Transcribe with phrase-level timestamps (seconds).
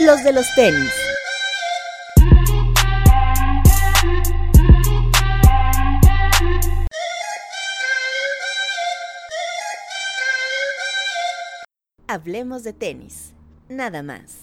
[0.00, 0.90] los de los tenis.
[12.08, 13.32] Hablemos de tenis,
[13.68, 14.40] nada más.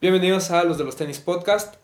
[0.00, 1.74] Bienvenidos a los de los tenis podcast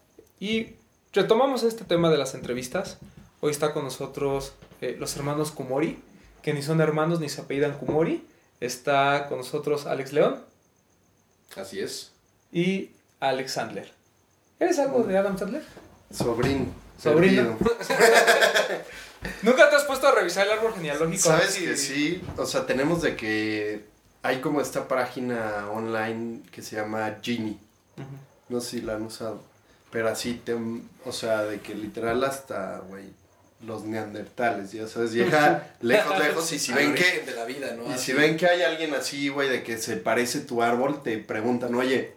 [0.41, 0.77] y
[1.13, 2.99] retomamos este tema de las entrevistas.
[3.41, 6.03] Hoy está con nosotros eh, los hermanos Kumori,
[6.43, 8.27] que ni son hermanos ni se apellidan Kumori.
[8.61, 10.56] Está con nosotros Alex León
[11.55, 12.13] Así es.
[12.53, 13.93] y Alex Sandler.
[14.59, 15.63] ¿Eres algo de Adam Sandler?
[16.13, 16.67] Sobrino.
[17.03, 17.59] Sobrino.
[19.43, 21.23] ¿Nunca te has puesto a revisar el árbol genealógico?
[21.23, 21.65] Sabes Sí.
[21.65, 23.85] que sí, o sea, tenemos de que
[24.23, 27.59] hay como esta página online que se llama Genie.
[28.49, 29.43] No sé si la han usado.
[29.91, 33.05] Pero así, te, o sea, de que literal hasta, güey,
[33.67, 37.89] los neandertales, ya sabes, llega lejos, lejos, y si ven que, de la vida, ¿no?
[37.89, 38.07] y Así.
[38.07, 41.75] si ven que hay alguien así, güey, de que se parece tu árbol, te preguntan,
[41.75, 42.15] oye,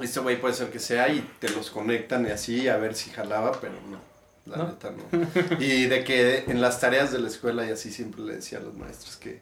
[0.00, 3.10] este güey puede ser que sea, y te los conectan y así, a ver si
[3.10, 4.00] jalaba, pero no,
[4.46, 4.68] la ¿No?
[4.68, 5.60] neta no.
[5.60, 8.62] Y de que en las tareas de la escuela y así siempre le decía a
[8.62, 9.40] los maestros que,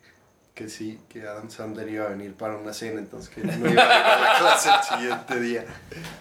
[0.59, 3.69] que sí, que Adam Sandler iba a venir para una cena, entonces que no iba
[3.69, 5.64] a ir a la clase el siguiente día.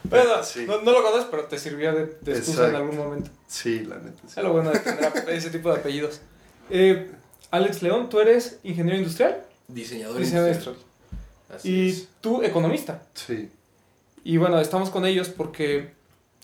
[0.10, 3.32] Pero, sí, no, no lo conoces, pero te sirvió de, de excusa en algún momento.
[3.48, 4.22] sí, la neta.
[4.28, 4.36] sí.
[4.38, 6.22] Es lo bueno de tener ese tipo de apellidos.
[6.70, 7.10] Eh,
[7.50, 10.76] Alex León, tú eres ingeniero industrial, Diseñador diseñador industrial.
[10.76, 11.58] industrial.
[11.60, 12.08] Así Y es.
[12.22, 13.02] tú economista.
[13.16, 13.50] Sí,
[14.24, 15.92] Y bueno, estamos con ellos porque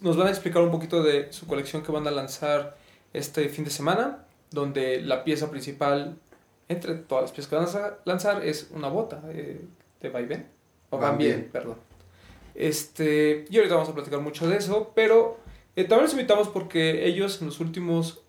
[0.01, 2.75] nos van a explicar un poquito de su colección que van a lanzar
[3.13, 6.17] este fin de semana, donde la pieza principal,
[6.73, 9.61] entre todas las piezas que van a lanzar, es una bota eh,
[10.01, 10.47] de vaivén.
[10.89, 11.51] O van Van bien, bien.
[11.51, 11.77] perdón.
[12.55, 15.39] Este, y ahorita vamos a platicar mucho de eso, pero
[15.75, 18.21] eh, también los invitamos porque ellos en los últimos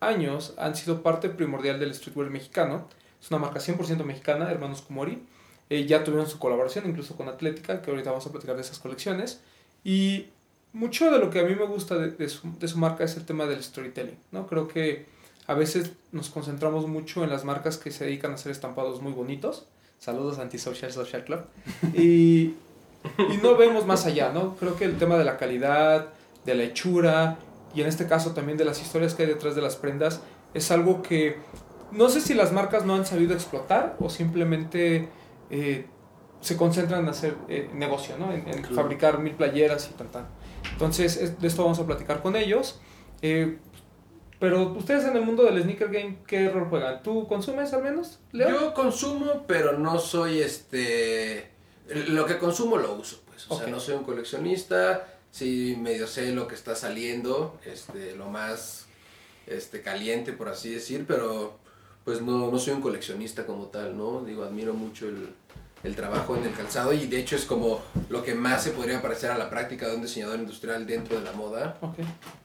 [0.00, 2.88] años han sido parte primordial del streetwear mexicano.
[3.20, 5.22] Es una marca 100% mexicana, Hermanos Kumori.
[5.70, 8.78] Eh, ya tuvieron su colaboración incluso con Atlética, que ahorita vamos a platicar de esas
[8.78, 9.40] colecciones.
[9.84, 10.26] Y
[10.72, 13.16] mucho de lo que a mí me gusta de, de su, de su marca es
[13.16, 14.46] el tema del storytelling, ¿no?
[14.46, 15.06] Creo que
[15.46, 19.12] a veces nos concentramos mucho en las marcas que se dedican a hacer estampados muy
[19.12, 19.66] bonitos.
[19.98, 21.40] Saludos Antisocial Social Club.
[21.94, 22.54] Y,
[23.18, 24.54] y no vemos más allá, ¿no?
[24.56, 26.08] Creo que el tema de la calidad,
[26.44, 27.38] de la hechura
[27.74, 30.20] y en este caso también de las historias que hay detrás de las prendas
[30.54, 31.36] es algo que
[31.90, 35.08] no sé si las marcas no han sabido explotar o simplemente
[35.50, 35.86] eh,
[36.40, 38.32] se concentran en hacer eh, negocio, ¿no?
[38.32, 38.74] En, en Claro.
[38.74, 40.26] fabricar mil playeras y tal, tal.
[40.72, 42.80] Entonces, es- de esto vamos a platicar con ellos.
[43.22, 43.58] Eh,
[44.42, 47.00] pero ustedes en el mundo del sneaker game, ¿qué rol juegan?
[47.04, 48.50] ¿Tú consumes al menos, Leo?
[48.50, 51.48] Yo consumo, pero no soy este.
[52.08, 53.48] Lo que consumo lo uso, pues.
[53.48, 55.06] O sea, no soy un coleccionista.
[55.30, 57.60] Sí, medio sé lo que está saliendo.
[57.64, 58.86] Este, lo más
[59.46, 61.04] este, caliente, por así decir.
[61.06, 61.56] Pero,
[62.04, 64.24] pues no, no soy un coleccionista como tal, ¿no?
[64.24, 65.28] Digo, admiro mucho el,
[65.84, 66.92] el trabajo en el calzado.
[66.92, 69.96] Y de hecho, es como lo que más se podría parecer a la práctica de
[69.96, 71.76] un diseñador industrial dentro de la moda.
[71.80, 71.98] Ok.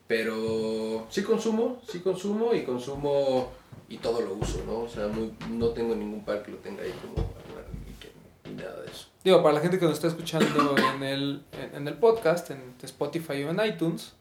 [0.08, 3.52] Pero sí consumo, sí consumo y consumo
[3.90, 4.80] y todo lo uso, ¿no?
[4.80, 8.10] O sea, muy- no tengo ningún par que lo tenga ahí como alguna reliquia
[8.46, 9.08] ni nada de eso.
[9.24, 11.44] Digo, para la gente que nos está escuchando en el,
[11.74, 14.14] en, el podcast, en Spotify o en iTunes,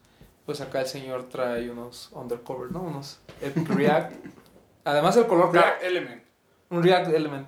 [0.44, 2.82] pues acá el señor trae unos undercover, ¿no?
[2.82, 4.12] Unos Epic React.
[4.84, 6.22] Además el color Black Element.
[6.68, 7.46] Un React Element.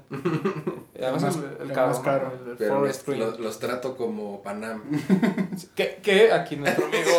[0.95, 2.33] Y Además más- el, el caro, más caro.
[2.45, 3.31] El, el Pero Forest los, Green.
[3.31, 4.83] los- los trato como Panam.
[5.75, 7.11] Que, que aquí nuestro amigo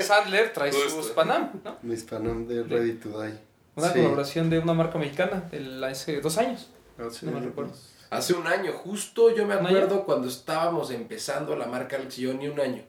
[0.00, 0.90] Sandler trae Justo.
[1.02, 1.76] sus Panam, ¿no?
[1.82, 3.34] mis Panam de Ready to Die.
[3.76, 3.98] Una Sí.
[4.00, 6.70] colaboración de una marca mexicana el, hace dos años.
[6.98, 7.72] Ah, sí, No me recuerdo.
[8.10, 12.22] Hace un año, justo yo me ¿Un acuerdo cuando estábamos empezando la marca Alex y
[12.22, 12.82] yo, ni un año.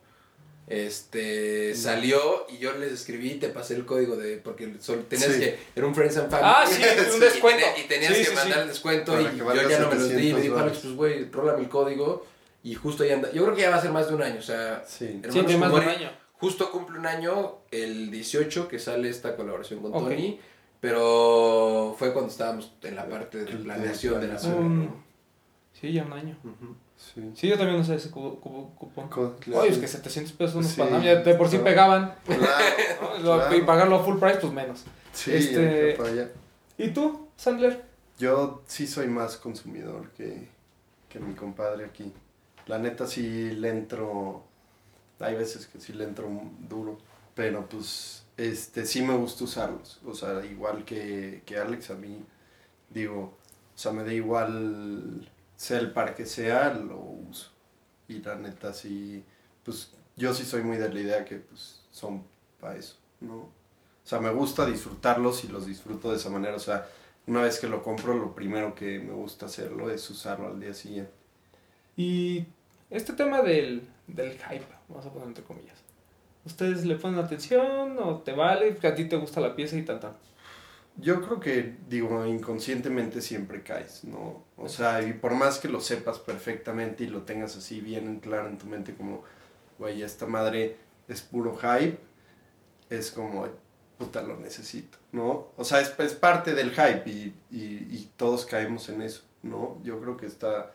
[0.70, 5.32] Este salió y yo les escribí y te pasé el código de porque solo tenías
[5.32, 5.40] Sí.
[5.40, 7.66] que era un friends and family Ah, sí, un Y descuento.
[7.76, 8.60] y tenías Sí, que sí, mandar sí.
[8.62, 10.58] el descuento Para y que yo ya no me los di y me 700 dijo
[10.58, 12.24] Alex pues güey rólame el código
[12.62, 14.38] y justo ya anda yo creo que ya va a ser más de un año
[14.38, 15.06] o sea Sí.
[15.22, 16.10] Hermanos tiene más de un año.
[16.34, 19.92] justo cumple un año el 18 que sale esta colaboración con.
[19.92, 20.38] Tony
[20.80, 25.04] pero fue cuando estábamos en la parte de planeación de la Um, ¿no?
[25.78, 26.38] Sí, ya un año.
[26.44, 26.74] Ujú,
[27.14, 27.32] Sí.
[27.34, 29.08] Sí, yo también usé ese cubo, cubo- cupón.
[29.54, 30.80] Oye, es que 700 pesos unos Sí.
[30.80, 32.14] Panam ya de por sí pegaban.
[32.24, 32.42] Claro,
[33.02, 33.18] ¿no?
[33.24, 33.56] Lo- Claro.
[33.56, 34.84] Y pagarlo a full price, pues menos.
[35.12, 36.28] sí, Este- para allá.
[36.78, 37.84] ¿Y tú, Sandler?
[38.18, 40.46] Yo sí soy más consumidor que,
[41.08, 42.12] que mi compadre aquí.
[42.66, 44.44] La neta sí le entro,
[45.18, 46.28] hay veces que sí le entro
[46.68, 46.98] duro,
[47.34, 50.00] pero pues este sí me gusta usarlos.
[50.06, 52.22] O sea, igual que, que Alex, a mí
[52.90, 53.34] digo,
[53.74, 55.29] o sea, me da igual
[55.60, 57.50] sea el par que sea, lo uso.
[58.08, 59.22] Y la neta sí,
[59.62, 62.24] pues yo sí soy muy de la idea que pues son
[62.58, 63.34] para eso, ¿no?
[63.34, 63.50] O
[64.02, 66.56] sea, me gusta disfrutarlos y los disfruto de esa manera.
[66.56, 66.88] O sea,
[67.26, 70.72] una vez que lo compro, lo primero que me gusta hacerlo es usarlo al día
[70.72, 71.12] siguiente.
[71.94, 72.46] Y
[72.88, 75.76] este tema del, del hype, vamos a poner entre comillas.
[76.46, 78.78] ¿Ustedes le ponen atención o te vale?
[78.82, 80.16] A ti te gusta la pieza y tan tan.
[81.00, 84.44] Yo creo que, digo, inconscientemente siempre caes, ¿no?
[84.56, 88.48] O sea, y por más que lo sepas perfectamente y lo tengas así bien claro
[88.48, 89.22] en tu mente como,
[89.78, 90.76] güey, esta madre
[91.08, 91.98] es puro hype,
[92.90, 93.46] es como,
[93.98, 95.48] puta, lo necesito, ¿no?
[95.56, 99.78] O sea, es, es parte del hype y, y, y todos caemos en eso, ¿no?
[99.82, 100.72] Yo creo que está...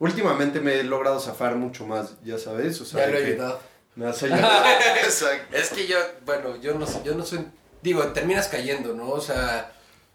[0.00, 3.06] Últimamente me he logrado zafar mucho más, ya sabes, o sea...
[3.06, 3.60] Ya lo de he que ayudado.
[3.96, 4.64] Me has ayudado.
[5.04, 5.56] Exacto.
[5.56, 7.44] Es que yo, bueno, yo no yo no soy,
[7.82, 9.10] digo, terminas cayendo, ¿no?
[9.10, 9.72] O sea,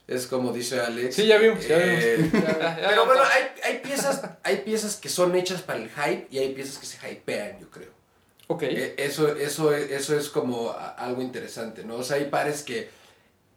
[0.08, 1.16] es como dice Alex.
[1.16, 2.34] Sí, ya vimos, ya eh, vimos.
[2.44, 5.90] Ya- ya- ya Pero bueno, hay, hay piezas, hay piezas que son hechas para el
[5.90, 7.90] hype y hay piezas que se hypean, yo creo.
[8.48, 8.64] Ok.
[8.64, 11.96] Eh, Eso, eso, eso es como algo interesante, ¿no?
[11.96, 12.90] O sea, hay pares que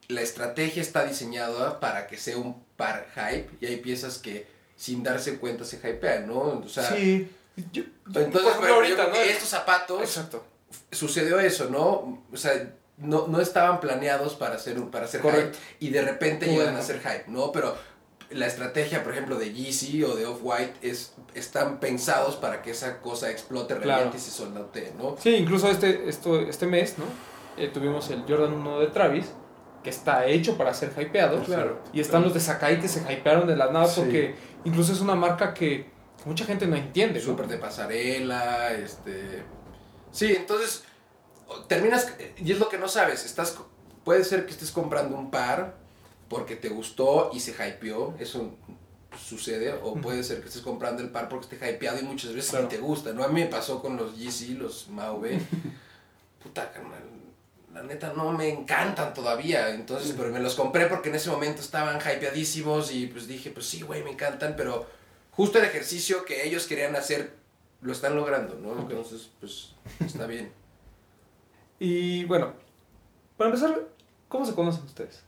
[0.08, 5.02] la estrategia está diseñada para que sea un par hype y hay piezas que sin
[5.02, 6.62] darse cuenta se hypean, ¿no?
[6.64, 7.28] O sea, sí.
[7.72, 7.82] Yo-
[8.14, 9.14] entonces, bueno, yo ahorita, creo ¿no?
[9.14, 10.44] que estos zapatos Exacto.
[10.92, 12.22] sucedió eso, ¿no?
[12.32, 15.58] O sea, no, no estaban planeados para hacer, un- para hacer Correcto.
[15.58, 16.60] hype y de repente Bueno.
[16.60, 17.52] llegan a ser hype, ¿no?
[17.52, 17.76] Pero
[18.30, 23.00] la estrategia, por ejemplo, de Yeezy o de Off-White es, están pensados para que esa
[23.00, 23.86] cosa explote Claro.
[23.86, 25.16] realmente y se soldate, ¿no?
[25.18, 27.04] Sí, incluso este, esto, este mes, ¿no?
[27.56, 29.26] Eh, tuvimos el Jordan 1 de Travis,
[29.84, 31.40] que está hecho para ser hypeado.
[31.44, 31.80] Claro.
[31.92, 34.00] Y están los de Sakai que se hypearon de la nada Sí.
[34.00, 34.34] porque
[34.64, 35.86] incluso es una marca que
[36.24, 37.20] mucha gente no entiende.
[37.20, 37.24] ¿no?
[37.26, 39.44] Súper de pasarela, este...
[40.10, 40.82] Sí, entonces
[41.68, 43.56] terminas, y es lo que no sabes, estás,
[44.04, 45.74] puede ser que estés comprando un par
[46.28, 48.54] porque te gustó y se hypeó, eso
[49.18, 52.50] sucede, o puede ser que estés comprando el par porque esté hypeado y muchas veces
[52.50, 52.64] Claro.
[52.64, 53.24] ni te gusta, ¿no?
[53.24, 55.40] A mí me pasó con los Yeezy, los Maube,
[56.42, 57.02] puta, carnal,
[57.72, 61.60] la neta no me encantan todavía, entonces, pero me los compré porque en ese momento
[61.62, 64.86] estaban hypeadísimos y pues dije, pues sí, güey, me encantan, pero
[65.30, 67.34] justo el ejercicio que ellos querían hacer
[67.82, 68.78] lo están logrando, ¿no?
[68.80, 69.72] Entonces, pues
[70.04, 70.50] está bien.
[71.78, 72.52] Y bueno,
[73.36, 73.78] para empezar,
[74.28, 75.20] ¿cómo se conocen ustedes?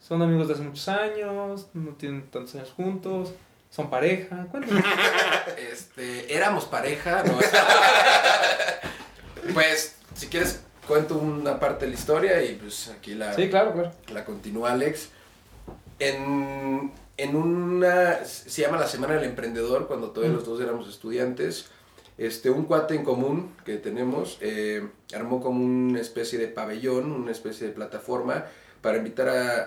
[0.00, 1.68] ¿Son amigos de hace muchos años?
[1.74, 3.34] ¿No tienen tantos años juntos?
[3.70, 4.46] ¿Son pareja?
[4.50, 4.82] Cuéntanos.
[5.72, 7.38] Este, éramos pareja, ¿no?
[9.54, 13.72] pues, si quieres, cuento una parte de la historia y pues aquí la, Sí, claro,
[13.72, 13.92] claro.
[14.12, 15.08] la continúa Alex.
[15.98, 20.38] En, en una, se llama la Semana del Emprendedor, cuando todavía Mm.
[20.38, 21.68] los dos éramos estudiantes,
[22.20, 27.32] este, un cuate en común que tenemos eh, armó como una especie de pabellón, una
[27.32, 28.44] especie de plataforma
[28.82, 29.62] para invitar a,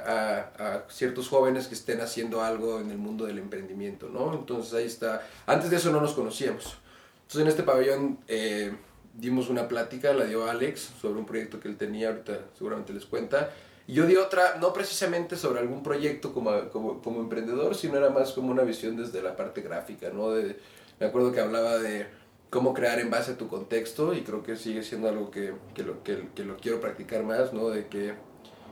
[0.58, 4.34] a- a ciertos jóvenes que estén haciendo algo en el mundo del emprendimiento, ¿no?
[4.34, 5.28] Entonces ahí está.
[5.48, 6.78] Antes de eso no nos conocíamos.
[7.24, 8.74] Entonces en este pabellón eh,
[9.16, 13.06] dimos una plática, la dio Alex sobre un proyecto que él tenía, ahorita seguramente les
[13.06, 13.52] cuenta.
[13.88, 18.10] Y yo di otra, no precisamente sobre algún proyecto como, como, como emprendedor, sino era
[18.12, 20.32] más como una visión desde la parte gráfica, ¿no?
[20.32, 20.58] De,
[21.00, 22.08] me acuerdo que hablaba de
[22.54, 25.82] cómo crear en base a tu contexto y creo que sigue siendo algo que, que,
[25.82, 27.70] lo, que, que lo quiero practicar más, ¿no?
[27.70, 28.14] De que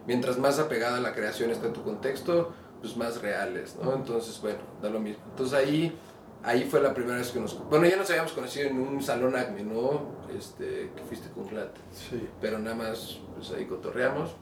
[0.05, 3.95] mientras más apegada la creación está tu contexto, pues más reales, ¿no?
[3.95, 5.23] Entonces, bueno, da lo mismo.
[5.31, 5.97] Entonces ahí,
[6.43, 7.57] ahí fue la primera vez que nos...
[7.69, 10.11] Bueno, ya nos habíamos conocido en un salón ACME, ¿no?
[10.37, 12.29] Este, que fuiste con Glat Sí.
[12.39, 14.35] pero nada más pues ahí cotorreamos.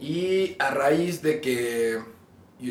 [0.00, 2.00] Y a raíz de que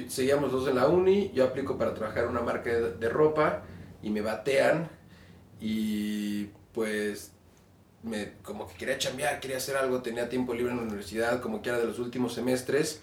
[0.08, 3.62] seguíamos dos en la uni, yo aplico para trabajar en una marca de, de ropa
[4.02, 4.95] y me batean
[5.62, 7.32] y pues
[8.04, 11.62] me, como que quería chambear, quería hacer algo, tenía tiempo libre en la universidad, como
[11.62, 13.02] que era de los últimos semestres.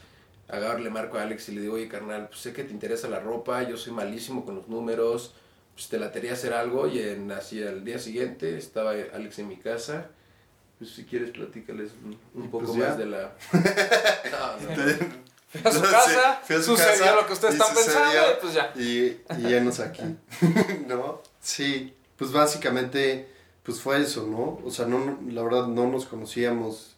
[0.48, 3.08] Agarro, le marco a Alex y le digo, oye carnal, pues sé que te interesa
[3.08, 5.34] la ropa, yo soy malísimo con los números,
[5.74, 9.48] pues te la quería hacer algo y en, así al día siguiente estaba Alex en
[9.48, 10.08] mi casa.
[10.78, 11.92] Pues si quieres platícales
[12.34, 12.88] un, poco pues ya.
[12.88, 13.32] más de la...
[14.32, 15.22] No, no.
[15.52, 18.10] Fui a su Sí, casa, fui a su sucedió casa lo que ustedes están pensando
[18.10, 18.72] y pues ya.
[18.74, 20.02] Y, y enos aquí,
[20.88, 21.22] ¿no?
[21.40, 23.26] Sí, pues básicamente,
[23.64, 24.60] pues fue eso, ¿no?
[24.64, 26.94] O sea, no, la verdad no nos conocíamos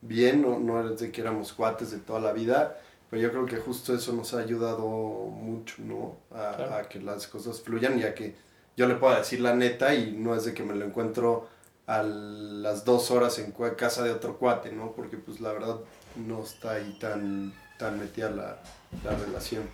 [0.00, 3.46] bien, no, no era de que éramos cuates de toda la vida, pero yo creo
[3.46, 6.18] que justo eso nos ha ayudado mucho, ¿no?
[6.30, 6.74] A, Claro.
[6.76, 8.36] a que las cosas fluyan y a que
[8.76, 11.48] yo le pueda decir la neta y no es de que me lo encuentro
[11.88, 14.92] a las dos horas en casa de otro cuate, ¿no?
[14.92, 15.78] Porque pues la verdad
[16.14, 18.62] no está ahí tan, tan metida la,
[19.02, 19.64] la relación.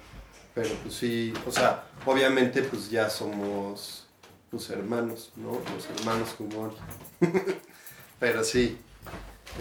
[0.54, 4.05] Pero pues sí, o sea, obviamente pues ya somos
[4.56, 5.52] pues hermanos, ¿no?
[5.52, 6.72] Los hermanos como
[8.18, 8.78] Pero sí,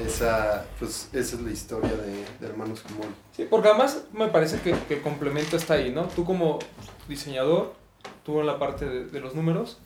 [0.04, 3.04] esa, pues, esa es la historia de, de hermanos como
[3.36, 6.04] Sí, porque además me parece que, que el complemento está ahí, ¿no?
[6.08, 6.60] Tú como
[7.08, 7.74] diseñador,
[8.26, 9.80] tú en la parte de, de los números,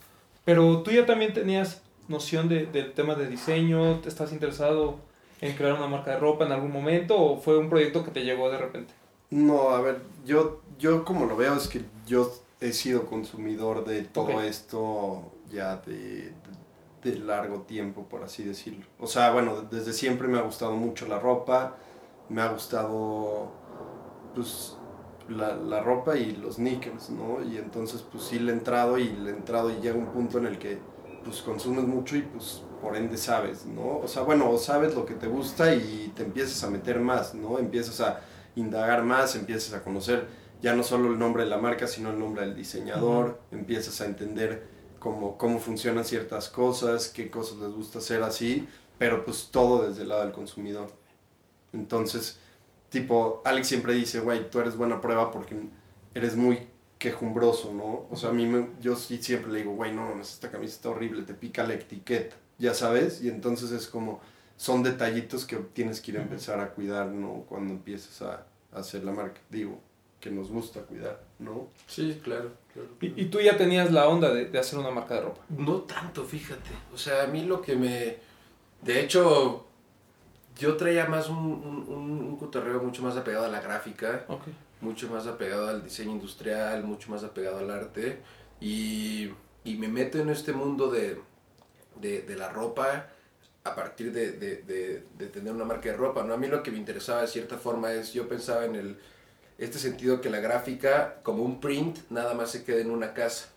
[0.46, 4.98] pero tú ya también tenías noción de- del tema de diseño, ¿te estás interesado
[5.42, 8.24] en crear una marca de ropa en algún momento o fue un proyecto que te
[8.24, 8.94] llegó de repente?
[9.32, 14.04] No, a ver, yo, yo como lo veo es que yo he sido consumidor de
[14.04, 16.34] todo esto ya de,
[17.04, 18.86] de, de largo tiempo, por así decirlo.
[19.00, 21.78] O sea, bueno, desde siempre me ha gustado mucho la ropa,
[22.30, 23.52] me ha gustado
[24.34, 24.78] pues
[25.28, 27.44] la, la ropa y los sneakers, ¿no?
[27.44, 30.38] Y entonces pues sí le he entrado y le he entrado y llega un punto
[30.38, 30.80] en el que
[31.24, 34.00] pues consumes mucho y pues por ende sabes, ¿no?
[34.00, 37.60] O sea, bueno, sabes lo que te gusta y te empiezas a meter más, ¿no?
[37.60, 38.22] Empiezas a
[38.56, 40.28] indagar más, empiezas a conocer
[40.62, 44.06] ya no solo el nombre de la marca, sino el nombre del diseñador, empiezas a
[44.06, 44.68] entender
[45.00, 50.04] cómo, cómo funcionan ciertas cosas, qué cosas les gusta hacer así, pero pues todo desde
[50.04, 50.92] el lado del consumidor.
[51.72, 52.40] Entonces,
[52.90, 55.56] tipo, Alex siempre dice, güey, tú eres buena prueba porque
[56.14, 58.08] eres muy quejumbroso, ¿no?
[58.12, 60.76] O sea, a mí, me, yo sí siempre le digo, güey, no mames, esta camisa
[60.76, 64.20] está horrible, te pica la etiqueta, ya sabes, y entonces es como,
[64.58, 67.46] son detallitos que tienes que ir a empezar a cuidar, ¿no?
[67.48, 69.80] Cuando empieces a, a hacer la marca, digo,
[70.20, 71.68] que nos gusta cuidar, ¿no?
[71.88, 72.52] Sí, claro.
[72.74, 73.16] claro, claro.
[73.16, 75.42] Y, y tú ya tenías la onda de, de hacer una marca de ropa.
[75.50, 76.70] No tanto, fíjate.
[76.94, 78.18] O sea, a mí lo que me...
[78.82, 79.66] De hecho,
[80.58, 84.44] yo traía más un, un, un- un cotorreo mucho más apegado a la gráfica, Ok.
[84.82, 88.20] mucho más apegado al diseño industrial, mucho más apegado al arte.
[88.60, 89.30] Y,
[89.64, 91.18] y me meto en este mundo de,
[92.00, 93.08] de, de la ropa
[93.64, 96.24] a partir de, de, de, de tener una marca de ropa.
[96.24, 96.34] ¿no?
[96.34, 98.98] A mí lo que me interesaba de cierta forma es, yo pensaba en el,
[99.60, 103.50] este sentido que la gráfica, como un print, nada más se queda en una casa.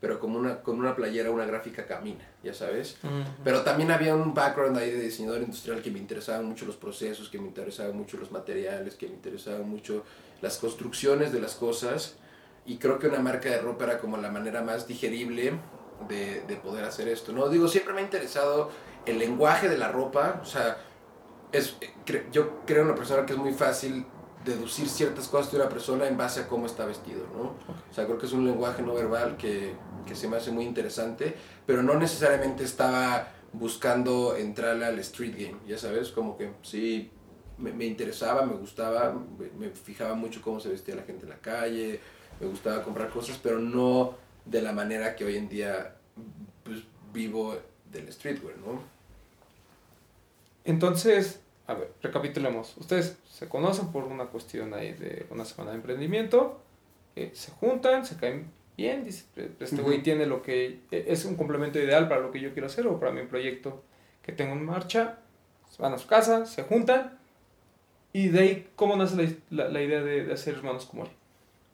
[0.00, 2.96] Pero como una, con una playera, una gráfica camina, ya sabes.
[3.44, 7.28] Pero también había un background ahí de diseñador industrial que me interesaban mucho los procesos,
[7.28, 10.02] que me interesaban mucho los materiales, que me interesaban mucho
[10.40, 12.16] las construcciones de las cosas.
[12.64, 15.52] Y creo que una marca de ropa era como la manera más digerible
[16.08, 17.32] de, de poder hacer esto.
[17.32, 17.50] ¿no?
[17.50, 18.70] Digo, siempre me ha interesado
[19.04, 20.40] el lenguaje de la ropa.
[20.42, 20.78] O sea,
[21.52, 21.76] es,
[22.32, 24.06] yo creo en una persona que es muy fácil
[24.44, 27.42] deducir ciertas cosas de una persona en base a cómo está vestido, ¿no?
[27.90, 29.74] O sea, creo que es un lenguaje no verbal que,
[30.06, 31.34] que se me hace muy interesante,
[31.66, 37.10] pero no necesariamente estaba buscando entrarle al street game, ya sabes, como que sí,
[37.58, 41.30] me, me interesaba, me gustaba, me, me fijaba mucho cómo se vestía la gente en
[41.30, 42.00] la calle,
[42.40, 45.96] me gustaba comprar cosas, pero no de la manera que hoy en día
[46.64, 46.80] pues,
[47.12, 47.56] vivo
[47.90, 48.82] del streetwear, ¿no?
[50.64, 51.40] Entonces,
[51.70, 52.76] a ver, recapitulemos.
[52.76, 56.60] Ustedes se conocen por una cuestión ahí de una semana de emprendimiento,
[57.16, 59.24] eh, se juntan, se caen bien, dice,
[59.60, 60.04] este güey Ujú.
[60.04, 62.98] tiene lo que eh, es un complemento ideal para lo que yo quiero hacer o
[62.98, 63.82] para mi proyecto
[64.22, 65.18] que tengo en marcha,
[65.78, 67.18] van a su casa, se juntan
[68.12, 69.16] y de ahí, ¿cómo nace
[69.50, 71.10] la, la- la idea de, de hacer hermanos como él?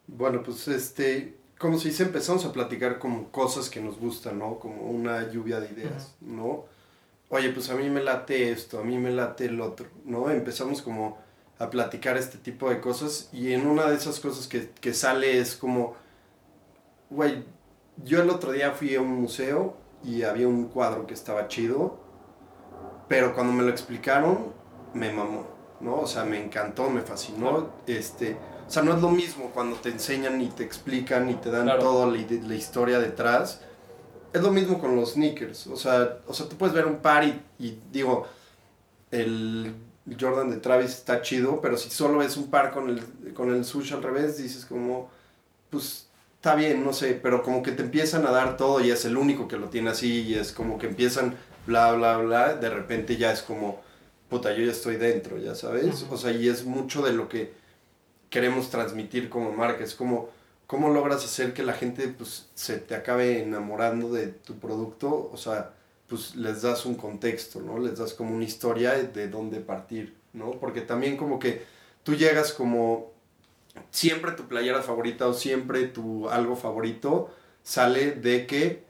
[0.06, 4.58] Bueno, pues este, como se dice, empezamos a platicar como cosas que nos gustan, ¿no?
[4.58, 6.64] Como una lluvia de ideas, ¿no?
[7.28, 10.30] Oye, pues a mí me late esto, a mí me late el otro, ¿no?
[10.30, 11.18] Empezamos como
[11.58, 15.38] a platicar este tipo de cosas y en una de esas cosas que, que sale
[15.40, 15.94] es como,
[17.10, 17.44] güey,
[18.04, 21.98] yo el otro día fui a un museo y había un cuadro que estaba chido,
[23.08, 24.52] pero cuando me lo explicaron,
[24.94, 25.46] me mamó,
[25.80, 25.96] ¿no?
[26.00, 28.36] O sea, me encantó, me fascinó, este...
[28.66, 31.64] O sea, no es lo mismo cuando te enseñan y te explican y te dan
[31.64, 31.80] Claro.
[31.82, 33.60] toda la, la historia detrás.
[34.32, 35.66] Es lo mismo con los sneakers.
[35.68, 38.26] O sea, o sea tú puedes ver un par y, y digo,
[39.10, 39.74] el
[40.18, 43.64] Jordan de Travis está chido, pero si solo ves un par con el, con el
[43.64, 45.10] sush al revés, dices como,
[45.70, 49.04] pues está bien, no sé, pero como que te empiezan a dar todo y es
[49.04, 51.34] el único que lo tiene así y es como que empiezan
[51.66, 53.80] bla, bla, bla, de repente ya es como,
[54.28, 56.06] puta, yo ya estoy dentro, ya sabes.
[56.10, 57.52] O sea, y es mucho de lo que
[58.30, 59.82] queremos transmitir como marca.
[59.82, 60.30] Es como,
[60.66, 65.30] ¿cómo logras hacer que la gente pues, se te acabe enamorando de tu producto?
[65.32, 65.72] O sea,
[66.08, 67.78] pues les das un contexto, ¿no?
[67.78, 70.52] Les das como una historia de dónde partir, ¿no?
[70.52, 71.64] Porque también como que
[72.02, 73.12] tú llegas como
[73.90, 77.30] siempre tu playera favorita o siempre tu algo favorito
[77.62, 78.84] sale de que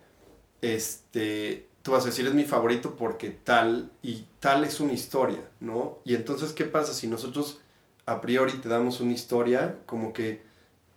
[0.61, 5.49] este tú vas a decir es mi favorito porque tal y tal es una historia,
[5.61, 5.99] ¿no?
[6.05, 7.61] Y entonces, ¿qué pasa si nosotros
[8.07, 10.43] a priori te damos una historia como que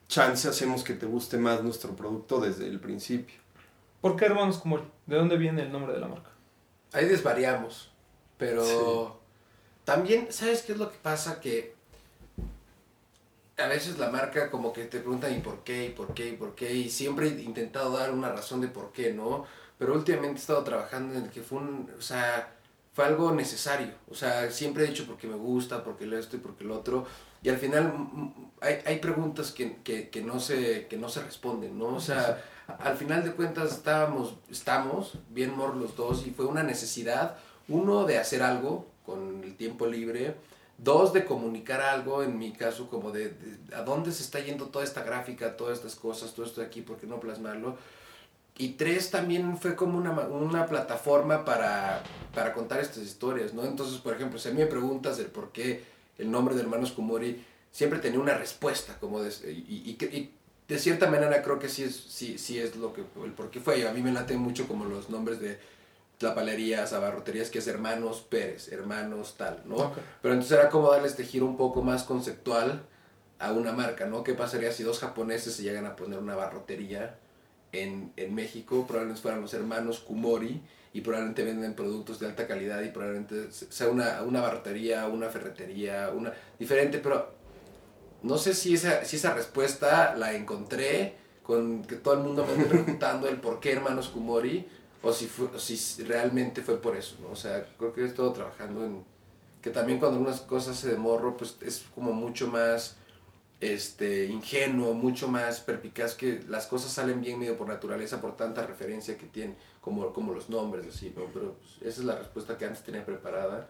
[0.10, 3.36] chance hacemos que te guste más nuestro producto desde el principio?
[4.02, 4.84] ¿Por qué hermanos como él?
[5.06, 6.30] ¿De dónde viene el nombre de la marca?
[6.92, 7.90] Ahí desvariamos,
[8.38, 9.14] pero Sí.
[9.86, 11.40] también, ¿sabes qué es lo que pasa?
[11.40, 11.76] Que
[13.58, 15.86] a veces la marca como que te preguntan ¿y por qué?
[15.86, 16.30] ¿y por qué?
[16.30, 16.74] ¿y por qué?
[16.74, 19.46] Y siempre he intentado dar una razón de por qué, ¿no?
[19.78, 22.56] Pero últimamente he estado trabajando en el que fue un, o sea,
[22.94, 23.92] fue algo necesario.
[24.10, 27.06] O sea, siempre he dicho porque me gusta, porque lo esto y porque lo otro.
[27.42, 27.94] Y al final
[28.62, 31.96] hay, hay preguntas que, que, que no se, que no se responden, ¿no?
[31.96, 32.44] O sea,
[32.80, 38.06] al final de cuentas estábamos, estamos bien mor los dos y fue una necesidad, uno
[38.06, 40.36] de hacer algo con el tiempo libre,
[40.82, 44.68] Dos, de comunicar algo, en mi caso, como de, de a dónde se está yendo
[44.68, 47.76] toda esta gráfica, todas estas cosas, todo esto de aquí, ¿por qué no plasmarlo?
[48.58, 52.02] Y tres, también fue como una, una plataforma para,
[52.34, 53.66] para contar estas historias, ¿no?
[53.66, 55.84] Entonces, por ejemplo, si a mí me preguntas del por qué
[56.20, 60.34] el nombre de Hermanos Kumori, siempre tenía una respuesta, como de, y, y, que- y
[60.68, 63.60] de cierta manera creo que sí es, sí, sí es lo que, el por qué
[63.60, 63.88] fue.
[63.88, 65.58] A mí me late mucho como los nombres de
[66.18, 69.94] tlapalerías, abarroterías, que es Hermanos Pérez, Hermanos tal, ¿no?
[70.22, 72.84] Pero entonces era como darle este giro un poco más conceptual
[73.40, 74.24] a una marca, ¿no?
[74.24, 77.16] ¿Qué pasaría si dos japoneses se llegan a poner una barrotería
[77.72, 78.86] en, en México?
[78.86, 80.62] Probablemente fueran los hermanos Kumori
[80.94, 84.44] y probablemente venden productos de alta calidad y probablemente sea una, una
[85.08, 87.32] una ferretería, una diferente, pero
[88.24, 92.54] no sé si esa, si esa respuesta la encontré con que todo el mundo me
[92.54, 94.68] ande preguntando el por qué hermanos Kumori
[95.02, 97.30] o si, fue, si realmente fue por eso, ¿no?
[97.30, 99.04] O sea, creo que he estado trabajando en
[99.62, 102.98] que también cuando unas cosas se de morro, pues es como mucho más
[103.60, 108.66] este, ingenuo, mucho más perpicaz, que las cosas salen bien medio por naturaleza, por tanta
[108.66, 109.58] referencia que tienen,
[109.90, 111.24] como, como los nombres, así, ¿no?
[111.34, 113.68] Pero pues, esa es la respuesta que antes tenía preparada,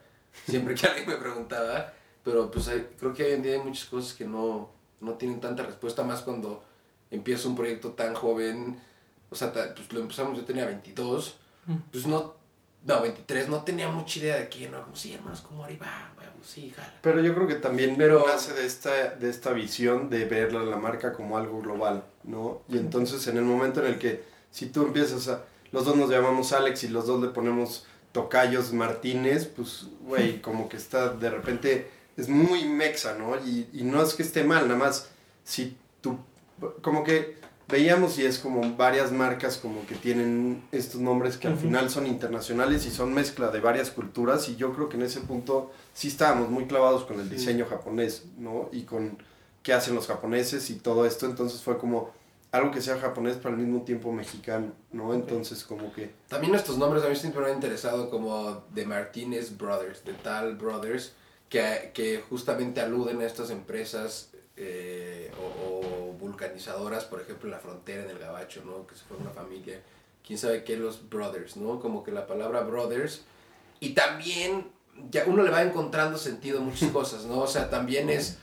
[0.47, 3.85] siempre que alguien me preguntaba, pero pues hay- creo que hoy en día hay muchas
[3.85, 6.61] cosas que no, no tienen tanta respuesta, más cuando
[7.09, 8.79] empieza un proyecto tan joven,
[9.29, 11.75] o sea, ta- pues lo empezamos, yo tenía 22, Mm.
[11.91, 12.33] pues no,
[12.85, 14.81] no, 23, no tenía mucha idea de quién, ¿no?
[14.83, 16.93] Como, sí, hermanos, como arriba, huevo, sí, jala.
[17.01, 20.63] Pero yo creo que también Pero- nace de esta, de esta visión de ver la,
[20.63, 22.61] la marca como algo global, ¿no?
[22.69, 25.43] Y entonces en el momento en el que si tú empiezas a...
[25.71, 30.69] Los dos nos llamamos Alex y los dos le ponemos Tocayos Martínez, pues, güey, como
[30.69, 31.91] que está de repente...
[32.17, 33.37] Es muy mexa, ¿no?
[33.37, 35.09] Y, y no es que esté mal, nada más
[35.45, 36.17] si tú...
[36.81, 41.57] Como que veíamos y es como varias marcas como que tienen estos nombres que al
[41.57, 45.21] final son internacionales y son mezcla de varias culturas y yo creo que en ese
[45.21, 48.69] punto sí estábamos muy clavados con el diseño japonés, ¿no?
[48.71, 49.17] Y con
[49.61, 52.11] qué hacen los japoneses y todo esto, entonces fue como
[52.51, 55.13] algo que sea japonés pero al mismo tiempo mexicano, ¿no?
[55.13, 56.11] Entonces como que...
[56.27, 60.55] También nuestros nombres a mí siempre me han interesado como de Martínez Brothers, de Tal
[60.55, 61.13] Brothers,
[61.47, 67.59] que, que justamente aluden a estas empresas eh, o, o vulcanizadoras, por ejemplo, en la
[67.59, 68.85] frontera, en el Gabacho, ¿no?
[68.85, 69.81] Que se fue una familia,
[70.25, 71.79] quién sabe qué, los Brothers, ¿no?
[71.79, 73.23] Como que la palabra Brothers.
[73.79, 74.67] Y también,
[75.09, 77.39] ya uno le va encontrando sentido a muchas cosas, ¿no?
[77.39, 78.39] O sea, también es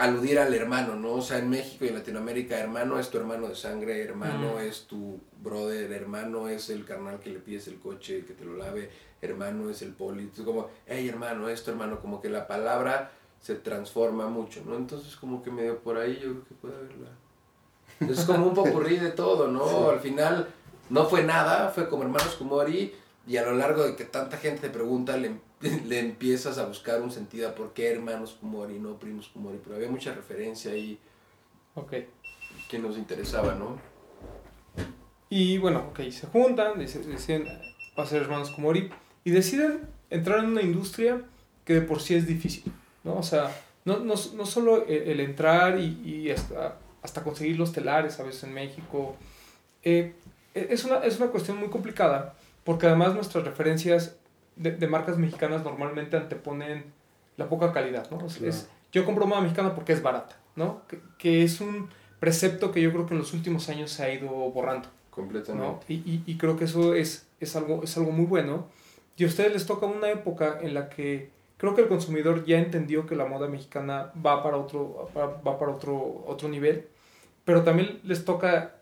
[0.00, 1.12] aludir al hermano, ¿no?
[1.12, 4.60] O sea, en México y en Latinoamérica, hermano es tu hermano de sangre, hermano Mm.
[4.60, 8.56] es tu brother, hermano es el carnal que le pides el coche, que te lo
[8.56, 13.12] lave, hermano es el poli, Entonces, como, hey hermano, esto hermano, como que la palabra
[13.40, 14.76] se transforma mucho, ¿no?
[14.76, 17.10] Entonces como que medio por ahí yo creo que puede haberla.
[18.00, 19.68] Es como un popurrí de todo, ¿no?
[19.68, 19.76] Sí.
[19.92, 20.48] Al final
[20.88, 22.94] no fue nada, fue como hermanos Kumori
[23.26, 25.32] y a lo largo de que tanta gente te pregunta le,
[25.86, 29.76] le empiezas a buscar un sentido a por qué hermanos Kumori, no primos Kumori, pero
[29.76, 30.98] había mucha referencia ahí
[31.74, 31.94] Ok.
[32.68, 33.78] que nos interesaba, ¿no?
[35.28, 37.46] Y bueno, ok, se juntan, dec- deciden
[37.98, 38.90] va a ser hermanos Kumori
[39.24, 41.22] y deciden entrar en una industria
[41.64, 42.72] que de por sí es difícil,
[43.04, 43.16] ¿no?
[43.16, 47.72] O sea, no, no, no solo el, el entrar y, y hasta, hasta conseguir los
[47.72, 49.14] telares a veces en México,
[49.84, 50.14] eh,
[50.54, 54.16] es, una, es una cuestión muy complicada porque además nuestras referencias
[54.60, 56.84] de, de marcas mexicanas normalmente anteponen
[57.36, 58.26] la poca calidad, ¿no?
[58.26, 60.82] Es- es- yo compro moda mexicana porque es barata, ¿no?
[60.88, 64.12] Que, que es un precepto que yo creo que en los últimos años se ha
[64.12, 64.88] ido borrando.
[65.10, 65.66] Completamente.
[65.66, 65.80] ¿no?
[65.88, 68.66] Y, y, y creo que eso es, es, algo, es algo muy bueno.
[69.16, 72.58] Y a ustedes les toca una época en la que creo que el consumidor ya
[72.58, 76.86] entendió que la moda mexicana va para otro, va para otro, otro nivel,
[77.44, 78.76] pero también les toca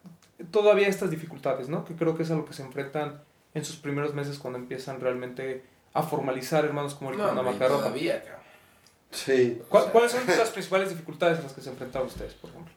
[0.50, 1.84] todavía estas dificultades, ¿no?
[1.84, 3.20] Que creo que es a lo que se enfrentan
[3.58, 5.62] en sus primeros meses cuando empiezan realmente
[5.94, 8.38] a formalizar hermanos como el No, todavía, cabrón.
[9.10, 9.60] Sí.
[9.68, 12.50] ¿Cuál- o sea- ¿Cuáles son las principales dificultades a las que se enfrentan ustedes, por
[12.50, 12.72] ejemplo?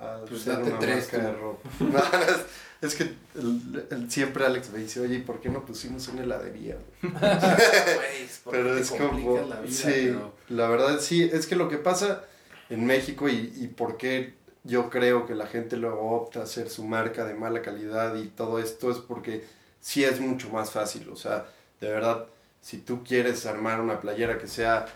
[0.00, 1.40] a Pues date tres, marca de tú.
[1.40, 1.70] ropa.
[1.80, 2.44] No, es,
[2.80, 6.22] es que el- el- siempre Alex me dice, oye, ¿y por qué no pusimos una
[6.22, 6.76] heladería?
[8.50, 12.24] Pero es como, la vida, sí, pero- la verdad sí, es que lo que pasa
[12.70, 14.34] en México y, y por qué
[14.64, 18.26] yo creo que la gente luego opta a hacer su marca de mala calidad y
[18.28, 19.44] todo esto es porque
[19.82, 21.44] sí es mucho más fácil, o sea,
[21.80, 22.26] de verdad,
[22.62, 24.86] si tú quieres armar una playera que sea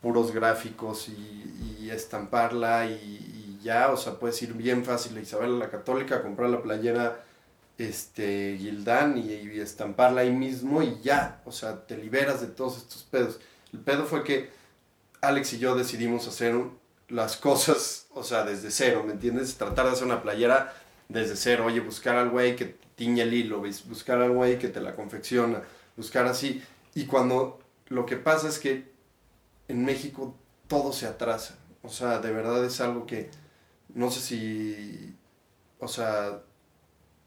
[0.00, 5.20] puros gráficos y, y estamparla y, y ya, o sea, puedes ir bien fácil a
[5.20, 7.20] Isabel la Católica, comprar la playera
[7.76, 12.78] este Gildán y, y estamparla ahí mismo y ya, o sea, te liberas de todos
[12.78, 13.40] estos pedos.
[13.72, 14.50] El pedo fue que
[15.20, 16.54] Alex y yo decidimos hacer
[17.08, 19.56] las cosas, o sea, desde cero, ¿me entiendes?
[19.56, 20.72] Tratar de hacer una playera
[21.08, 23.86] desde cero, oye, buscar al güey que tiñe el hilo, ¿ves?
[23.88, 25.62] buscar al güey que te la confecciona,
[25.96, 26.62] buscar así.
[26.94, 28.90] Y cuando lo que pasa es que
[29.68, 30.34] en México
[30.66, 31.56] todo se atrasa.
[31.82, 33.30] O sea, de verdad es algo que
[33.94, 35.14] no sé si,
[35.78, 36.42] o sea,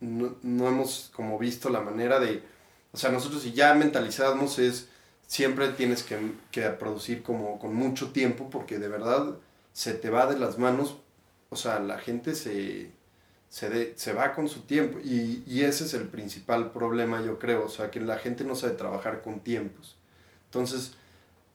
[0.02, 2.44] no, no hemos como visto la manera de,
[2.92, 4.90] o sea, nosotros si ya mentalizamos es,
[5.28, 9.38] siempre tienes que, que producir como con mucho tiempo porque de verdad
[9.74, 10.98] se te va de las manos,
[11.50, 12.92] o sea, la gente se,
[13.50, 17.40] se, de- se va con su tiempo y, y ese es el principal problema yo
[17.40, 19.96] creo, o sea, que la gente no sabe trabajar con tiempos.
[20.46, 20.94] Entonces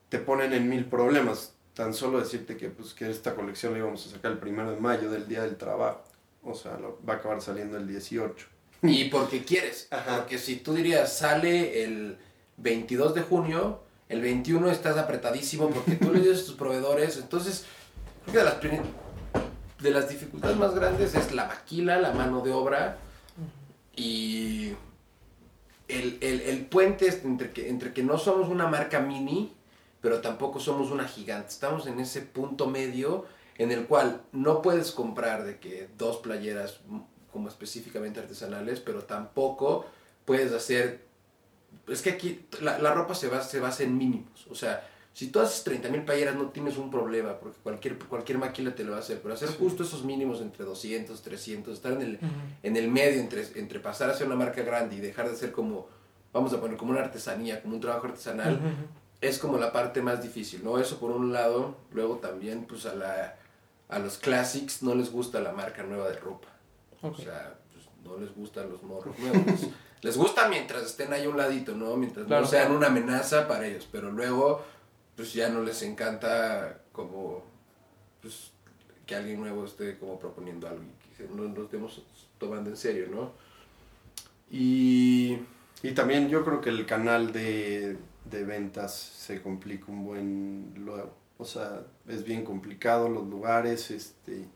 [0.09, 4.05] te ponen en mil problemas, tan solo decirte que, pues, que esta colección la íbamos
[4.07, 6.03] a sacar el primero de mayo del Día del Trabajo,
[6.43, 8.45] o sea, lo- va a acabar saliendo el 18.
[8.81, 9.87] Y porque quieres.
[9.89, 10.17] Ajá.
[10.17, 12.17] Porque si tú dirías, sale el
[12.57, 17.17] 22 de junio, el 21 estás apretadísimo porque tú le dices a tus proveedores.
[17.17, 17.65] Entonces,
[18.25, 18.83] creo que de las,
[19.79, 22.97] de las dificultades más grandes es la maquila, la mano de obra
[23.95, 24.73] y
[25.87, 29.53] el, el, el puente es entre que, entre que no somos una marca mini,
[30.01, 31.49] pero tampoco somos una gigante.
[31.49, 33.25] Estamos en ese punto medio
[33.57, 36.79] en el cual no puedes comprar de que dos playeras
[37.31, 39.85] como específicamente artesanales, pero tampoco
[40.25, 41.05] puedes hacer...
[41.87, 44.47] Es que aquí la, la ropa se basa, se basa en mínimos.
[44.49, 48.37] O sea, si tú haces 30 mil playeras no tienes un problema, porque cualquier, cualquier
[48.37, 49.21] maquila te lo va a hacer.
[49.21, 52.19] Pero hacer justo esos mínimos entre 200, 300, estar en el,
[52.61, 55.53] en el medio entre, entre pasar a ser una marca grande y dejar de ser
[55.53, 55.87] como,
[56.33, 58.59] vamos a poner, como una artesanía, como un trabajo artesanal,
[59.21, 60.77] es como la parte más difícil, ¿no?
[60.79, 63.37] Eso por un lado, luego también pues a, la,
[63.87, 66.49] a los classics no les gusta la marca nueva de ropa.
[67.01, 69.61] O sea, pues, no les gustan los morros nuevos.
[70.01, 71.95] les gusta mientras estén ahí a un ladito, ¿no?
[71.95, 72.41] Mientras Claro.
[72.43, 74.61] no sean una amenaza para ellos, pero luego
[75.15, 77.43] pues ya no les encanta como
[78.21, 78.51] pues
[79.05, 82.03] que alguien nuevo esté como proponiendo algo y que no nos estemos
[82.39, 83.31] tomando en serio, ¿no?
[84.49, 85.37] Y
[85.83, 91.13] Y también yo creo que el canal de, de ventas se complica un buen luego.
[91.37, 94.47] O sea, es bien complicado los lugares, este,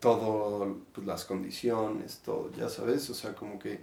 [0.00, 3.80] todo, pues, las condiciones, todo, ya sabes, o sea, como que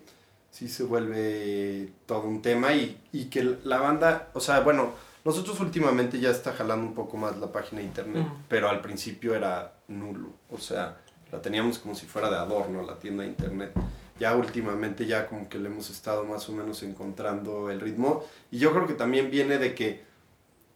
[0.51, 4.93] sí se vuelve todo un tema y, y que la banda, o sea, bueno,
[5.27, 8.35] nosotros últimamente ya está jalando un poco más la página de internet, Ujú.
[8.47, 10.97] pero al principio era nulo, o sea,
[11.31, 13.71] la teníamos como si fuera de adorno la tienda de internet.
[14.19, 18.57] Ya últimamente ya como que le hemos estado más o menos encontrando el ritmo y
[18.57, 20.03] yo creo que también viene de que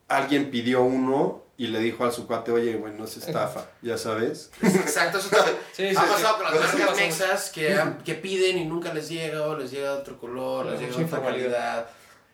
[0.08, 4.52] alguien pidió uno y le dijo a su cuate, oye, bueno, es estafa, ya sabes.
[4.62, 6.08] Exacto, eso también Sí, sí, ha sí.
[6.12, 9.94] pasado con las marcas mexas que, que piden y nunca les llega, o les llega
[9.94, 11.52] de otro color, les llega de otra informalidad.
[11.52, 11.90] calidad.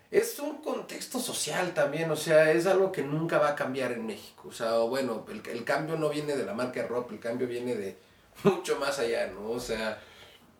[0.09, 4.05] Es un contexto social también, o sea, es algo que nunca va a cambiar en
[4.05, 4.47] México.
[4.47, 7.45] O sea, bueno, el, el cambio no viene de la marca de ropa, el cambio
[7.47, 7.97] viene de
[8.43, 9.49] mucho más allá, ¿no?
[9.49, 10.01] O sea,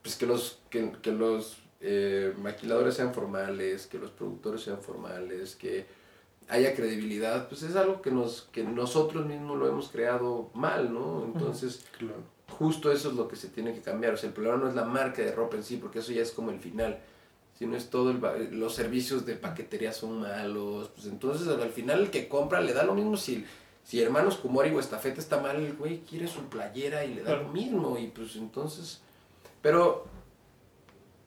[0.02, 5.56] pues que los, que, que los eh, maquiladores sean formales, que los productores sean formales,
[5.56, 5.86] que
[6.50, 11.24] haya credibilidad, pues es algo que, nos, que nosotros mismos lo hemos creado mal, ¿no?
[11.26, 12.16] Entonces, Claro.
[12.58, 14.14] justo eso es lo que se tiene que cambiar.
[14.14, 16.22] O sea, el problema no es la marca de ropa en sí, porque eso ya
[16.22, 17.00] es como el final,
[17.58, 20.90] sino es todo el, va- los servicios de paquetería son malos.
[20.96, 23.46] Pues entonces al final el que compra le da lo mismo si,
[23.84, 27.36] si Hermanos Kumori o Estafeta está mal, el güey quiere su playera y le da
[27.38, 27.98] lo mismo.
[27.98, 29.02] Y pues entonces,
[29.62, 30.06] pero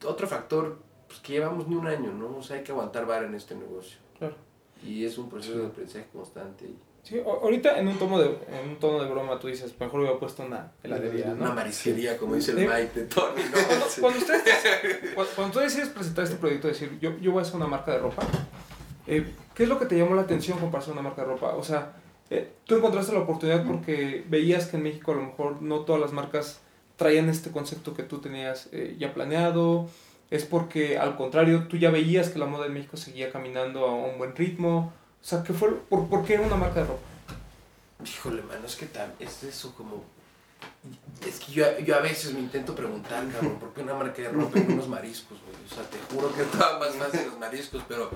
[0.04, 2.36] otro factor, pues que llevamos ni un año, ¿no?
[2.38, 3.98] O sea, hay que aguantar vara en este negocio.
[4.18, 4.34] Claro.
[4.86, 6.64] Y es un proceso de aprendizaje constante.
[6.66, 10.00] y Sí, ahorita en un tono de en un tono de broma tú dices, mejor
[10.00, 11.54] hubiera puesto una heladería, Una ¿no?
[11.54, 12.58] marisquería, como dice el.
[12.58, 13.66] Mike de Tony, ¿no?
[13.66, 14.54] Cuando, cuando ustedes,
[15.14, 17.92] cuando, cuando tú decides presentar este proyecto, decir, yo, yo voy a hacer una marca
[17.92, 18.22] de ropa,
[19.06, 21.54] eh, ¿qué es lo que te llamó la atención con hacer una marca de ropa?
[21.54, 21.92] O sea,
[22.28, 26.00] eh, tú encontraste la oportunidad porque veías que en México a lo mejor no todas
[26.00, 26.60] las marcas
[26.96, 29.88] traían este concepto que tú tenías eh, ya planeado,
[30.30, 33.94] es porque al contrario, tú ya veías que la moda en México seguía caminando a
[33.94, 37.02] un buen ritmo, o sea, ¿qué fue, por, ¿por qué una marca de ropa?
[38.04, 40.04] Híjole, mano, es que tal, es eso como...
[41.26, 44.30] Es que yo, yo a veces me intento preguntar, cabrón, ¿por qué una marca de
[44.30, 45.56] ropa y no unos mariscos, güey?
[45.64, 48.10] O sea, te juro que estaba más fácil los mariscos, pero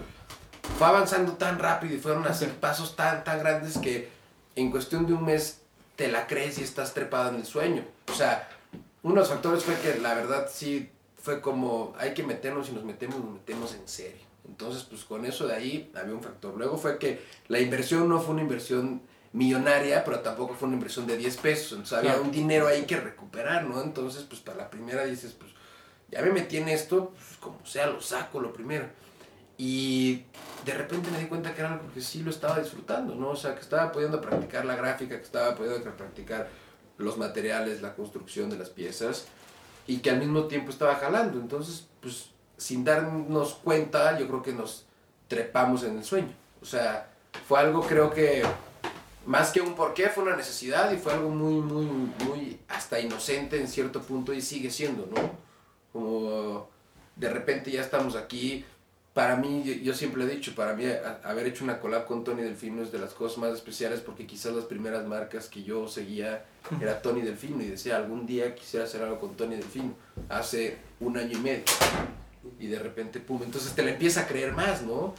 [0.79, 4.11] fue avanzando tan rápido y fueron así pasos tan, tan grandes que
[4.57, 5.61] en cuestión de un mes
[5.97, 7.85] te la crees y estás trepada en el sueño.
[8.11, 8.49] O sea,
[9.03, 10.91] uno de los factores fue que la verdad sí
[11.23, 14.24] fue como, hay que meternos y nos metemos, nos metemos en serio.
[14.49, 16.55] Entonces, pues con eso de ahí había un factor.
[16.57, 19.03] Luego fue que la inversión no fue una inversión
[19.33, 21.73] millonaria, pero tampoco fue una inversión de 10 pesos.
[21.73, 23.83] Entonces había un dinero ahí que recuperar, ¿no?
[23.83, 25.51] Entonces, pues para la primera dices, pues
[26.11, 28.87] ya me metí en esto, pues como sea, lo saco lo primero.
[29.57, 30.25] Y
[30.65, 33.31] de repente me di cuenta que era algo que sí lo estaba disfrutando, ¿no?
[33.31, 36.49] O sea, que estaba pudiendo practicar la gráfica, que estaba pudiendo practicar
[36.99, 39.27] los materiales, la construcción de las piezas,
[39.87, 41.39] y que al mismo tiempo estaba jalando.
[41.39, 44.87] Entonces, pues sin darnos cuenta, yo creo que nos
[45.29, 46.33] trepamos en el sueño.
[46.63, 47.11] O sea,
[47.47, 48.43] fue algo creo que
[49.27, 51.87] más que un porqué, fue una necesidad y fue algo muy, muy,
[52.27, 55.31] muy hasta inocente en cierto punto y sigue siendo, ¿no?
[55.93, 56.69] Como
[57.17, 58.65] de repente ya estamos aquí.
[59.15, 60.85] Para mí, yo- siempre he dicho, para mí
[61.23, 64.53] haber hecho una collab con Tony Delfino es de las cosas más especiales porque quizás
[64.53, 66.45] las primeras marcas que yo seguía
[66.81, 69.95] era Tony Delfino y decía, algún día quisiera hacer algo con Tony Delfino,
[70.29, 71.65] hace un año y medio.
[72.61, 74.95] Y de repente, pum, entonces te la empieza a creer más, ¿no?
[74.95, 75.15] O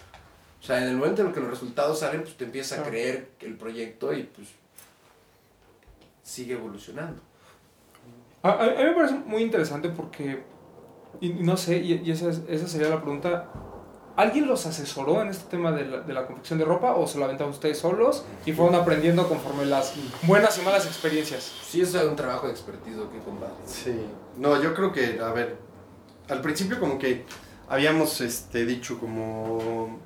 [0.62, 2.92] sea, en el momento en el que los resultados salen, pues te empieza a Claro.
[2.92, 4.48] creer el proyecto y pues
[6.24, 7.22] sigue evolucionando.
[8.42, 10.44] A, a- a mí me parece muy interesante porque,
[11.22, 13.50] y, y no sé, y, y esa, es- esa sería la pregunta,
[14.16, 17.18] ¿alguien los asesoró en este tema de la, de la confección de ropa o se
[17.20, 21.52] lo aventaron ustedes solos y fueron aprendiendo conforme las buenas y malas experiencias?
[21.68, 23.54] Sí, es un trabajo de expertizo, que compadre.
[23.66, 23.96] Sí.
[24.38, 25.58] No, yo creo que, a ver,
[26.30, 27.26] al principio como que
[27.68, 30.00] habíamos este, dicho como...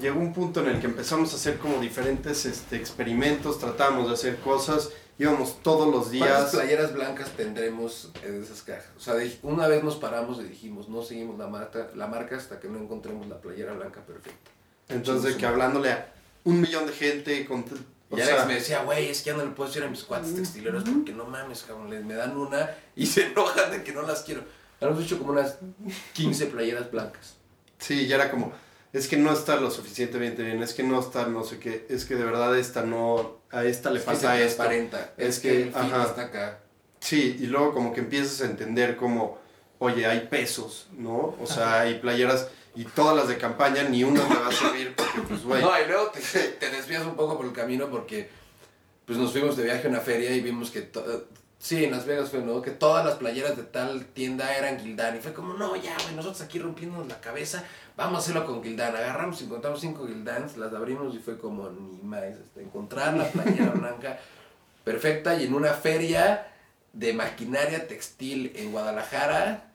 [0.00, 4.14] Llegó un punto en el que empezamos a hacer como diferentes este, experimentos, tratábamos de
[4.14, 6.54] hacer cosas, íbamos todos los ¿Cuántas días.
[6.54, 8.88] playeras blancas tendremos en esas cajas?
[8.96, 12.58] O sea, una vez nos paramos y dijimos, no seguimos la marca, la marca hasta
[12.58, 14.50] que no encontremos la playera blanca perfecta.
[14.88, 16.12] Entonces, que hablándole a
[16.44, 17.64] un millón de gente, con,
[18.10, 20.34] Y Alex me decía, güey, es que ya no le puedo decir a mis cuates
[20.34, 24.22] textileros porque no mames, cabrón, me dan una y se enojan de que no las
[24.22, 24.42] quiero.
[24.80, 25.58] Hemos hecho como unas
[26.14, 27.34] 15 playeras blancas.
[27.78, 28.52] Sí, ya era como,
[28.92, 32.04] es que no está lo suficientemente bien, es que no está no sé qué, es
[32.04, 34.64] que de verdad esta no, a esta le Es que falta se esto.
[35.16, 36.04] Es es que que, ajá.
[36.04, 36.58] está acá.
[37.00, 39.38] Sí, y luego como que empiezas a entender como,
[39.78, 41.36] oye, hay pesos, ¿no?
[41.40, 44.94] O sea, hay playeras y todas las de campaña, ni una te va a servir
[44.94, 48.28] porque, pues, güey, No, y luego te, te desvías un poco por el camino porque
[49.06, 50.88] pues nos fuimos de viaje a una feria y vimos que
[51.60, 52.60] sí, en Las Vegas fue, ¿no?
[52.60, 56.16] Que todas las playeras de tal tienda eran Gildan y fue como, no, ya, güey,
[56.16, 57.62] nosotros aquí rompiéndonos la cabeza,
[57.96, 58.96] vamos a hacerlo con Gildan.
[58.96, 63.28] Agarramos y encontramos cinco Gildans, las abrimos y fue como, ni más, hasta encontrar la
[63.28, 64.18] playera blanca
[64.82, 66.48] perfecta y en una feria
[66.92, 69.70] de maquinaria textil en Guadalajara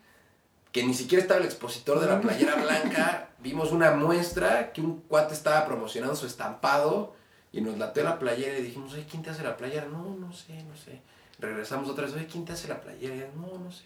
[0.71, 4.99] que ni siquiera estaba el expositor de la playera blanca, vimos una muestra que un
[5.01, 7.15] cuate estaba promocionando su estampado
[7.53, 9.85] y nos lateó la playera y dijimos, oye, ¿quién te hace la playera?
[9.85, 10.99] No, no sé, no sé.
[11.45, 13.29] Regresamos otra vez, oye, ¿quién te hace la playera?
[13.35, 13.83] No, no sé.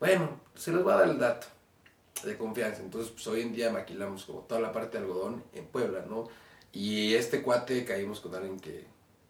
[0.00, 1.46] Bueno, se les va a dar el dato
[2.24, 2.82] de confianza.
[2.82, 6.28] Entonces, pues hoy en día maquilamos como toda la parte de algodón en Puebla, ¿no?
[6.72, 8.84] Y este cuate caímos con alguien que,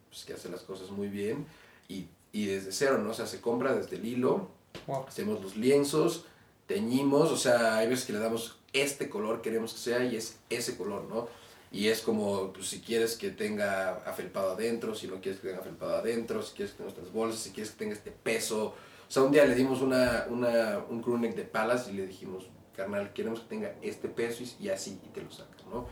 [0.09, 1.45] pues, que hace las cosas muy bien
[1.87, 3.11] y, y desde cero, ¿no?
[3.11, 4.49] O sea, se compra desde el hilo,
[4.85, 5.05] Wow.
[5.07, 6.25] hacemos los lienzos,
[6.67, 10.37] teñimos, o sea, hay veces que le damos este color queremos que sea y es
[10.51, 11.27] ese color, ¿no?
[11.71, 15.61] Y es como, pues si quieres que tenga afelpado adentro, si no quieres que tenga
[15.61, 18.73] afelpado adentro, si quieres que tenga nuestras bolsas, si quieres que tenga este peso.
[19.07, 22.07] O sea, un día le dimos una, una, un crew neck de palas y le
[22.07, 25.85] dijimos, carnal, queremos que tenga este peso y, así, y te lo sacas, ¿no?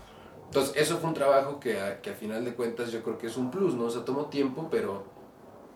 [0.46, 3.28] Entonces, eso fue un trabajo que a, que a final de cuentas yo creo que
[3.28, 3.86] es un plus, ¿no?
[3.86, 5.04] O sea, tomó tiempo, pero,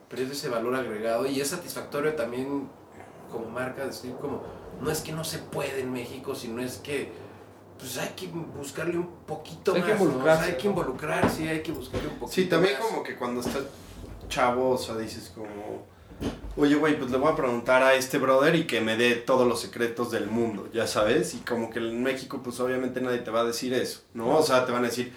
[0.09, 2.69] pero es ese valor agregado y es satisfactorio también
[3.31, 4.43] como marca decir como,
[4.81, 7.11] no es que no se puede en México, sino es que
[7.81, 10.03] pues hay que buscarle un poquito Hay más, que ¿no?
[10.03, 12.87] O sea, involucrarse, hay que involucrarse, hay que buscarle un poquito Sí, también más.
[12.87, 13.63] como que cuando estás
[14.29, 15.85] chavo, o sea, dices como,
[16.55, 19.47] oye, güey, pues le voy a preguntar a este brother y que me dé todos
[19.47, 23.31] los secretos del mundo, ya sabes, y como que en México, pues obviamente nadie te
[23.31, 24.37] va a decir eso, ¿no?
[24.37, 25.11] O sea, te van a decir,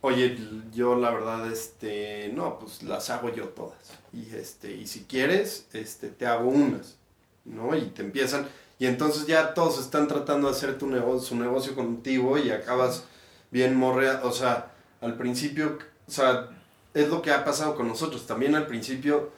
[0.00, 0.38] oye,
[0.72, 3.76] yo la verdad, este, no, pues las hago yo todas,
[4.12, 6.96] y este, y si quieres, este, te hago unas,
[7.44, 7.76] ¿no?
[7.76, 8.46] Y te empiezan,
[8.78, 13.04] y entonces ya todos están tratando de hacer tu negocio, su negocio contigo y acabas
[13.50, 16.48] bien morrea, o sea, al principio, o sea,
[16.92, 18.26] es lo que ha pasado con nosotros.
[18.26, 19.30] También al principio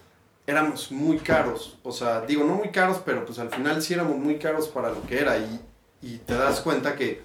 [0.46, 1.79] éramos muy caros.
[1.83, 4.90] O sea, digo, no muy caros, pero pues al final sí éramos muy caros para
[4.90, 5.37] lo que era.
[5.38, 5.61] Y,
[6.03, 7.22] y te das cuenta que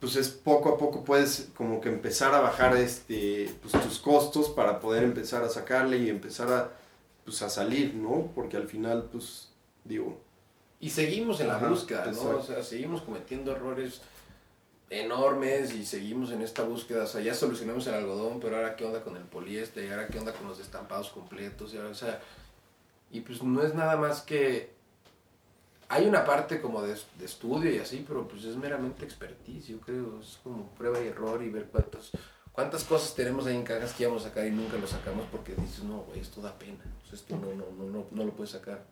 [0.00, 4.50] pues es poco a poco puedes como que empezar a bajar este, pues, tus costos
[4.50, 6.70] para poder empezar a sacarle y empezar a,
[7.24, 8.30] pues, a salir, ¿no?
[8.34, 9.48] Porque al final, pues,
[9.82, 10.20] digo,
[10.84, 12.36] Y seguimos en la Ajá, búsqueda, ¿no?
[12.36, 14.02] O sea, seguimos cometiendo errores
[14.90, 17.04] enormes y seguimos en esta búsqueda.
[17.04, 20.08] O sea, ya solucionamos el algodón, pero ahora qué onda con el poliéster, y ahora
[20.08, 22.20] qué onda con los estampados completos, y ahora, o sea,
[23.10, 24.74] y pues no es nada más que
[25.88, 29.80] hay una parte como de, de estudio y así, pero pues es meramente expertise, yo
[29.80, 32.10] creo, es como prueba y error y ver cuántos
[32.52, 35.54] cuántas cosas tenemos ahí en cajas que íbamos a sacar y nunca lo sacamos porque
[35.54, 38.32] dices, no, güey, esto da pena, o sea, esto no, no, no, no, no lo
[38.32, 38.84] puedes sacar.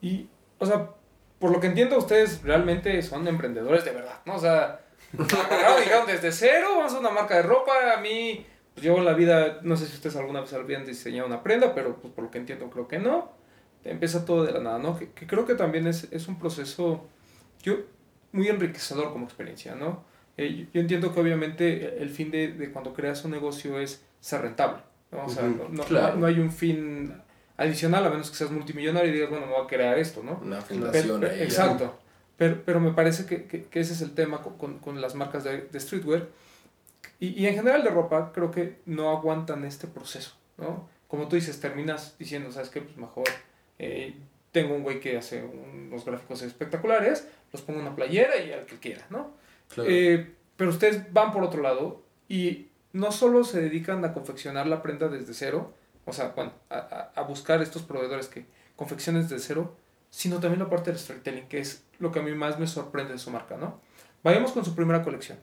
[0.00, 0.90] Y, o sea,
[1.38, 4.36] por lo que entiendo, ustedes realmente son emprendedores de verdad, ¿no?
[4.36, 4.80] O sea,
[5.12, 7.72] dijeron desde cero, vamos a una marca de ropa.
[7.96, 11.26] A mí, pues yo en la vida, no sé si ustedes alguna vez habían diseñado
[11.28, 13.32] una prenda, pero pues por lo que entiendo, creo que no.
[13.84, 14.98] Empieza todo de la nada, ¿no?
[14.98, 17.04] Que, que creo que también es, es un proceso
[17.62, 17.74] yo,
[18.32, 20.04] muy enriquecedor como experiencia, ¿no?
[20.38, 24.40] Eh, yo- entiendo que obviamente el fin de, de cuando creas un negocio es ser
[24.40, 24.78] rentable.
[25.12, 25.26] ¿no?
[25.26, 26.16] O sea, no, no- claro.
[26.16, 27.20] no hay un fin
[27.56, 30.40] adicional a menos que seas multimillonario y digas, bueno, me voy a crear esto, ¿no?
[30.42, 31.38] Una fundación pero- ahí.
[31.38, 31.44] ya.
[31.44, 31.98] exacto.
[32.36, 35.14] Pero, pero me parece que, que- que ese es el tema con, con- con las
[35.14, 36.26] marcas de, de streetwear.
[37.20, 40.88] Y, y en general de ropa, creo que no aguantan este proceso, ¿no?
[41.06, 42.80] Como tú dices, terminas diciendo, ¿sabes qué?
[42.80, 43.24] Pues mejor
[43.78, 44.14] eh,
[44.50, 48.66] tengo un güey que hace unos gráficos espectaculares, los pongo en una playera y al
[48.66, 49.30] que quiera, ¿no?
[49.72, 49.88] Claro.
[49.90, 54.82] Eh, pero ustedes van por otro lado y no solo se dedican a confeccionar la
[54.82, 55.72] prenda desde cero,
[56.06, 59.76] o sea, bueno, a, a- buscar estos proveedores que confeccionen desde cero,
[60.10, 63.12] sino también la parte del storytelling, que es lo que a mí más me sorprende
[63.14, 63.80] de su marca, ¿no?
[64.22, 65.38] Vayamos con su primera colección.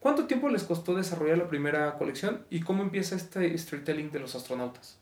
[0.00, 4.34] ¿Cuánto tiempo les costó desarrollar la primera colección y cómo empieza este storytelling de los
[4.34, 4.98] astronautas?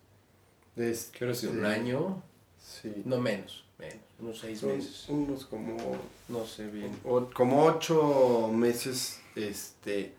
[0.77, 2.23] Este, Creo que un año,
[2.61, 3.03] Sí.
[3.05, 5.05] no menos, menos, unos seis Son meses.
[5.09, 5.77] unos como
[6.29, 6.97] No sé bien.
[7.05, 10.15] O- como ocho meses este,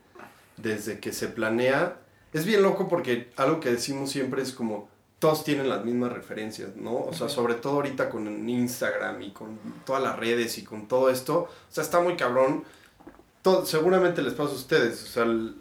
[0.58, 1.96] desde que se planea.
[2.34, 4.88] Es bien loco porque algo que decimos siempre es como
[5.20, 6.96] todos tienen las mismas referencias, ¿no?
[6.96, 11.08] O sea, sobre todo ahorita con Instagram y con todas las redes y con todo
[11.08, 11.34] esto.
[11.38, 12.64] O sea, está muy cabrón.
[13.40, 15.02] Todo, seguramente les pasa a ustedes.
[15.02, 15.54] O sea, el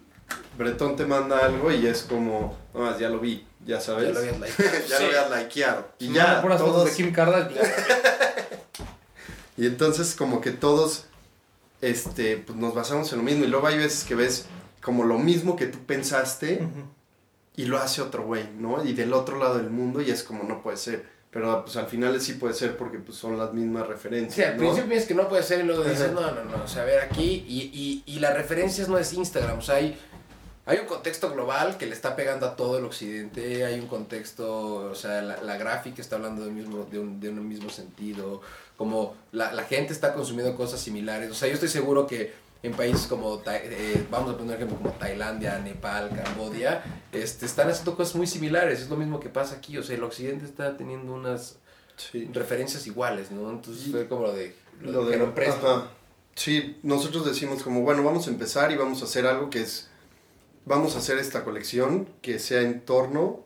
[0.57, 4.07] Bretón te manda algo y es como, no más, ya lo vi, ya sabes.
[4.07, 4.87] Ya lo habías likeado.
[4.89, 5.03] ya Sí.
[5.03, 5.87] lo habías likeado.
[5.99, 7.65] Y No, ya, puras fotos todos, de Kim Kardashian.
[9.57, 11.05] y entonces como que todos
[11.81, 13.43] este, pues nos basamos en lo mismo.
[13.45, 14.45] Y luego hay veces que ves
[14.83, 16.85] como lo mismo que tú pensaste Ujú.
[17.55, 18.83] y lo hace otro güey, ¿no?
[18.83, 21.13] Y del otro lado del mundo y es como no puede ser.
[21.31, 24.35] Pero pues al final sí puede ser porque pues son las mismas referencias.
[24.35, 24.59] Sí, al ¿no?
[24.59, 26.85] principio piensas que no puede ser y luego dices, no, no, no, o sea, a
[26.85, 29.97] ver aquí, y, y, y las referencias no es Instagram, o sea, hay,
[30.67, 34.91] hay un contexto global que le está pegando a todo el occidente, hay un contexto,
[34.91, 38.41] o sea, la, la gráfica está hablando de, mismo, de, un, de un mismo sentido,
[38.77, 42.31] como la, la gente está consumiendo cosas similares, o sea, yo estoy seguro que
[42.63, 47.95] en países como, eh, vamos a poner ejemplo como Tailandia, Nepal, Cambodia, este, están haciendo
[47.95, 51.13] cosas muy similares, es lo mismo que pasa aquí, o sea, el occidente está teniendo
[51.13, 51.57] unas
[51.97, 52.27] Sí.
[52.33, 53.51] referencias iguales, ¿no?
[53.51, 54.55] Entonces fue como lo de...
[54.81, 55.89] Lo, Lo de, de- ajá.
[56.35, 59.89] Sí, nosotros decimos como, bueno, vamos a empezar y vamos a hacer algo que es,
[60.65, 63.41] vamos a hacer esta colección que sea en torno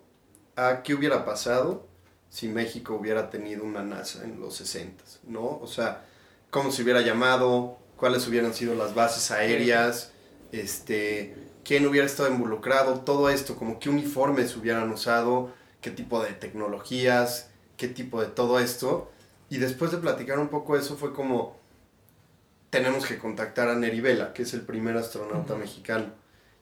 [0.55, 1.85] a qué hubiera pasado
[2.29, 5.59] si México hubiera tenido una NASA en los 60, ¿no?
[5.61, 6.05] O sea,
[6.49, 10.11] cómo se hubiera llamado, cuáles hubieran sido las bases aéreas,
[10.51, 16.31] este, quién hubiera estado involucrado, todo esto, como qué uniformes hubieran usado, qué tipo de
[16.33, 19.11] tecnologías, qué tipo de todo esto.
[19.49, 21.57] Y después de platicar un poco eso fue como,
[22.69, 25.61] tenemos que contactar a Neri Vela, que es el primer astronauta Ujú.
[25.63, 26.13] mexicano.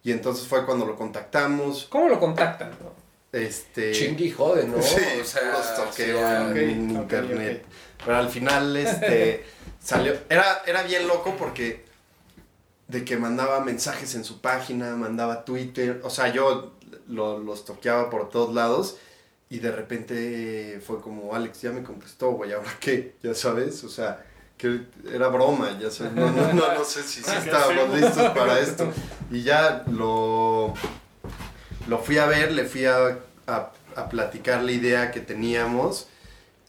[0.03, 1.87] Y entonces fue cuando lo contactamos.
[1.89, 2.71] ¿Cómo lo contactan?
[2.71, 3.05] no?
[3.31, 4.77] Este, Chingue y jode, ¿no?
[4.81, 7.65] Sí, o sea, puros toqueos sea, ok, en ok, internet.
[8.03, 9.43] Pero al final, este,
[9.85, 11.85] salió, era, era bien loco porque
[12.87, 16.73] de que mandaba mensajes en su página, mandaba Twitter, o sea, yo
[17.07, 18.97] lo- los toqueaba por todos lados
[19.49, 23.15] y de repente fue como, Alex, ya me contestó, güey, ¿ahora qué?
[23.23, 24.25] Ya sabes, o sea,
[24.57, 28.59] que era broma, ya sabes, no, no, no, no sé si sí estábamos listos para
[28.59, 28.91] esto.
[29.31, 30.73] Y ya lo,
[31.87, 36.07] lo fui a ver, le fui a, a, a platicar la idea que teníamos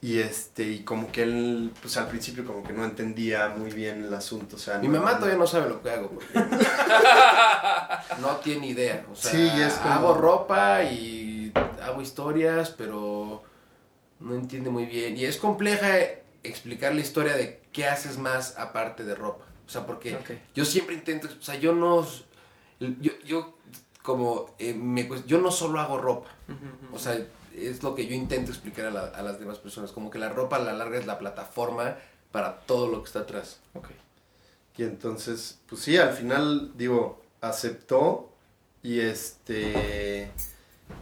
[0.02, 4.04] y este y como que él pues al principio como que no entendía muy bien
[4.04, 6.10] el asunto o sea Mi no- mamá todavía no sabe lo que hago.
[6.10, 6.38] porque
[8.20, 9.04] no tiene idea.
[9.10, 13.42] O sea, Sí, es como- hago ropa y hago historias, pero
[14.20, 15.16] no entiende muy bien.
[15.16, 15.88] Y es compleja
[16.42, 19.44] explicar la historia de qué haces más aparte de ropa.
[19.66, 20.16] O sea, porque
[20.54, 22.06] yo siempre intento, o sea, yo no,
[22.78, 23.56] yo, yo
[24.02, 26.30] como, eh, me, yo no solo hago ropa.
[26.92, 27.18] O sea,
[27.56, 29.92] es lo que yo intento explicar a, la- a las demás personas.
[29.92, 31.96] Como que la ropa a la larga es la plataforma
[32.32, 33.58] para todo lo que está atrás.
[33.74, 33.88] Ok.
[34.78, 38.30] y entonces pues sí al final digo aceptó
[38.82, 40.30] y este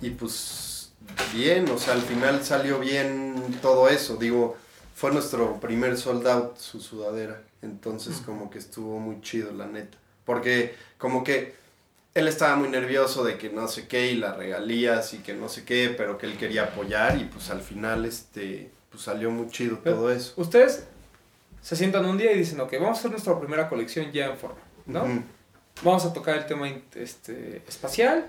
[0.01, 0.93] y pues
[1.35, 4.57] bien o sea al final salió bien todo eso digo
[4.95, 9.99] fue nuestro primer sold out su sudadera entonces como que estuvo muy chido la neta
[10.25, 11.57] porque como que
[12.15, 15.49] él estaba muy nervioso de que no sé qué y las regalías y que no
[15.49, 19.49] sé qué pero que él quería apoyar y pues al final este pues salió muy
[19.49, 20.87] chido Pero- todo eso Ustedes
[21.61, 24.37] se sientan un día y dicen, ok, vamos a hacer nuestra primera colección ya en
[24.37, 25.25] forma, ¿no?
[25.83, 28.27] Vamos a tocar el tema este, espacial.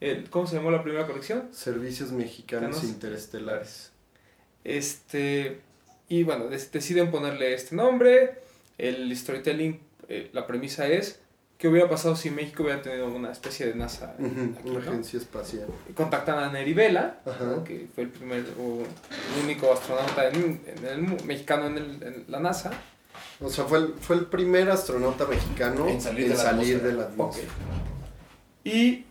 [0.00, 1.48] El, ¿Cómo se llamó la primera colección?
[1.50, 3.90] Servicios mexicanos interestelares.
[4.64, 5.60] Este,
[6.10, 8.42] y bueno, deciden ponerle este nombre.
[8.76, 11.20] El storytelling, eh, la premisa es,
[11.64, 14.26] ¿qué hubiera pasado si México hubiera tenido una especie de NASA Ujú,
[14.58, 14.90] aquí, Una ¿no?
[14.90, 15.66] agencia espacial.
[15.94, 17.42] Contactan a Neri Vela, Ajá.
[17.42, 17.64] ¿no?
[17.64, 22.02] que fue el primer o el único astronauta en- en el mu- mexicano en, el-
[22.02, 22.70] en la NASA.
[23.40, 26.28] O sea, fue el, fue el primer astronauta mexicano En salir
[26.82, 27.48] de la de atmósfera.
[28.62, 29.06] Y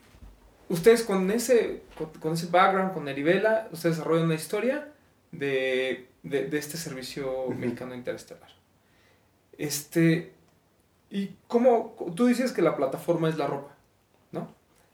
[0.70, 4.90] ustedes con ese, con, con ese background, con Eribela, ustedes desarrollan una historia
[5.32, 8.50] de, de, de este servicio mexicano interestelar.
[9.58, 10.33] Este,
[11.16, 13.74] y cómo, tú dices que la plataforma es la ropa,
[14.32, 14.48] ¿no?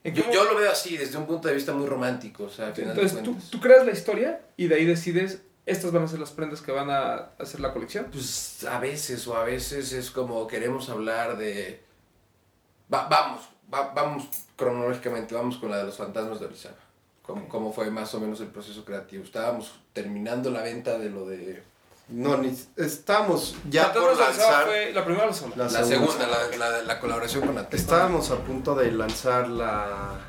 [0.03, 2.73] ¿En Yo, lo veo así, desde un punto de vista muy romántico, o sea, al
[2.73, 6.19] final de Entonces tú, creas la historia y de ahí decides, estas van a ser
[6.19, 8.07] las prendas que van a hacer la colección.
[8.11, 11.83] Pues a veces o a veces es como queremos hablar de...
[12.93, 16.77] Va- vamos, va- vamos cronológicamente, vamos con la de los fantasmas de Orizaba.
[17.21, 19.23] Cómo, cómo fue más o menos el proceso creativo.
[19.23, 21.61] Estábamos terminando la venta de lo de...
[22.11, 24.65] No, ni, estábamos ya por lanzar.
[24.65, 25.57] fue la primera o la segunda.
[25.57, 26.11] La La segunda.
[26.13, 27.75] segunda, la, la, la colaboración con Atlético.
[27.93, 30.19] Estábamos a punto de lanzar la.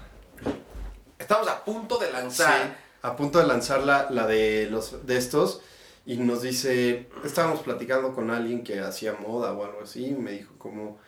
[1.18, 2.62] Estamos a punto de lanzar...
[2.62, 2.72] Sí,
[3.02, 5.60] a punto de lanzar la, la de los de estos.
[6.06, 7.08] Y nos dice.
[7.24, 10.06] Estábamos platicando con alguien que hacía moda o algo así.
[10.06, 10.98] Y me dijo como.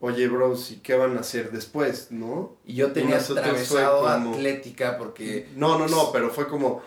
[0.00, 2.12] Oye, bros, ¿y qué van a hacer después?
[2.12, 2.56] ¿No?
[2.64, 5.48] Y yo tenía Y atravesado como- Atlética porque...
[5.56, 6.82] No, no, no, pero fue como.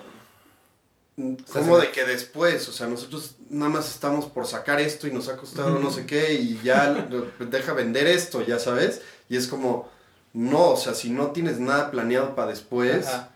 [1.51, 5.27] Como de que después, o sea, nosotros nada más estamos por sacar esto y nos
[5.27, 7.07] ha costado no sé qué y ya
[7.39, 9.01] deja vender esto, ya sabes.
[9.27, 9.89] Y es como,
[10.33, 13.29] no, o sea, si no tienes nada planeado para después, Ajá.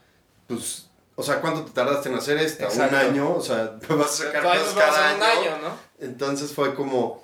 [0.48, 2.66] pues, o sea, ¿cuánto te tardaste en hacer esta?
[2.66, 2.96] Exacto.
[2.96, 5.24] Un año, o sea, vas a sacar cosas nos vamos cada año.
[5.24, 5.78] año, ¿no?
[6.00, 7.24] Entonces fue como,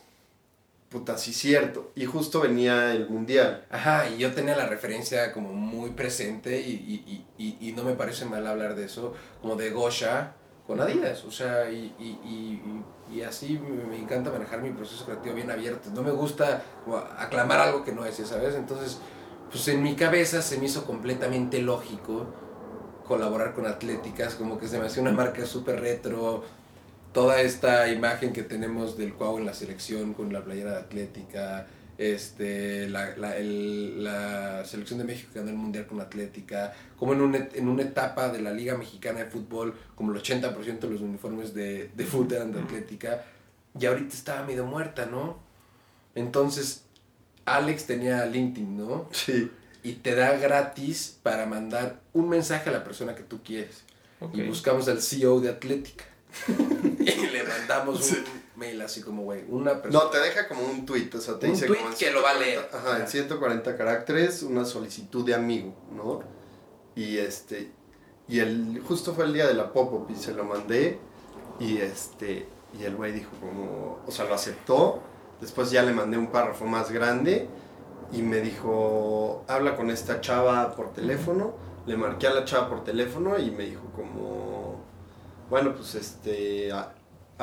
[0.89, 1.91] puta, sí cierto.
[1.95, 3.66] Y justo venía el mundial.
[3.70, 7.84] Ajá, y yo tenía la referencia como muy presente y, y, y, y, y no
[7.84, 10.36] me parece mal hablar de eso, como de Gosha
[10.72, 13.59] con Adidas, o sea, y, así
[13.89, 16.63] me, encanta manejar mi proceso creativo bien abierto, no me gusta
[17.17, 18.55] aclamar algo que no es, ¿sabes?
[18.55, 18.99] Entonces,
[19.51, 22.26] pues en mi cabeza se me hizo completamente lógico
[23.05, 26.45] colaborar con Atléticas, como que se me hacía una marca súper retro,
[27.11, 31.67] toda esta imagen que tenemos del Cuau en la selección con la playera de Atlética,
[32.02, 37.14] este, la, la, el- la selección de México que ganó el Mundial con Atlética, como
[37.14, 40.89] en, un, en una etapa de la Liga Mexicana de Fútbol, como el 80% de
[40.89, 43.24] los uniformes de, de fútbol eran de Atlética,
[43.80, 45.39] y ahorita estaba medio muerta, ¿no?
[46.16, 46.84] Entonces,
[47.45, 49.08] Alex tenía LinkedIn, ¿no?
[49.12, 49.49] Sí.
[49.84, 53.84] Y te da gratis para mandar un mensaje a la persona que tú quieres.
[54.34, 56.06] Y buscamos al CEO de Atlética.
[56.99, 58.18] y le mandamos un
[58.62, 60.05] mail así como, güey, una persona.
[60.05, 62.22] No, te deja como un tweet, o sea, te Un dice tweet como que lo
[62.22, 62.70] va a 140 leer.
[62.72, 66.22] Ajá, en 140 caracteres, una solicitud de amigo, ¿no?
[66.95, 67.72] Y este,
[68.28, 70.99] y el, justo fue el día de la pop-up y se lo mandé
[71.59, 72.47] y este,
[72.80, 75.01] y el güey dijo como, o sea, lo aceptó,
[75.39, 77.49] después ya le mandé un párrafo más grande
[78.12, 81.55] y me dijo, habla con esta chava por teléfono,
[81.86, 84.84] le marqué a la chava por teléfono y me dijo como,
[85.49, 86.72] bueno, pues este,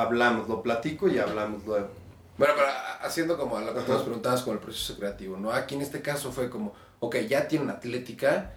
[0.01, 1.89] hablamos, lo platico y hablamos luego.
[2.37, 2.69] Bueno, pero
[3.03, 5.53] haciendo como a lo que tú nos preguntabas con el proceso creativo, ¿no?
[5.53, 8.53] Aquí en este caso fue como, ok, ya tienen Atlética,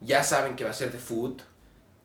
[0.00, 1.42] ya saben que va a ser de food,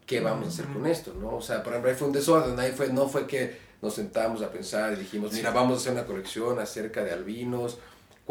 [0.06, 1.38] ¿qué vamos a hacer con esto, no?
[1.38, 4.42] O sea, por ejemplo, ahí fue un desorden, ahí fue, no fue que nos sentamos
[4.42, 7.80] a pensar y dijimos, mira, vamos a hacer una colección acerca de albinos,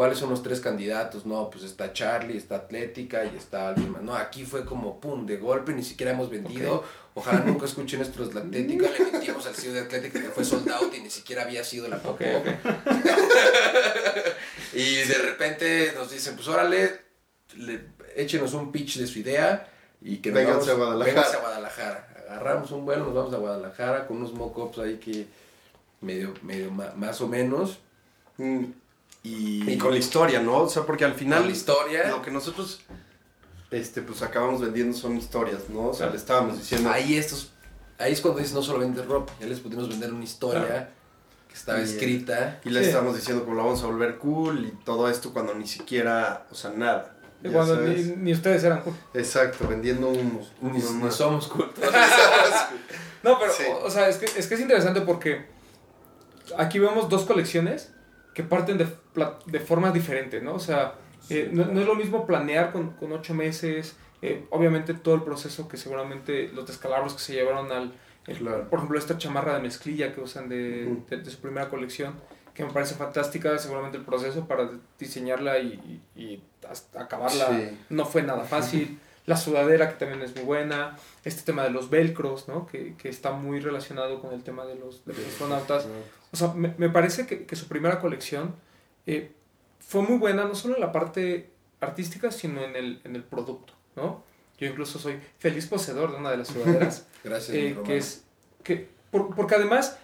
[0.01, 1.27] ¿cuáles son los tres candidatos?
[1.27, 4.01] No, pues está Charlie, está Atlética y está alguien más.
[4.01, 6.83] No, aquí fue como, pum, de golpe, ni siquiera hemos vendido,
[7.13, 10.71] ojalá nunca escuchen esto de Atlética, le mentimos al CEO de Atlética que fue sold
[10.71, 12.47] out y ni siquiera había sido la Ok, pop ok.
[14.73, 16.99] y de repente nos dicen, pues órale,
[17.57, 17.85] le-
[18.17, 19.69] échenos un pitch de su idea
[20.01, 21.29] y que vamos- a Guadalajara.
[21.29, 22.09] a Guadalajara.
[22.31, 25.27] Agarramos un vuelo, nos vamos a Guadalajara con unos mock-ups ahí que
[26.01, 27.79] medio, medio más o menos.
[28.39, 28.65] Mm,
[29.23, 30.59] Y, Y con la historia, ¿no?
[30.63, 32.09] O sea, porque al final la historia.
[32.09, 32.81] lo que nosotros
[33.71, 35.89] este pues acabamos vendiendo son historias, ¿no?
[35.89, 36.13] O sea, Claro.
[36.13, 37.53] le estábamos diciendo Ahí estos,
[37.99, 40.87] ahí es cuando dices no solo vender ropa, ya les pudimos vender una historia Claro.
[41.49, 42.61] que estaba Y, escrita.
[42.65, 42.87] y le Sí.
[42.87, 46.55] estábamos diciendo cómo lo vamos a volver cool y todo esto cuando ni siquiera, o
[46.55, 47.15] sea, nada.
[47.43, 48.95] Y ya Cuando ni, ni ustedes eran cool.
[49.15, 50.11] Exacto, vendiendo.
[50.13, 51.15] Ni, No ni más.
[51.15, 51.85] somos cultos.
[53.23, 53.65] No, pero, Sí.
[53.71, 55.47] o, o sea, es que, es que es interesante porque
[56.57, 57.91] aquí vemos dos colecciones
[58.43, 58.87] que parten de,
[59.47, 60.55] de formas diferentes, ¿no?
[60.55, 60.95] O sea,
[61.29, 65.23] eh, no, no es lo mismo planear con, con ocho meses, eh, obviamente todo el
[65.23, 67.93] proceso que seguramente los descalabros que se llevaron al...
[68.27, 68.69] el- Claro.
[68.71, 72.15] Por ejemplo, esta chamarra de mezclilla que usan de, de- de su primera colección,
[72.55, 77.79] que me parece fantástica, seguramente el proceso para diseñarla y, y- y hasta acabarla Sí.
[77.91, 78.99] no fue nada fácil.
[79.31, 80.97] La sudadera, que también es muy buena.
[81.25, 82.67] Este tema de los velcros, ¿no?
[82.67, 85.87] Que, que está muy relacionado con el tema de los, de los astronautas.
[86.33, 88.55] O sea, me, me parece que, que su primera colección
[89.07, 89.33] eh,
[89.79, 91.51] fue muy buena, no solo en la parte
[91.81, 94.23] artística, sino en el, en el producto, ¿no?
[94.59, 98.25] Yo incluso soy feliz poseedor de una de las sudaderas, Gracias, eh, que es...
[98.63, 99.97] Que, por- porque además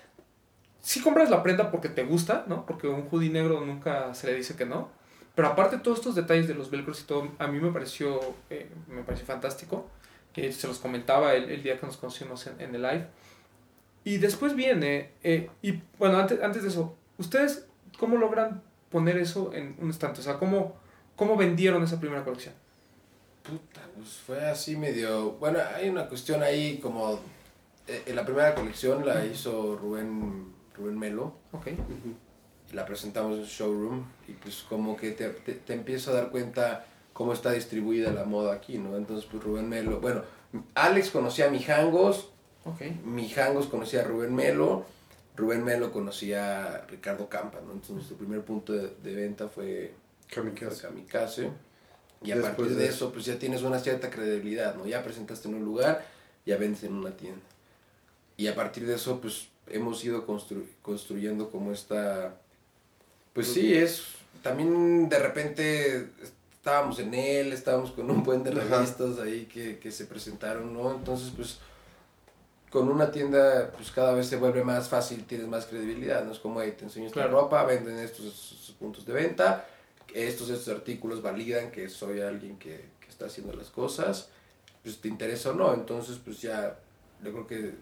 [0.82, 2.64] sí compras la prenda porque te gusta, ¿no?
[2.64, 4.88] Porque un hoodie negro nunca se le dice que no.
[5.36, 8.18] Pero aparte todos estos detalles de los velcros y todo, a mí me pareció,
[8.50, 9.88] eh, me pareció fantástico.
[10.34, 13.06] Eh, se los comentaba el, el día que nos conocimos en, en el live.
[14.02, 17.66] Y después viene, eh, y bueno, antes, antes de eso, ¿ustedes
[17.98, 20.20] cómo logran poner eso en un estante?
[20.20, 20.76] O sea, ¿cómo,
[21.16, 22.54] cómo vendieron esa primera colección?
[23.42, 25.32] Puta, pues fue así medio...
[25.32, 27.20] Bueno, hay una cuestión ahí como...
[27.86, 31.34] eh, en la primera colección la hizo Rubén, Rubén Melo.
[31.52, 31.68] Ok.
[32.72, 36.30] La presentamos en el showroom y pues como que te, te, te empiezas a dar
[36.30, 38.96] cuenta cómo está distribuida la moda aquí, ¿no?
[38.96, 40.22] Entonces pues Rubén Melo, bueno,
[40.74, 42.30] Alex conocía a Mijangos,
[42.64, 42.82] Ok.
[43.04, 44.84] Mijangos conocía a Rubén Melo,
[45.36, 47.70] Rubén Melo conocía a Ricardo Campa, ¿no?
[47.72, 49.94] Entonces nuestro primer punto de, de venta fue
[50.34, 50.82] Kamikaze.
[50.82, 51.50] Kamikaze.
[52.22, 54.84] Y a Después partir de eso, pues ya tienes una cierta credibilidad, ¿no?
[54.86, 56.04] Ya presentaste en un lugar,
[56.44, 57.42] ya vendes en una tienda.
[58.36, 62.40] Y a partir de eso, pues hemos ido constru- construyendo como esta...
[63.36, 64.02] Pues sí, es...
[64.42, 66.08] También de repente
[66.52, 70.92] estábamos en él, estábamos con un buen de revistas ahí que, que se presentaron, ¿no?
[70.94, 71.58] Entonces, pues
[72.70, 76.32] con una tienda, pues cada vez se vuelve más fácil, tienes más credibilidad, ¿no?
[76.32, 77.42] Es como, hey, te enseño esta Claro.
[77.42, 79.66] ropa, venden estos, estos puntos de venta,
[80.14, 84.28] estos, estos artículos validan que soy alguien que, que está haciendo las cosas,
[84.82, 86.78] pues te interesa o no, entonces pues ya,
[87.22, 87.74] yo creo que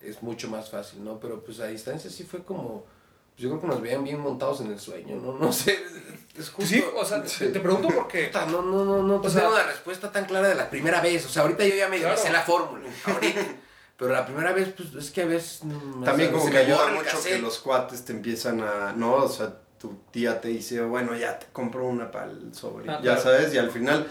[0.00, 1.18] es mucho más fácil, ¿no?
[1.18, 2.84] Pero pues a distancia sí fue como,
[3.36, 5.32] pues, yo creo que nos veían bien montados en el sueño, ¿no?
[5.38, 5.78] No sé,
[6.38, 6.68] es justo...
[6.74, 8.24] Sí, o sea, te, te pregunto porque...
[8.26, 10.68] Puta, no, no, no, no, O te sea- tengo una respuesta tan clara de la
[10.70, 11.24] primera vez.
[11.26, 12.16] O sea, ahorita yo ya me Claro.
[12.16, 13.40] sé la fórmula, ahorita.
[13.98, 15.60] Pero la primera vez, pues es que a veces.
[16.04, 19.94] También como que ayuda mucho que los cuates te empiezan a, no, o sea, tu
[20.10, 23.22] tía te dice, bueno, ya te compro una para el sobre, Ah, ya claro.
[23.22, 24.06] sabes, y al final,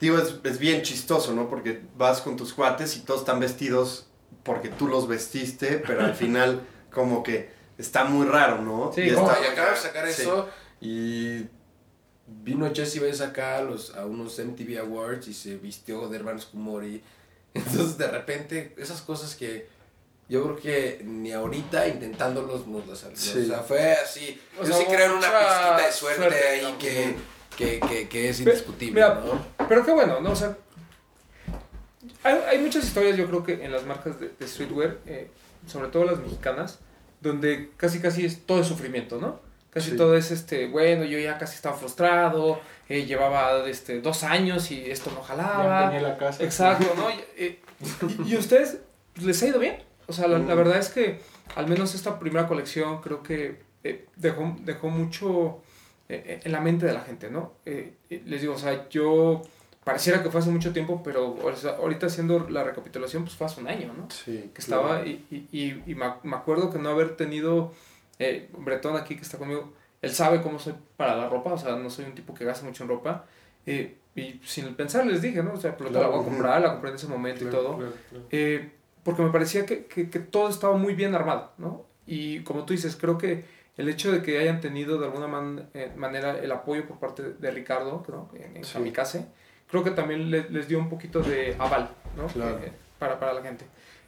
[0.00, 1.46] digo, es, es bien chistoso, ¿no?
[1.50, 4.06] Porque vas con tus cuates y todos están vestidos
[4.44, 8.92] porque tú los vestiste, pero al final como que está muy raro, ¿no?
[8.94, 10.22] Sí, Y está- Oye, acabamos de sacar Sí.
[10.22, 10.48] eso
[10.80, 11.46] y
[12.26, 16.46] vino Jesse Bass acá a, los, a unos MTV Awards y se vistió de hermanos
[16.46, 17.02] Kumori.
[17.54, 19.66] Entonces, de repente, esas cosas que
[20.28, 23.16] yo creo que ni ahorita intentándolos nos las salió.
[23.16, 23.38] Sí.
[23.44, 24.38] O sea, fue así.
[24.60, 27.16] O yo sea, sí creo en una pizquita de suerte, suerte, ahí que,
[27.56, 29.66] que, que, que es Pero, indiscutible, mira, ¿no?
[29.66, 30.32] Pero qué bueno, ¿no?
[30.32, 30.54] O sea,
[32.22, 35.30] hay, hay muchas historias, yo creo que en las marcas de, de streetwear, eh,
[35.66, 36.78] sobre todo las mexicanas,
[37.20, 39.40] donde casi casi es todo es sufrimiento, ¿no?
[39.70, 39.96] Casi Sí.
[39.96, 44.90] todo es, este, bueno, yo ya casi estaba frustrado, eh, llevaba este, dos años y
[44.90, 45.84] esto no Ya jalaba.
[45.84, 46.42] empeñé la casa.
[46.42, 47.08] Exacto, ¿no?
[47.38, 47.60] Y, eh,
[48.36, 48.78] a ustedes
[49.14, 49.76] pues, les ha ido bien.
[50.06, 50.58] O sea, la, la Mm.
[50.58, 51.20] verdad es que
[51.54, 55.60] al menos esta primera colección creo que eh, dejó, dejó mucho
[56.08, 57.52] eh, en la mente de la gente, ¿no?
[57.66, 59.42] Eh, eh, les digo, o sea, yo
[59.88, 63.46] pareciera que fue hace mucho tiempo, pero o sea, ahorita haciendo la recapitulación, pues fue
[63.46, 64.08] hace un año, ¿no?
[64.10, 67.72] Sí, Que estaba y, y, y, y me ac- me acuerdo que no haber tenido,
[68.18, 69.72] eh, Bretón aquí que está conmigo,
[70.02, 72.64] él sabe cómo soy para la ropa, o sea, no soy un tipo que gasta
[72.66, 73.24] mucho en ropa.
[73.66, 75.52] eh, y sin pensar les dije, ¿no?
[75.52, 76.24] O sea, pero te la voy a Claro.
[76.30, 77.78] comprar, la compré en ese momento y todo.
[78.30, 78.72] Eh,
[79.04, 81.84] porque me parecía que, que, que todo estaba muy bien armado, ¿no?
[82.06, 83.44] Y como tú dices, creo que
[83.76, 87.22] el hecho de que hayan tenido de alguna man- eh, manera el apoyo por parte
[87.22, 88.28] de Ricardo, ¿no?
[88.34, 88.72] En, en Sí.
[88.74, 89.26] Kamikaze,
[89.70, 92.26] creo que también le- les dio un poquito de aval, ¿no?
[92.26, 92.58] Claro.
[92.58, 93.64] Eh, para, para la gente.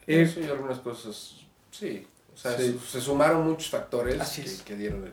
[0.06, 1.36] Eh, Eso y algunas cosas,
[1.70, 2.06] sí.
[2.34, 2.78] O sea, Sí.
[2.80, 4.62] Se, se sumaron muchos factores Así que, es.
[4.62, 5.12] que dieron el...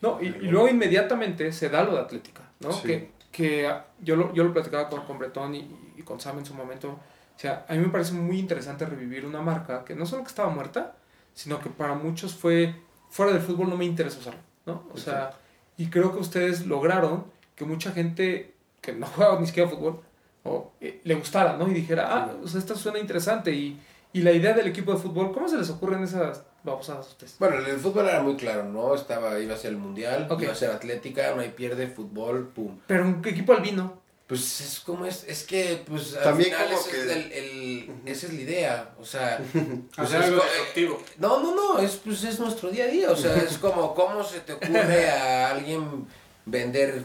[0.00, 2.72] No, y, y luego inmediatamente se da lo de Atlética, ¿no?
[2.72, 2.82] Sí.
[2.82, 6.46] Que, que yo, lo, yo lo platicaba con, con Bretón y, y con Sam en
[6.46, 6.90] su momento.
[6.90, 10.28] O sea, a mí me parece muy interesante revivir una marca que no solo que
[10.28, 10.96] estaba muerta,
[11.32, 12.74] sino que para muchos fue,
[13.10, 14.86] fuera del fútbol no me interesa usarlo, ¿no?
[14.92, 15.32] O sea,
[15.76, 17.24] y creo que ustedes lograron
[17.56, 18.53] que mucha gente
[18.84, 20.00] que no juega ni siquiera fútbol,
[20.44, 21.66] o, eh, le gustara, ¿no?
[21.68, 23.50] Y dijera, ah, o sea, esto suena interesante.
[23.52, 23.80] Y,
[24.12, 27.36] y la idea del equipo de fútbol, ¿cómo se les ocurren esas babosadas a ustedes?
[27.38, 28.94] Bueno, el fútbol era muy claro, ¿no?
[28.94, 32.78] Estaba, iba a ser el mundial, iba a ser atlética, no hay pierde, fútbol, pum.
[32.86, 34.02] Pero un equipo albino.
[34.26, 37.32] Pues es como es, es que, pues al También final como ese que- es el,
[37.32, 41.78] el- esa es la idea, o sea, pues Hacer es algo co- no, no, no,
[41.78, 45.10] es, pues es nuestro día a día, o sea, es como, ¿cómo se te ocurre
[45.10, 46.06] a alguien
[46.46, 47.04] vender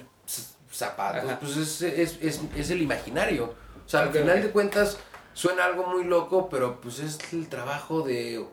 [0.79, 1.23] zapatos?
[1.29, 1.39] Ajá.
[1.39, 3.53] Pues es, es, es, es el imaginario,
[3.85, 4.97] o sea, al final de cuentas
[5.33, 8.45] suena algo muy loco, pero pues es el trabajo de...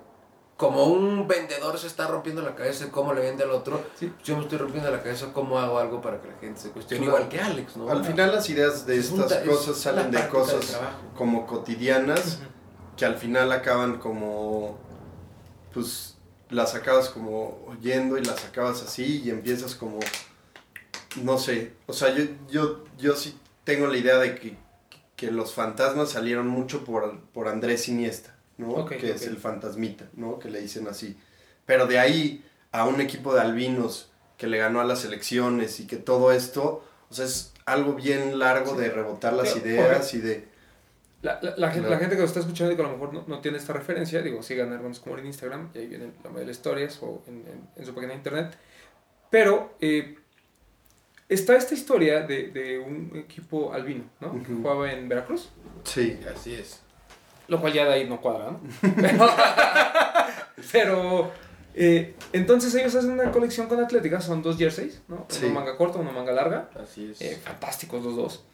[0.56, 4.10] Como un vendedor se está rompiendo la cabeza de cómo le vende al otro, Sí.
[4.24, 7.04] yo me estoy rompiendo la cabeza cómo hago algo para que la gente se cuestione,
[7.04, 7.18] Claro.
[7.18, 7.90] igual que Alex, ¿no?
[7.90, 10.78] Al final las ideas de estas ta- es cosas salen de cosas
[11.14, 12.38] como cotidianas
[12.96, 14.78] que al final acaban como
[15.74, 16.16] pues
[16.48, 19.98] las acabas como oyendo y las acabas así y empiezas como
[21.22, 24.56] no sé, o sea, yo, yo, yo sí tengo la idea de que,
[25.16, 28.84] que los fantasmas salieron mucho por, por Andrés Iniesta, ¿no?
[28.98, 30.38] Que es el fantasmita, ¿no?
[30.38, 31.16] Que le dicen así.
[31.64, 35.86] Pero de ahí a un equipo de albinos que le ganó a las elecciones y
[35.86, 40.48] que todo esto, o sea, es algo bien largo de rebotar las ideas y de...
[41.22, 43.12] La, la, la gente, la gente que lo está escuchando y que a lo mejor
[43.12, 46.12] no, no tiene esta referencia, digo, sigan a Hermanos como en Instagram, y ahí vienen
[46.22, 48.56] la mayoría de las historias o en, en- en su página de internet.
[49.30, 50.18] Pero eh,
[51.28, 54.32] está esta historia de, de un equipo albino, ¿no?
[54.42, 55.50] Que jugaba en Veracruz,
[55.84, 56.80] Sí, Así es.
[57.48, 58.60] lo cual ya de ahí no cuadra, ¿no?
[58.96, 59.28] Pero,
[60.72, 61.30] pero,
[61.74, 65.26] eh, entonces ellos hacen una colección con Atlética, son dos jerseys, ¿no?
[65.28, 65.44] Sí.
[65.46, 66.70] Una manga corta, una manga larga.
[66.82, 67.20] Así es.
[67.20, 68.44] Eh, fantásticos los dos.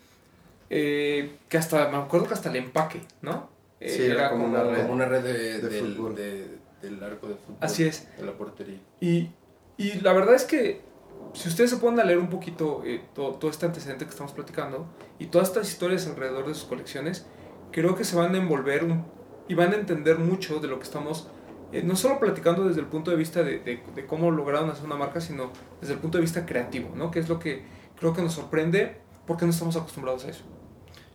[0.70, 3.51] Eh, que hasta, me acuerdo que hasta el empaque, ¿no?
[3.81, 4.83] Sí, era como una red.
[4.83, 6.14] Como una red de, De del, fútbol.
[6.14, 7.57] de- del arco de fútbol.
[7.61, 8.09] Así es.
[8.16, 8.79] De la portería.
[9.01, 9.31] Y,
[9.77, 10.81] y la verdad es que
[11.33, 14.33] si ustedes se ponen a leer un poquito eh, todo, todo este antecedente que estamos
[14.33, 14.87] platicando
[15.18, 17.26] y todas estas historias alrededor de sus colecciones,
[17.70, 19.05] creo que se van a envolver un-
[19.49, 21.28] y van a entender mucho de lo que estamos,
[21.72, 24.85] eh, no solo platicando desde el punto de vista de, de- de cómo lograron hacer
[24.85, 27.11] una marca, sino desde el punto de vista creativo, ¿no?
[27.11, 27.64] Que es lo que
[27.99, 30.43] creo que nos sorprende porque no estamos acostumbrados a eso.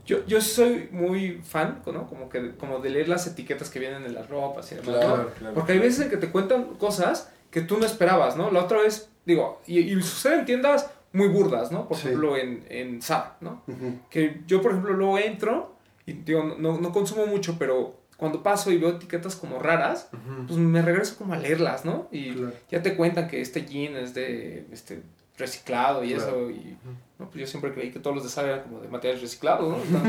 [0.05, 2.07] Yo, yo soy muy fan, ¿no?
[2.07, 5.29] Como, que, como de leer las etiquetas que vienen en las ropas y demás, claro.
[5.53, 8.49] Porque hay veces en que te cuentan cosas que tú no esperabas, ¿no?
[8.51, 11.87] La otra vez, digo, y, y sucede en tiendas muy burdas, ¿no?
[11.87, 12.07] Por Sí.
[12.07, 13.61] ejemplo, en, en Zara, ¿no?
[13.67, 13.99] Ujú.
[14.09, 15.75] Que yo, por ejemplo, luego entro
[16.05, 20.47] y digo, no, no consumo mucho, pero cuando paso y veo etiquetas como raras, Ujú.
[20.47, 22.07] pues me regreso como a leerlas, ¿no?
[22.11, 22.53] Y Claro.
[22.71, 25.03] ya te cuentan que este jean es de este
[25.37, 26.27] reciclado y Claro.
[26.29, 26.77] eso y
[27.19, 29.67] no, pues yo siempre creí que todos los de Zara eran como de materiales reciclados,
[29.89, 30.01] ¿no?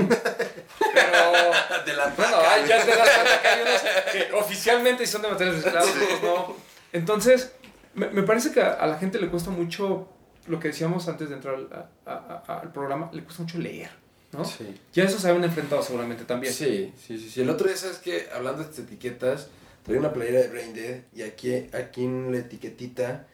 [0.95, 5.29] Pero de la bueno, ya te das cuenta que hay unos que oficialmente son de
[5.29, 6.57] materiales reciclados, otros no.
[6.93, 7.53] Entonces,
[7.99, 10.09] me, me parece que a, a la gente le cuesta mucho,
[10.47, 13.59] lo que decíamos antes de entrar al, a- a- a- al programa, le cuesta mucho
[13.59, 13.91] leer,
[14.33, 14.45] ¿no?
[14.45, 14.75] Sí.
[14.93, 16.53] Ya eso se habían enfrentado seguramente también.
[16.53, 17.41] Sí, sí, sí, sí.
[17.43, 18.29] El otro día, ¿sabes qué?
[18.35, 19.49] Hablando de estas etiquetas,
[19.83, 23.27] traía una playera de Brain Dead y aquí, aquí en la etiquetita,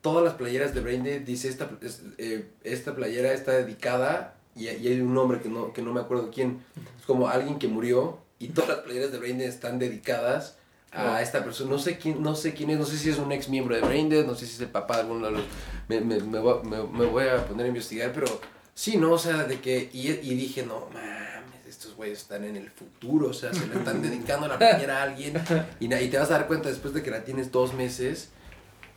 [0.00, 4.68] todas las playeras de Brain Dead dice esta, es- eh, esta playera está dedicada y,
[4.68, 6.60] y hay un nombre que no, que no me acuerdo quién.
[6.98, 10.57] Es como alguien que murió y todas las playeras de Brain Dead están dedicadas
[10.98, 11.70] a esta persona.
[11.70, 13.80] No sé quién, no sé quién es, no sé si es un ex miembro de
[13.82, 15.42] Brain Dead, no sé si es el papá de alguno de los...
[15.88, 18.26] Me, me, me, voy, me- voy a poner a investigar, pero
[18.74, 19.12] sí, ¿no?
[19.12, 19.88] O sea, de que...
[19.92, 24.02] Y, dije, no, mames, estos güeyes están en el futuro, o sea, se le están
[24.02, 25.34] dedicando la playera a alguien
[25.80, 28.30] y, y te vas a dar cuenta después de que la tienes dos meses,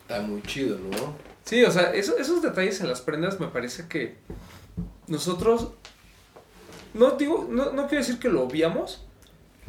[0.01, 1.15] está muy chido, ¿no?
[1.45, 4.17] Sí, o sea, eso- esos detalles en las prendas me parece que
[5.07, 5.69] nosotros,
[6.93, 9.05] no digo, no, no quiero decir que lo obviamos,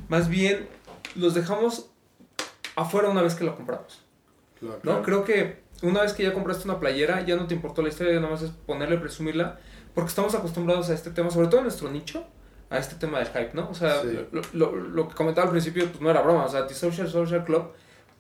[0.09, 0.69] más bien
[1.15, 1.87] los dejamos
[2.77, 4.03] afuera una vez que lo compramos.
[4.61, 4.79] Claro.
[4.83, 5.03] ¿no?
[5.03, 8.15] Creo que una vez que ya compraste una playera, ya no te importó la historia,
[8.21, 9.59] nada más es ponerle, presumirla,
[9.95, 12.25] porque estamos acostumbrados a este tema, sobre todo en nuestro nicho,
[12.71, 13.69] a este tema del hype, ¿no?
[13.69, 14.19] O sea, Sí.
[14.31, 17.09] lo, lo- lo que comentaba al principio, pues no era broma, o sea, The Social
[17.09, 17.73] Social Club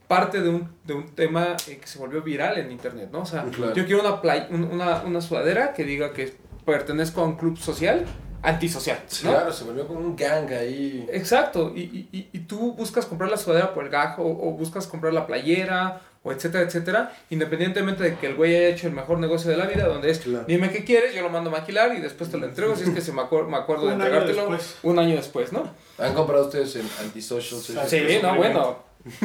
[0.08, 3.20] parte de un, de un tema eh, que se volvió viral en internet, ¿no?
[3.20, 3.72] O sea, Claro.
[3.72, 6.36] yo quiero una, play, un- una, una sudadera que diga que
[6.66, 8.04] pertenezco a un club social,
[8.42, 9.30] antisocial, ¿no?
[9.30, 11.06] Claro, se volvió como un gang ahí.
[11.12, 14.52] Exacto, y, y, y- y tú buscas comprar la sudadera por el gajo, o, o
[14.52, 18.92] buscas comprar la playera, o etcétera, etcétera, independientemente de que el güey haya hecho el
[18.92, 20.44] mejor negocio de la vida, donde es, Claro.
[20.46, 22.90] dime qué quieres, yo lo mando a maquilar y después te lo entrego, si es
[22.90, 24.76] que se me, acuer- me acuerdo de Un año entregártelo después.
[24.84, 25.68] un año después, ¿no?
[25.98, 27.60] ¿Han comprado ustedes en Antisocial?
[27.60, 27.88] Social?
[27.88, 28.78] Sí, no, bueno,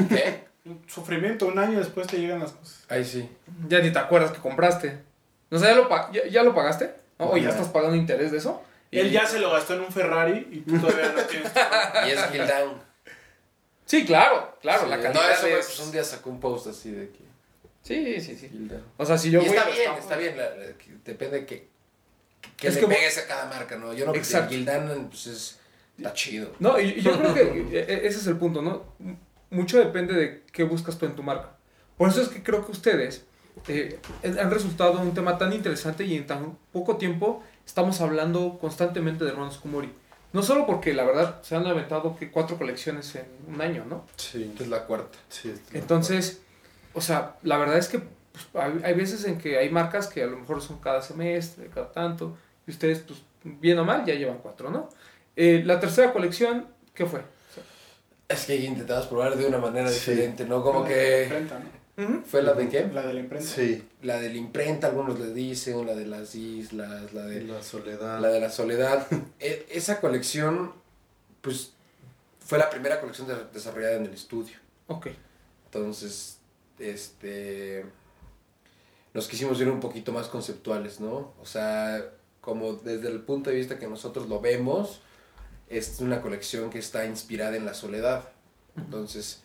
[0.10, 0.48] ¿Qué?
[0.88, 2.84] Sufrimiento, un año después te llegan las cosas.
[2.90, 3.30] Ahí sí.
[3.70, 5.00] ya ni te acuerdas que compraste.
[5.50, 6.94] O sea, ¿ya lo, pa- ya, ya lo pagaste?
[7.20, 7.30] ¿No?
[7.30, 7.50] ¿O ya Ya.
[7.52, 8.62] estás pagando interés de eso?
[8.92, 11.52] Y- Él ya se lo gastó en un Ferrari y tú todavía no tienes.
[12.08, 12.82] Y es Kill Down.
[13.86, 16.92] Sí, claro, claro, Sí, la No, calidad eso pues un día sacó un post así
[16.92, 17.20] de que
[17.84, 18.50] Sí, sí, sí.
[18.50, 18.84] Kill Down.
[18.98, 20.38] O sea, si yo y voy está a- bien, está bien.
[20.38, 21.68] la- la- que depende que,
[22.58, 23.94] que Es le que- pegues a cada marca, ¿no?
[23.94, 24.50] Yo no Exacto.
[24.50, 25.60] Kill Down, pues es.
[25.98, 26.52] Está chido.
[26.60, 27.42] No, y yo creo que
[27.80, 28.84] e- e- ese es el punto, ¿no?
[29.50, 31.54] Mucho depende de qué buscas tú en tu marca.
[31.98, 33.24] Por eso es que creo que ustedes
[33.68, 39.24] eh, han resultado un tema tan interesante y en tan poco tiempo estamos hablando constantemente
[39.24, 39.92] de hermanos Kumori.
[40.34, 44.06] No solo porque la verdad se han aventado que cuatro colecciones en un año, ¿no?
[44.16, 45.18] Sí, Es la cuarta.
[45.30, 45.50] sí.
[45.50, 46.42] es la Entonces,
[46.94, 50.24] o sea, la verdad es que pues, hay, hay veces en que hay marcas que
[50.24, 54.16] a lo mejor son cada semestre, cada tanto, y ustedes, pues, bien o mal, ya
[54.16, 54.90] llevan cuatro, ¿no?
[55.36, 57.22] Eh, la tercera colección, ¿qué fue?
[58.28, 60.12] Es que intentabas probar de una manera Sí.
[60.12, 60.62] diferente, ¿no?
[60.62, 61.48] Como que.
[62.28, 62.88] ¿Fue la de qué?
[62.94, 63.48] La de la imprenta.
[63.48, 67.64] Sí, La de la imprenta, algunos le dicen, la de las islas, la de la
[67.64, 68.20] soledad.
[68.22, 69.08] La de la soledad.
[69.40, 70.74] E- esa colección,
[71.42, 71.74] pues,
[72.40, 74.58] fue la primera colección de- desarrollada en el estudio.
[74.88, 75.08] Ok.
[75.66, 76.38] Entonces,
[76.78, 77.84] este,
[79.16, 81.34] nos quisimos ir un poquito más conceptuales, ¿no?
[81.42, 85.02] O sea, como desde el punto de vista que nosotros lo vemos,
[85.68, 88.30] es una colección que está inspirada en la soledad.
[88.78, 89.42] Entonces,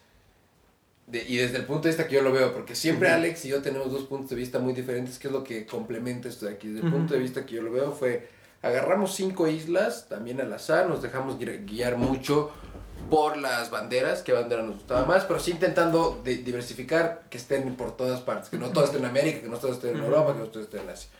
[1.06, 3.48] de- y desde el punto de vista que yo lo veo, porque siempre Alex y
[3.48, 6.52] yo tenemos dos puntos de vista muy diferentes, que es lo que complementa esto de
[6.52, 6.68] aquí.
[6.68, 6.96] Desde el Ujú.
[6.98, 8.28] punto de vista que yo lo veo fue,
[8.62, 12.50] agarramos cinco islas, también al azar, nos dejamos guiar, mucho
[13.10, 17.74] por las banderas, qué bandera nos gustaba más, pero sí intentando de- diversificar, que estén
[17.74, 19.98] por todas partes, que no todo esté en América, que no todo esté en.
[19.98, 21.10] Europa, que no todo esté en Asia.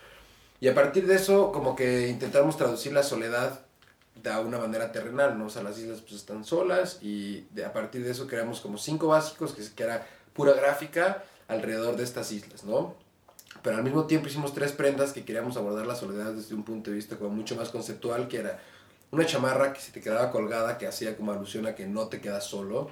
[0.60, 3.60] Y a partir de eso, como que intentamos traducir la soledad
[4.14, 5.46] de una manera terrenal, ¿no?
[5.46, 8.78] O sea, las islas pues están solas y de, a partir de eso creamos como
[8.78, 12.94] cinco básicos, que, que era pura gráfica alrededor de estas islas, ¿no?
[13.62, 16.90] Pero al mismo tiempo hicimos tres prendas que queríamos abordar la soledad desde un punto
[16.90, 18.60] de vista como mucho más conceptual, que era
[19.10, 22.20] una chamarra que se te quedaba colgada, que hacía como alusión a que no te
[22.20, 22.90] quedas solo.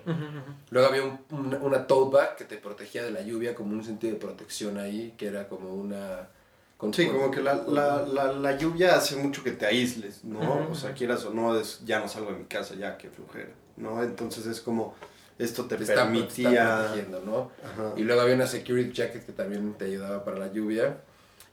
[0.70, 3.82] Luego había un- una, una tote bag que te protegía de la lluvia, como un
[3.84, 6.28] sentido de protección ahí, que era como una...
[6.80, 10.68] con- Sí, como que la, la, la, la lluvia hace mucho que te aísles, ¿no?
[10.70, 13.50] O sea, quieras o no, es, ya no salgo de mi casa, ya que flujera,
[13.76, 14.02] ¿no?
[14.02, 14.94] Entonces es como,
[15.38, 16.78] esto te, te permitía...
[16.88, 17.50] protegiendo, ¿no?
[17.64, 17.92] Ajá.
[17.96, 20.98] Y luego había una security jacket que también te ayudaba para la lluvia.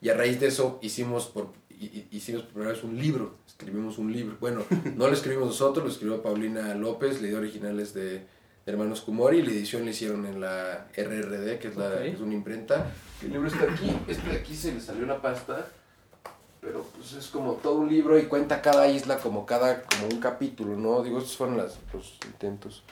[0.01, 3.35] Y a raíz de eso hicimos por, hi- hi- hicimos por primera vez un libro.
[3.47, 4.37] Escribimos un libro.
[4.39, 4.63] Bueno,
[4.95, 8.25] no lo escribimos nosotros, lo escribió Paulina López, la idea original es de
[8.67, 9.41] Hermanos Kumori.
[9.41, 12.91] La edición la hicieron en la RRD, que es, la, es una imprenta.
[13.23, 13.91] El libro está aquí.
[14.07, 15.67] Este de aquí se le salió una pasta.
[16.61, 20.19] Pero pues es como todo un libro y cuenta cada isla como cada como un
[20.19, 21.01] capítulo, ¿no?
[21.01, 22.83] Digo, estos fueron las, los intentos.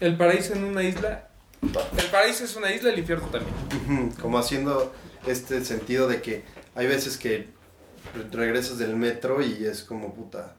[0.00, 1.28] El paraíso en una isla.
[1.62, 4.10] El paraíso es una isla, el infierno también.
[4.20, 4.92] Como haciendo
[5.26, 7.48] este sentido de que hay veces que
[8.14, 10.56] re- regresas del metro y es como puta,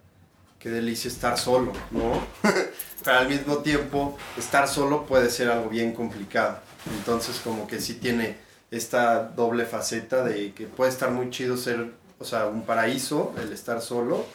[0.59, 2.21] qué delicia estar solo, ¿no?
[3.03, 6.59] Pero al mismo tiempo, estar solo puede ser algo bien complicado.
[6.97, 8.37] Entonces, como que sí tiene
[8.71, 13.53] esta doble faceta de que puede estar muy chido ser, o sea, un paraíso, el
[13.53, 14.25] estar solo,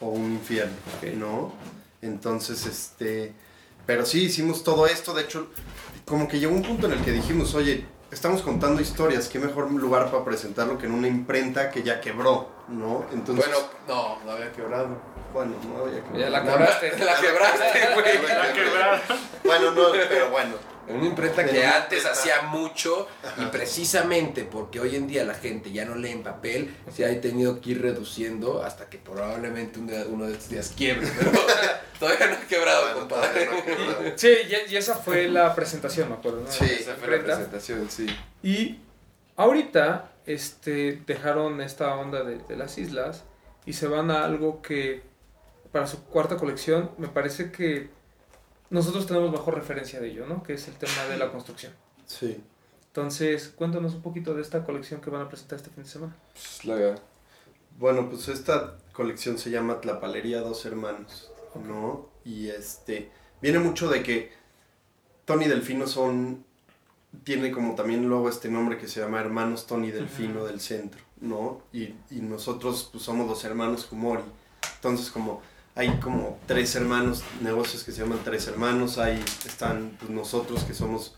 [0.00, 0.74] o un infierno.
[1.16, 1.52] ¿no?
[2.02, 3.32] Entonces, este.
[3.84, 5.14] Pero sí, hicimos todo esto.
[5.14, 5.48] De hecho,
[6.04, 9.70] como que llegó un punto en el que dijimos, oye, estamos contando historias, qué mejor
[9.70, 13.06] lugar para presentarlo que en una imprenta que ya quebró, ¿no?
[13.12, 14.88] Entonces, Bueno, no, no había quebrado.
[15.32, 16.98] bueno, no había que- Ya la quebraste.
[17.04, 18.22] La quebraste, güey.
[18.28, 19.02] La quebrada.
[19.44, 20.54] Bueno, no, pero bueno.
[20.88, 22.10] En una imprenta En que una antes imprenta.
[22.12, 23.08] hacía mucho
[23.38, 27.20] y precisamente porque hoy en día la gente ya no lee en papel, se ha
[27.20, 31.08] tenido que ir reduciendo hasta que probablemente un día- uno de estos días quiebre.
[31.18, 31.32] Pero
[31.98, 33.46] todavía no ha quebrado, Bueno, compadre.
[33.46, 34.02] no quebrado.
[34.14, 34.28] Sí,
[34.68, 36.42] y, y esa fue la presentación, me acuerdo.
[36.42, 36.52] ¿no?
[36.52, 38.06] Sí, Esa fue la presentación, sí.
[38.44, 38.78] Y
[39.36, 43.24] ahorita este, dejaron esta onda de, de las islas
[43.64, 45.02] y se van a algo que
[45.72, 47.90] para su cuarta colección me parece que
[48.70, 50.42] nosotros tenemos mejor referencia de ello, ¿no?
[50.42, 51.72] Que es el tema de la construcción.
[52.06, 52.42] Sí.
[52.88, 56.16] Entonces, cuéntanos un poquito de esta colección que van a presentar este fin de semana.
[56.32, 56.94] Pues, la-
[57.78, 61.30] Bueno, pues esta colección se llama Tlapalería Dos Hermanos,
[61.66, 62.08] ¿no?
[62.24, 63.10] Y este,
[63.42, 64.32] viene mucho de que
[65.26, 66.45] Tony Delfino son,
[67.24, 71.62] tiene como también luego este nombre que se llama Hermanos Tony Delfino del Centro, ¿no?
[71.72, 74.22] Y, y nosotros pues somos los hermanos Kumori.
[74.76, 75.40] Entonces como
[75.74, 80.74] hay como tres hermanos, negocios que se llaman tres hermanos, ahí están pues, nosotros que
[80.74, 81.16] somos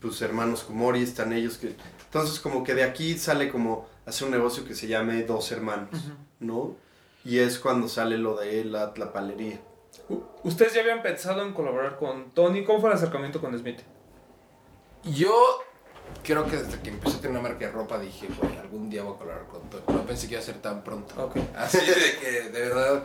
[0.00, 1.74] pues hermanos Kumori, están ellos que...
[2.04, 5.90] Entonces como que de aquí sale como hacer un negocio que se llame Dos Hermanos,
[6.40, 6.76] ¿no?
[7.24, 9.60] Y es cuando sale lo de la tlapalería.
[10.42, 12.64] ¿Ustedes ya habían pensado en colaborar con Tony?
[12.64, 13.80] ¿Cómo fue el acercamiento con Smith?
[15.04, 15.60] Yo
[16.22, 19.02] creo que desde que empecé a tener una marca de ropa dije, güey, algún día
[19.02, 19.82] voy a colaborar con Tony.
[19.88, 21.14] No pensé que iba a ser tan pronto.
[21.22, 21.36] Ok.
[21.56, 23.04] Así de que, de verdad,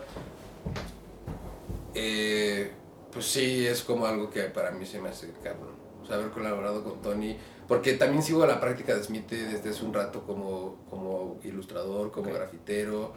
[1.94, 2.72] eh,
[3.12, 5.74] pues sí, es como algo que para mí se me hace cabrón.
[6.02, 9.84] O sea, haber colaborado con Tony, porque también sigo la práctica de Smith desde hace
[9.84, 13.14] un rato como, como ilustrador, como grafitero.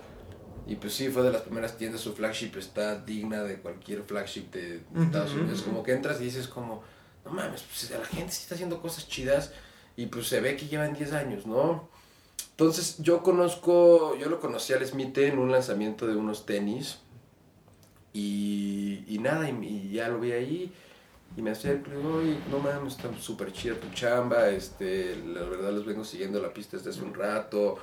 [0.66, 4.52] Y pues sí, fue de las primeras tiendas, su flagship está digna de cualquier flagship
[4.52, 5.34] de Estados.
[5.34, 5.62] Unidos.
[5.64, 6.84] Como que entras y dices como,
[7.28, 9.52] no mames, pues la gente sí está haciendo cosas chidas
[9.96, 11.90] y pues se ve que llevan 10 años, ¿no?
[12.52, 17.00] Entonces yo conozco, yo lo conocí al Smith en un lanzamiento de unos tenis
[18.14, 20.72] y, y nada, y, ya lo vi ahí
[21.36, 25.42] y me acerco y digo, "Oye, no mames, está súper chida tu chamba, este, la
[25.42, 27.78] verdad les vengo siguiendo la pista desde hace un rato,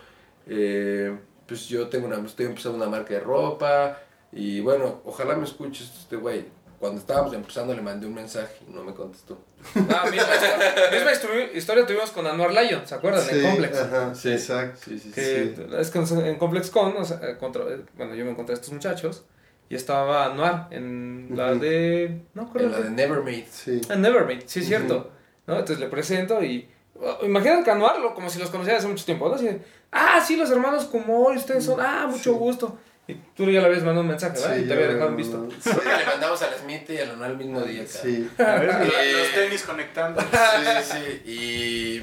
[0.46, 1.16] eh,
[1.46, 3.98] pues yo tengo una, estoy empezando una marca de ropa
[4.32, 6.46] y bueno, ojalá me escuches este güey.
[6.78, 9.38] Cuando estábamos empezando le mandé un mensaje y no me contestó.
[9.74, 13.22] Ah, misma, historia, misma histo- historia tuvimos con Anuar Lyon, ¿se acuerdan?
[13.30, 13.78] en Complex.
[13.78, 14.32] Ajá, Sí.
[14.32, 14.80] exacto.
[14.84, 18.32] Sí, sí, Que es que en Complex Con, o sea, contra- eh, bueno, yo me
[18.32, 19.24] encontré a estos muchachos
[19.70, 22.20] y estaba Anuar en la de.
[22.34, 22.68] No En acuerdo.
[22.68, 23.46] la de Nevermade.
[23.50, 23.80] Sí.
[23.88, 25.10] En Nevermade, sí es cierto.
[25.46, 25.54] ¿no?
[25.54, 26.68] Entonces le presento y.
[27.00, 29.34] oh, Imagínate que Anuar, lo- como si los conociera hace mucho tiempo, ¿no?
[29.36, 29.48] Así
[29.92, 32.38] ah, sí, los hermanos Kumori, ustedes son, ah, mucho Sí.
[32.38, 32.78] gusto.
[33.06, 34.56] Y tú ya le habías mandado un mensaje, ¿verdad?
[34.56, 35.48] y te había dejado en visto.
[35.62, 37.84] Sí, le mandamos al Smith y al Anual el mismo día.
[37.84, 38.02] cara.
[38.02, 38.30] Sí.
[38.38, 39.12] A ver, Eh.
[39.12, 40.20] los tenis conectando.
[40.22, 41.22] Sí, sí.
[41.30, 42.02] Y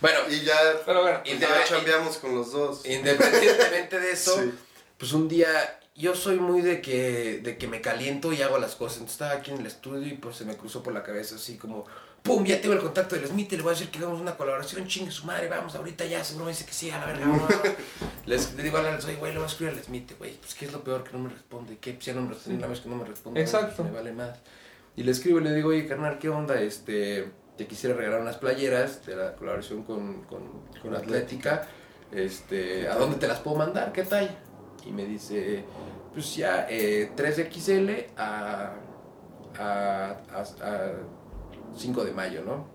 [0.00, 2.84] bueno, Y ya, Pero bueno, Y ya chambeamos con los dos.
[2.84, 4.50] independientemente de eso, Sí.
[4.98, 8.74] pues un día yo soy muy de que, de que me caliento y hago las
[8.74, 8.98] cosas.
[8.98, 11.58] Entonces estaba aquí en el estudio y pues se me cruzó por la cabeza así
[11.58, 11.86] como,
[12.22, 12.44] ¡pum!
[12.44, 15.10] Ya tengo el contacto del Smith le voy a decir que hagamos una colaboración, chingue
[15.10, 17.26] su madre, vamos ahorita ya, seguro me dice que sí, a la verga.
[17.26, 17.48] vamos".
[18.26, 20.54] Les le digo a Alan, oye, güey, le voy a escribir al Smith, güey, pues
[20.54, 22.66] qué es lo peor que no me responde, que pues ya no me responde, una
[22.66, 23.76] vez que no me responde, Exacto.
[23.76, 24.38] pues, me vale más.
[24.96, 26.60] Y le escribo y le digo, oye, carnal, ¿qué onda?
[26.60, 31.66] Este, te quisiera regalar unas playeras de la colaboración con, con, con Atlética.
[32.12, 33.92] Este, ¿a dónde te las puedo mandar?
[33.92, 34.36] ¿Qué tal?
[34.84, 35.64] Y me dice,
[36.12, 38.74] pues ya, eh, 3XL a,
[39.58, 40.92] a, a, a
[41.76, 42.66] 5 de mayo, ¿no?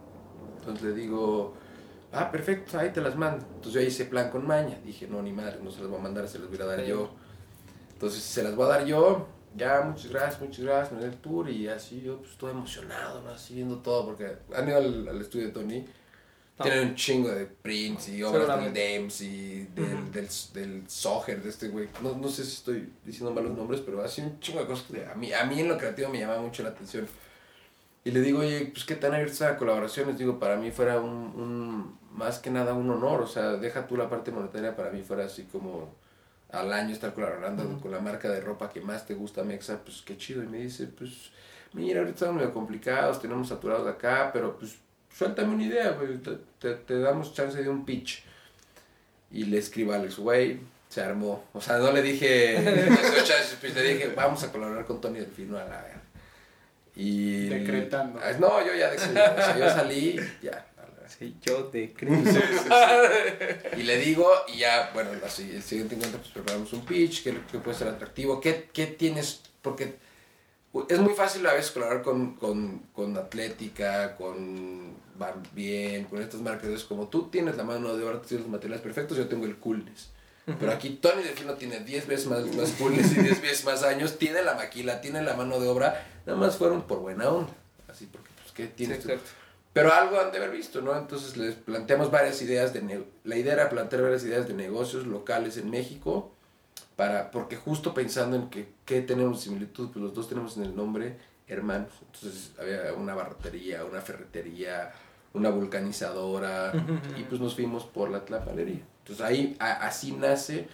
[0.59, 1.53] Entonces le digo,
[2.11, 3.45] ah, perfecto, ahí te las mando.
[3.55, 4.79] Entonces yo hice plan con maña.
[4.83, 6.83] Dije, no, ni madre, no se las voy a mandar, se las voy a dar
[6.83, 7.09] yo.
[7.93, 9.27] Entonces se las voy a dar yo.
[9.55, 13.21] Ya, muchas gracias, muchas gracias, me dio el tour y así yo pues estoy emocionado,
[13.21, 13.29] ¿no?
[13.29, 15.85] Así viendo todo, porque han ido al, al estudio de Tony.
[16.57, 16.63] No.
[16.63, 18.73] Tienen un chingo de prints y obras del.
[18.73, 20.11] Dems y del, Ujú.
[20.11, 21.87] del, del Soher, de este güey.
[22.01, 25.05] No, no sé si estoy diciendo malos nombres, pero así un chingo de cosas que
[25.05, 27.07] a mí, a mí en lo creativo me llama mucho la atención.
[28.05, 30.17] Y le digo, oye, pues qué tan abierta a colaboraciones.
[30.19, 33.21] Digo, para mí fuera un, un, más que nada un honor.
[33.21, 35.95] O sea, deja tú la parte monetaria, para mí fuera así como
[36.51, 40.03] al año estar colaborando con la marca de ropa que más te gusta, Mexa, pues
[40.03, 40.43] qué chido.
[40.43, 41.31] Y me dice, pues,
[41.73, 44.75] mira, ahorita estamos medio complicados, tenemos saturados acá, pero pues
[45.11, 48.23] suéltame una idea, güey, te, te, te damos chance de un pitch.
[49.31, 51.43] Y le escribo a Alex, güey, se armó.
[51.53, 52.61] O sea, no le dije,
[53.59, 56.04] pues, le dije, vamos a colaborar con Tony Delfino a la verga.
[56.95, 57.47] Y...
[57.49, 58.19] Decretando.
[58.23, 60.65] Ah, No, yo ya decreté, o sea, yo salí, ya.
[61.07, 61.93] Sí, yo de
[63.77, 67.37] Y le digo, y ya, bueno, así, el siguiente encuentro, pues preparamos un pitch, que,
[67.51, 69.41] que puede ser atractivo, ¿qué, qué tienes?
[69.61, 69.95] Porque
[70.89, 76.41] es muy fácil a veces colaborar con, con, con Atlética, con Van Bien, con estas
[76.41, 79.27] marcas, es como tú tienes la mano de obra, tú tienes los materiales perfectos, yo
[79.27, 80.11] tengo el coolness.
[80.45, 84.43] Pero aquí Tony Delfino tiene 10 veces más, más y 10 veces más años, tiene
[84.43, 87.51] la maquila, tiene la mano de obra, nada más fueron por buena onda.
[87.87, 89.09] Así, porque, pues, ¿qué Sí, tienes tú?
[89.09, 89.31] exacto.
[89.73, 90.97] Pero algo han de haber visto, ¿no?
[90.97, 93.05] Entonces les planteamos varias ideas de...
[93.23, 96.31] La idea era plantear varias ideas de negocios locales en México,
[96.95, 100.63] para porque justo pensando en que qué tenemos de similitud, pues los dos tenemos en
[100.63, 101.17] el nombre
[101.47, 101.91] hermanos.
[102.05, 104.93] Entonces había una barrotería, una ferretería,
[105.33, 106.71] una vulcanizadora,
[107.17, 108.81] y pues nos fuimos por la tlapalería.
[109.05, 110.67] Entonces ahí, a- así nace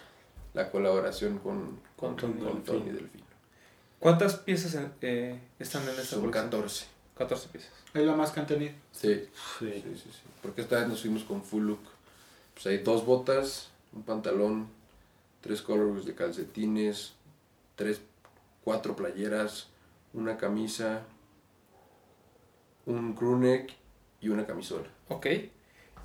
[0.54, 3.26] la colaboración con, Con con, Tony con Tony Delfino.
[4.00, 6.46] ¿Cuántas piezas en- eh, están en esta Son colección?
[6.46, 6.86] 14.
[7.18, 7.72] 14 piezas.
[7.94, 8.72] Es lo más que han tenido.
[8.94, 9.28] Sí.
[9.60, 9.72] Sí.
[9.74, 10.20] Sí, sí, sí.
[10.42, 11.82] Porque esta vez nos fuimos con full look.
[12.54, 14.68] Pues hay dos botas, un pantalón,
[15.42, 17.14] tres colores de calcetines,
[17.76, 18.00] tres,
[18.64, 19.68] cuatro playeras,
[20.14, 21.02] una camisa,
[22.86, 23.72] un crewneck
[24.22, 24.88] y una camisola.
[25.10, 25.26] Ok.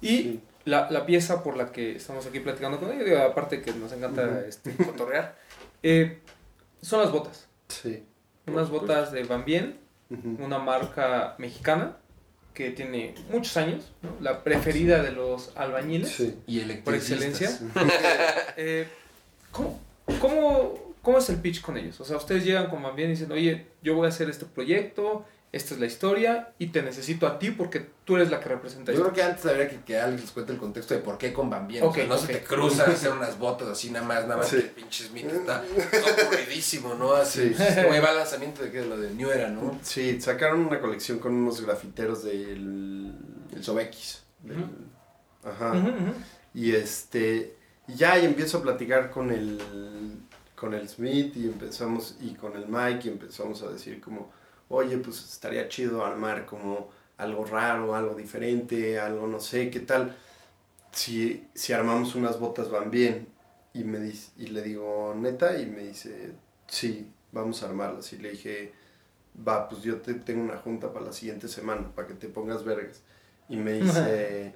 [0.01, 0.41] Y Sí.
[0.67, 3.93] La, la pieza por la que estamos aquí platicando con ella, digo, aparte que nos
[3.93, 4.49] encanta Ujú.
[4.49, 5.37] este, cotorrear,
[5.83, 6.19] eh,
[6.83, 7.49] son las botas.
[7.69, 8.05] Sí.
[8.47, 9.79] Unas botas de Van Bien,
[10.39, 11.97] una marca mexicana
[12.55, 14.11] que tiene muchos años, ¿no?
[14.21, 16.11] la preferida de los albañiles.
[16.11, 16.39] Sí.
[16.47, 17.51] Y Por excelencia.
[18.57, 18.89] Eh,
[19.51, 19.81] ¿cómo,
[20.21, 22.01] cómo, cómo es el pitch con ellos?
[22.01, 24.47] O sea, ustedes llegan con Van Bien y dicen, oye, yo voy a hacer este
[24.47, 28.49] proyecto, esta es la historia y te necesito a ti porque tú eres la que
[28.51, 29.05] representa Yo esto.
[29.05, 31.49] creo que antes habría que, que Alex les cuente el contexto de por qué con
[31.49, 31.83] Van Bien.
[31.85, 34.49] Ok, o sea, no se te cruzan hacer unas botas así nada más, nada más
[34.49, 34.57] Sí.
[34.57, 37.13] que el pinche Smith está todo aburridísimo, ¿no?
[37.15, 37.63] Así, Sí.
[37.83, 39.79] como iba el lanzamiento de lo de New Era, ¿no?
[39.83, 43.15] Sí, sacaron una colección con unos grafiteros del...
[43.55, 44.25] El Sobex.
[44.43, 44.67] del-
[45.45, 45.73] Ajá.
[45.73, 46.13] Ujú, ujú.
[46.55, 47.55] Y este,
[47.89, 49.59] y ya y empiezo a platicar con el,
[50.55, 54.33] con el Smith y empezamos, y con el Mike y empezamos a decir como,
[54.69, 60.17] oye, pues estaría chido armar como algo raro, algo diferente, algo no sé, ¿qué tal?
[60.93, 63.29] Si, si armamos unas botas van bien.
[63.73, 66.33] Y, me dice, y le digo, neta, y me dice,
[66.67, 68.11] sí, vamos a armarlas.
[68.15, 68.73] Y le dije,
[69.47, 72.65] va, pues yo te tengo una junta para la siguiente semana, para que te pongas
[72.65, 73.03] vergas.
[73.51, 74.55] Y me dice,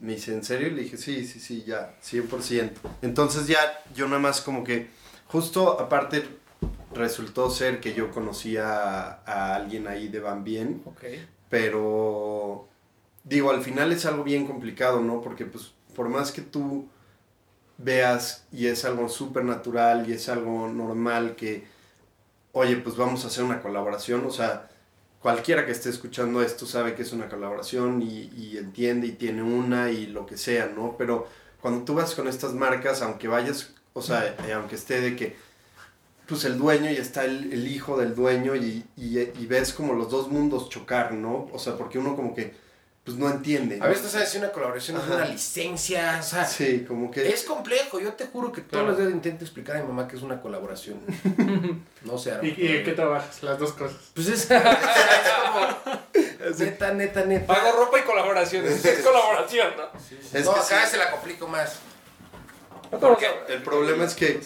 [0.00, 0.68] me dice, ¿en serio?
[0.68, 2.70] Y le dije, sí, sí, sí, ya, 100%.
[3.02, 3.58] Entonces ya
[3.94, 4.88] yo nada más como que,
[5.28, 6.24] justo aparte
[6.92, 10.82] resultó ser que yo conocía a, alguien ahí de Van Bien,
[11.48, 12.68] pero
[13.24, 15.20] digo, al final es algo bien complicado, ¿no?
[15.20, 16.88] Porque pues por más que tú
[17.76, 21.66] veas y es algo súper natural y es algo normal que,
[22.52, 24.68] oye, pues vamos a hacer una colaboración, o sea,
[25.20, 29.42] cualquiera que esté escuchando esto sabe que es una colaboración y, y entiende y tiene
[29.42, 30.96] una y lo que sea, ¿no?
[30.96, 31.26] Pero
[31.60, 35.36] cuando tú vas con estas marcas, aunque vayas, o sea, eh, aunque esté de que,
[36.28, 39.94] pues el dueño y está el, el hijo del dueño y, y, y ves como
[39.94, 41.48] los dos mundos chocar, ¿no?
[41.52, 42.54] O sea, porque uno como que
[43.04, 43.78] pues no entiende.
[43.80, 45.14] A veces sabes si una colaboración es Ajá.
[45.14, 47.26] una licencia, o sea, Sí, como que...
[47.26, 47.98] es complejo.
[47.98, 48.88] Yo te juro que todos Claro.
[48.88, 51.00] los días intento explicar a mi mamá que es una colaboración.
[52.04, 52.34] No sé.
[52.42, 53.42] ¿Y, y en qué trabajas?
[53.42, 53.96] Las dos cosas.
[54.14, 54.62] Pues es, es
[55.42, 55.66] como
[56.58, 57.52] neta, neta, neta.
[57.54, 58.84] Hago ropa y colaboraciones.
[58.84, 59.84] Es colaboración, ¿no?
[60.38, 60.90] Es no, que acá sí.
[60.92, 61.78] se la complico más.
[62.90, 64.40] Porque El problema es que,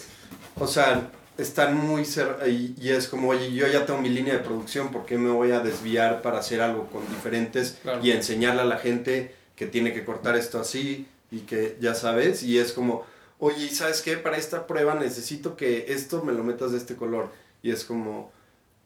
[0.55, 4.33] o sea, están muy cerca y, y es como, oye, yo ya tengo mi línea
[4.33, 7.99] de producción, ¿por qué me voy a desviar para hacer algo con diferentes Claro.
[8.03, 12.43] y enseñarle a la gente que tiene que cortar esto así y que ya sabes?
[12.43, 13.03] Y es como,
[13.39, 14.17] oye, ¿y sabes qué?
[14.17, 17.29] Para esta prueba necesito que esto me lo metas de este color.
[17.63, 18.31] Y es como,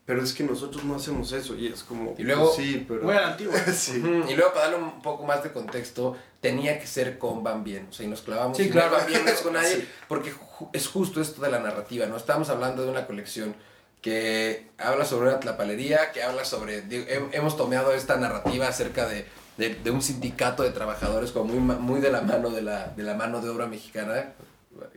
[0.07, 1.53] pero es que nosotros no hacemos eso.
[1.55, 3.03] Y es como, Y luego- pues sí, pero...
[3.03, 3.59] Muy a la antigua.
[3.75, 3.97] sí.
[4.29, 7.87] Y luego para darle un poco más de contexto, tenía que ser con Van Bien.
[7.89, 8.95] O sea, y nos clavamos Sí, en claro.
[8.95, 9.87] Van Bien no es con nadie, Sí.
[10.07, 12.15] porque ju- es justo esto de la narrativa, ¿no?
[12.17, 13.53] Estamos hablando de una colección
[14.01, 16.81] que habla sobre una tlapalería, que habla sobre...
[16.83, 19.25] digo, he- hemos tomado esta narrativa acerca de,
[19.57, 23.03] de, de un sindicato de trabajadores como muy, muy de la mano de la, de
[23.03, 24.31] la mano de obra mexicana,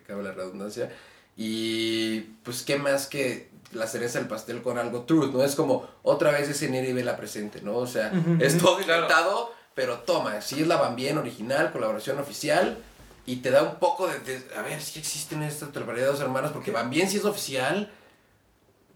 [0.06, 0.92] cabe la redundancia,
[1.36, 5.44] y pues qué más que la cereza del pastel con algo truth, ¿no?
[5.44, 7.76] Es como otra vez ese Neri Vela presente, ¿no?
[7.76, 9.02] O sea, es todo claro.
[9.04, 12.78] inventado, pero toma, si es la Van Bien original, colaboración oficial,
[13.26, 16.70] y te da un poco de, de- a ver, si existen estas dos hermanas, porque
[16.72, 17.90] Van Bien si es oficial.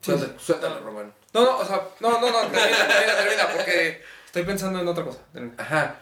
[0.00, 0.10] Sí.
[0.10, 1.14] Suéltalo, suéltalo, Román.
[1.32, 5.04] No, no, o sea, no, no, no, termina, termina, termina, porque estoy pensando en otra
[5.04, 5.18] cosa.
[5.32, 5.54] Termina.
[5.58, 5.96] Ajá.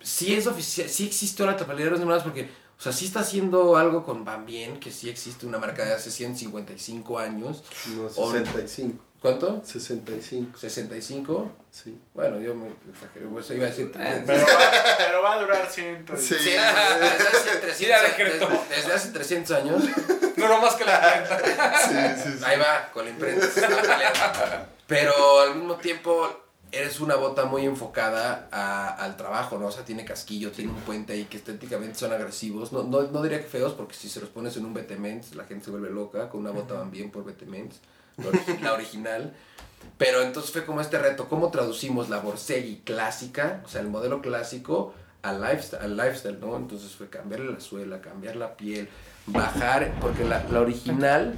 [0.00, 2.48] Sí es oficial, sí existe ahora Tlapalería de dos hermanas, porque,
[2.78, 5.94] o sea, sí está haciendo algo con Van Bien, que sí existe una marca de
[5.94, 7.64] hace 155 años.
[7.96, 9.04] No, O- 65.
[9.20, 9.60] ¿Cuánto?
[9.64, 11.50] 65, 65.
[11.72, 11.98] sí.
[12.14, 13.90] Bueno, yo me exageré, pues iba a decir.
[13.98, 16.16] Eh, Pero va, pero va a durar ciento.
[16.16, 16.36] Sí.
[16.38, 18.48] Sí, desde hace 300, Sí, ya decretó.
[18.48, 19.82] desde, desde hace 300 años.
[20.36, 21.40] No, no más que la cuenta.
[22.16, 22.44] Sí, sí, sí.
[22.44, 23.44] Ahí va, con la imprenta.
[24.86, 26.30] Pero al mismo tiempo
[26.72, 29.66] eres una bota muy enfocada a- al trabajo, ¿no?
[29.66, 32.72] O sea, tiene casquillo, tiene un puente ahí que estéticamente son agresivos.
[32.72, 35.44] No, no, no diría que feos, porque si se los pones en un Betemens, la
[35.44, 36.28] gente se vuelve loca.
[36.28, 37.24] Con una bota van bien por
[38.32, 39.34] ori- la original.
[39.96, 44.20] Pero entonces fue como este reto, ¿cómo traducimos la Borsegui clásica, o sea, el modelo
[44.20, 44.92] clásico,
[45.22, 46.56] al lifestyle, al lifestyle, ¿no?
[46.56, 48.88] Entonces fue cambiarle la suela, cambiar la piel,
[49.28, 51.34] bajar, porque la, la original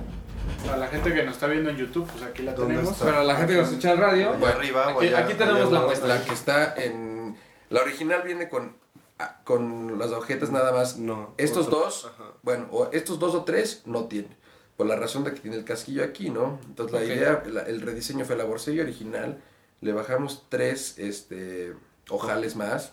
[0.65, 2.93] Para la gente que nos está viendo en YouTube, pues aquí la ¿Dónde tenemos.
[2.95, 3.05] está?
[3.07, 5.61] Para la gente que nos escucha en radio, Allá arriba o aquí- allá- aquí tenemos
[5.63, 6.09] allá la muestra.
[6.09, 7.37] la que está en...
[7.71, 8.77] La original viene con,
[9.19, 10.97] ah, con las agujetas nada más.
[10.99, 11.35] No.
[11.37, 12.25] Estos otro- dos, Ajá.
[12.43, 14.37] bueno, o estos dos o tres no tienen.
[14.77, 16.59] Por la razón de que tiene el casquillo aquí, ¿no?
[16.67, 19.41] Entonces la idea, la- el rediseño fue la borsella original.
[19.83, 21.75] Le bajamos tres este,
[22.09, 22.93] ojales más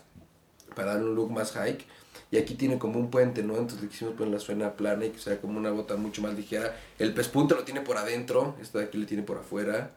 [0.76, 1.86] para darle un look más hike.
[2.30, 3.54] Y aquí tiene como un puente, ¿no?
[3.56, 6.34] Entonces le quisimos poner la suena plana y que sea como una bota mucho más
[6.34, 6.76] ligera.
[6.98, 9.92] El pespunte lo tiene por adentro, esto de aquí le tiene por afuera.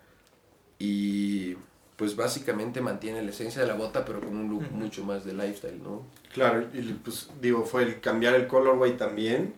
[0.80, 1.56] Y
[1.98, 5.34] pues básicamente mantiene la esencia de la bota, pero con un look mucho más de
[5.34, 6.04] lifestyle, ¿no?
[6.34, 9.54] Claro, y pues digo, fue el cambiar el colorway también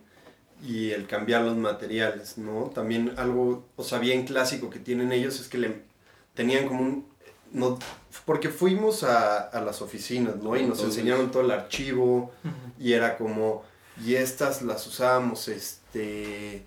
[0.61, 2.71] y el cambiar los materiales, ¿no?
[2.74, 5.82] También algo, o sea, bien clásico que tienen ellos es que le
[6.34, 7.13] tenían como un...
[7.53, 7.78] No,
[8.26, 10.55] porque fuimos a, a las oficinas, ¿no?
[10.57, 12.32] Y nos Entonces- enseñaron todo el archivo
[12.84, 13.63] y era como,
[14.05, 16.63] y estas las usábamos, este...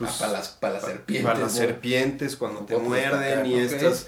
[0.00, 1.26] Ah, para las, para las serpientes.
[1.26, 1.58] Para las ¿no?
[1.58, 4.06] serpientes cuando te muerden y estas,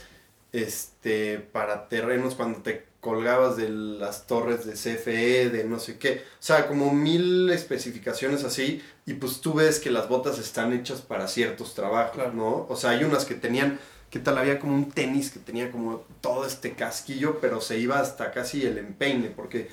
[0.52, 6.22] este, para terrenos cuando te colgabas de las torres de CFE, de no sé qué.
[6.34, 8.82] O sea, como mil especificaciones así.
[9.04, 12.32] Y pues tú ves que las botas están hechas para ciertos trabajos, Claro.
[12.32, 12.66] ¿no?
[12.68, 13.80] O sea, hay unas que tenían,
[14.10, 14.38] ¿qué tal?
[14.38, 18.64] Había como un tenis que tenía como todo este casquillo, pero se iba hasta casi
[18.64, 19.68] el empeine, porque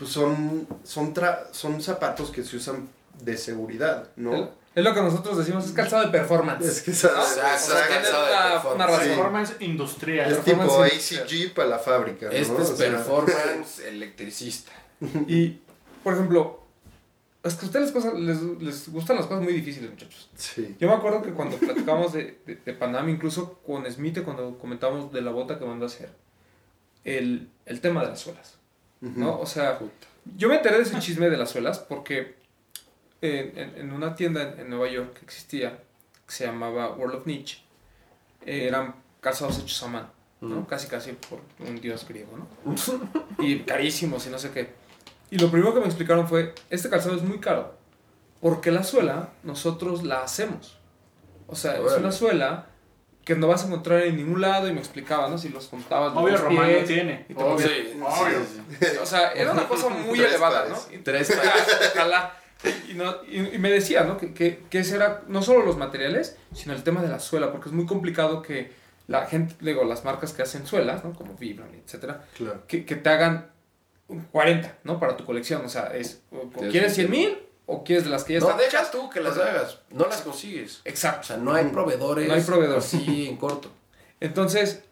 [0.00, 2.88] pues son, son, tra- son zapatos que se usan
[3.22, 4.58] de seguridad, ¿no?
[4.74, 6.64] es lo que nosotros decimos, es calzado de performance.
[6.64, 6.96] Es que ¿no?
[6.96, 8.74] Sea, tiene calzado de performance.
[8.74, 9.02] una razón.
[9.02, 9.08] Sí.
[9.10, 10.32] Performance industrial.
[10.32, 10.82] Es tipo.
[10.82, 12.32] ACG para la fábrica, ¿no?
[12.32, 14.72] Este es O sea, performance electricista.
[15.28, 15.60] Y,
[16.04, 16.60] por ejemplo,
[17.42, 20.30] es que a ustedes les, cosas- les, les gustan las cosas muy difíciles, muchachos.
[20.36, 20.76] Sí.
[20.78, 25.12] Yo me acuerdo que cuando platicamos de, de, de Panam, incluso con Smith, cuando comentamos
[25.12, 26.10] de la bota que mandó a hacer,
[27.04, 28.54] el, el tema de las suelas,
[29.00, 29.38] ¿no?
[29.40, 29.78] O sea,
[30.36, 32.34] yo me enteré de ese chisme de las suelas porque
[33.22, 35.78] en, en- en una tienda en, en Nueva York que existía,
[36.26, 37.62] que se llamaba World of Niche,
[38.46, 40.08] eh, eran calzados hechos a mano,
[40.40, 40.66] ¿no?
[40.66, 42.46] Casi, casi por un dios griego, ¿no?
[43.38, 44.70] y carísimos y no sé qué.
[45.30, 47.74] Y lo primero que me explicaron fue, este calzado es muy caro,
[48.40, 50.78] porque la suela nosotros la hacemos.
[51.46, 52.66] O sea, es una suela
[53.34, 55.38] que no vas a encontrar en ningún lado y me explicaban, ¿no?
[55.38, 56.12] Si los contabas.
[56.16, 57.26] Obvio, los Román pies, lo tiene.
[57.28, 57.66] y te Obvio.
[57.68, 59.02] Sí, Obvio.
[59.02, 60.86] O sea, era una cosa muy Tres elevada, pares.
[60.90, 60.94] ¿no?
[60.96, 61.54] Y- Tres Ojalá,
[61.94, 62.34] Ojalá.
[62.90, 64.16] y, no, y, y me decía, ¿no?
[64.18, 67.52] Que, que, que ese era no solo los materiales, sino el tema de la suela,
[67.52, 68.72] porque es muy complicado que
[69.06, 71.12] la gente, digo, las marcas que hacen suelas, ¿no?
[71.12, 72.64] Como Vibram, etcétera, Claro.
[72.66, 73.50] que, que te hagan
[74.08, 74.98] un 40, ¿no?
[74.98, 77.38] Para tu colección, o sea, es, o- ¿quieres sí, 100 mil
[77.70, 78.90] o quieres de las que ya No, están deja hechas?
[78.90, 79.78] tú que las hagas.
[79.90, 80.78] No las consigues.
[80.78, 81.26] O Exacto.
[81.28, 82.26] sea, no hay proveedores.
[82.28, 82.78] No hay proveedor.
[82.78, 83.70] Así en corto.
[84.20, 84.82] Entonces,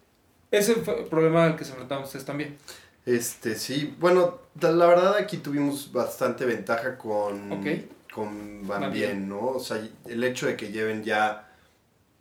[0.51, 2.57] ese fue el problema al que se enfrentaban ustedes también.
[3.05, 7.67] Este, sí, bueno, la verdad aquí tuvimos bastante ventaja con, Ok.
[8.13, 9.11] con Van Van Bien.
[9.11, 9.49] Bien, ¿no?
[9.49, 11.49] O sea, el hecho de que lleven ya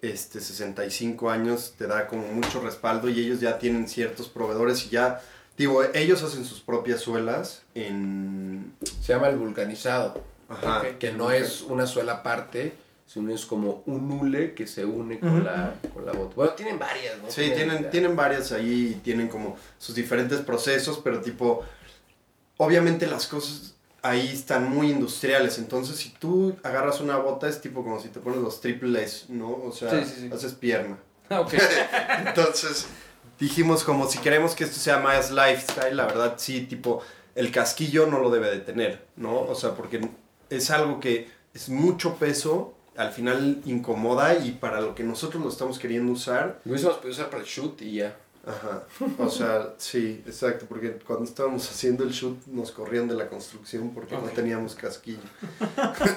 [0.02, 4.90] este, 65 años te da como mucho respaldo y ellos ya tienen ciertos proveedores y
[4.90, 5.22] ya,
[5.58, 8.74] digo, ellos hacen sus propias suelas en...
[9.02, 10.24] Se llama el vulcanizado.
[10.50, 10.84] Ajá.
[11.00, 12.74] Que no es una sola aparte,
[13.06, 16.34] sino es como un hule que se une con, la, con la bota.
[16.36, 17.30] Bueno, tienen varias, ¿no?
[17.32, 21.64] Sí, tienen, tienen varias ahí y tienen como sus diferentes procesos, pero tipo,
[22.58, 27.84] obviamente las cosas ahí están muy industriales, entonces si tú agarras una bota es tipo
[27.84, 29.50] como si te pones los triples, ¿no?
[29.52, 30.30] O sea, Sí, sí, sí.
[30.34, 30.98] haces pierna.
[31.30, 31.54] Ah, ok.
[32.26, 32.88] Entonces
[33.38, 37.02] dijimos como si queremos que esto sea más lifestyle, la verdad sí, tipo,
[37.36, 39.42] el casquillo no lo debe de tener, ¿no?
[39.42, 40.00] O sea, porque
[40.50, 45.50] es algo que es mucho peso, al final incomoda y para lo que nosotros lo
[45.50, 48.18] estamos queriendo usar, Lo hubiésemos podido usar para el shoot y ya.
[48.46, 48.84] Ajá.
[49.20, 53.94] O sea, sí, exacto, porque cuando estábamos haciendo el shoot nos corrían de la construcción
[53.94, 55.20] porque no teníamos casquillo.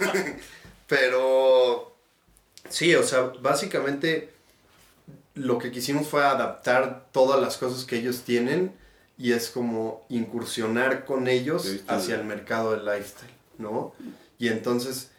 [0.87, 1.97] Pero
[2.69, 4.33] sí, o sea, básicamente
[5.35, 8.73] lo que quisimos fue adaptar todas las cosas que ellos tienen
[9.19, 13.93] y es como incursionar con ellos hacia el mercado del lifestyle, ¿no?
[14.39, 15.11] Y entonces,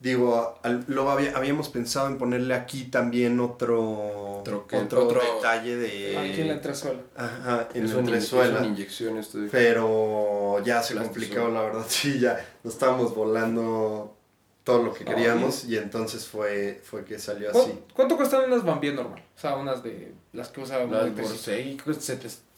[0.00, 5.76] digo, al- luego había- habíamos pensado en ponerle aquí también otro, Otro otro otro- detalle
[5.76, 6.18] de...
[6.18, 7.00] Aquí en la entresuela.
[7.16, 8.58] Ajá, en Es la es entresuela.
[8.58, 9.48] una inyección esto de...
[9.48, 11.84] Pero ya se complicó, la verdad.
[11.88, 14.16] Sí, ya nos estábamos volando
[14.64, 17.78] todo lo que No, queríamos y entonces fue, fue que salió ¿Cu- así.
[17.94, 19.22] ¿Cuánto cuestan unas Bien normal?
[19.36, 21.36] O sea, unas de las que usa La muy por preciso.
[21.44, 21.82] 6,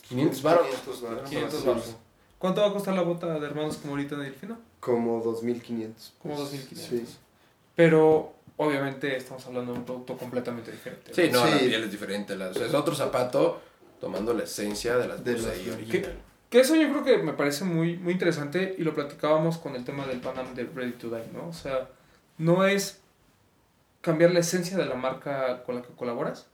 [0.08, 0.66] 500 baros.
[1.28, 1.66] 500 Sí.
[1.66, 1.96] baros.
[2.38, 4.58] ¿Cuánto va a costar la bota de hermanos como ahorita en Delfino?
[4.86, 6.14] Como 2500.
[6.22, 7.08] Como pues, 2500.
[7.08, 7.16] Sí.
[7.74, 11.12] Pero obviamente estamos hablando de un producto completamente diferente.
[11.12, 11.50] Sí, no, Sí.
[11.50, 12.36] la piel es diferente.
[12.36, 13.60] la- o sea, es otro zapato
[14.00, 16.02] tomando la esencia de las De las- ahí.
[16.48, 19.84] Que eso yo creo que me parece muy, muy interesante y lo platicábamos con el
[19.84, 21.48] tema del Panam de Ready to Die, ¿no?
[21.48, 21.88] O sea,
[22.38, 23.00] no es
[24.00, 26.46] cambiar la esencia de la marca con la que colaboras,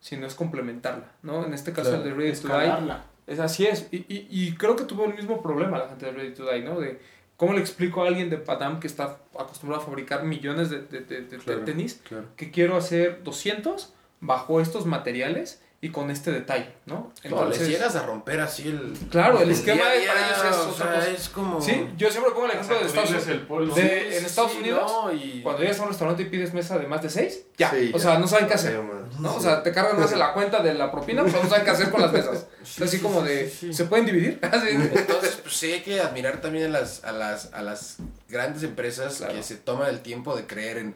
[0.00, 1.46] sino es complementarla, ¿no?
[1.46, 2.02] En este caso Claro.
[2.04, 3.04] el de Ready to Die Escalarla.
[3.28, 3.86] Es así es.
[3.92, 6.62] Y, y, y creo que tuvo el mismo problema la gente de Ready to Die,
[6.62, 6.80] ¿no?
[6.80, 7.00] De
[7.36, 11.00] cómo le explico a alguien de Padam que está acostumbrado a fabricar millones de, de,
[11.00, 11.64] de- de Claro.
[11.64, 12.26] tenis Claro.
[12.36, 17.12] que quiero hacer 200 bajo estos materiales y con este detalle, ¿no?
[17.28, 18.94] no, les llegas a romper así el...
[19.10, 21.10] Claro, el esquema día de- para ellos es o otra sea, cosa.
[21.10, 21.60] es como...
[21.60, 23.28] Sí, yo siempre pongo el ejemplo de Estados Unidos.
[23.28, 23.74] el polvo.
[23.74, 25.42] de- Sí, en Estados sí, Unidos, no, y...
[25.42, 27.70] Cuando llegas a un restaurante y pides mesa de más de 6, ya.
[27.70, 28.02] Sí, o ya.
[28.02, 28.80] sea, no saben qué hacer.
[29.20, 29.34] ¿no?
[29.36, 31.70] O sea, te cargan más en la cuenta de la propina, pero no saben qué
[31.70, 32.46] hacer con las mesas.
[32.66, 33.74] Sí, así sí, como de, sí, sí.
[33.74, 34.40] ¿se pueden dividir?
[34.42, 37.98] Entonces, pues sí hay que admirar también a las, a las, a las
[38.28, 39.34] grandes empresas Claro.
[39.34, 40.94] que se toman el tiempo de creer en,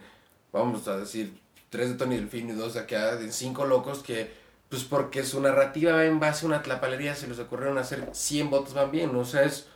[0.51, 4.40] vamos a decir, tres de Tony Delfino y dos de acá, de cinco locos que,
[4.71, 8.49] pues porque su narrativa va en base a una tlapalería, se les ocurrieron hacer 100
[8.49, 9.19] votos van bien, ¿no?
[9.19, 9.67] o sea, es,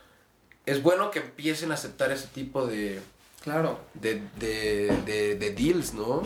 [0.66, 3.02] es bueno que empiecen a aceptar ese tipo de,
[3.44, 3.78] Claro.
[3.94, 6.24] de, de, de, de deals, ¿no?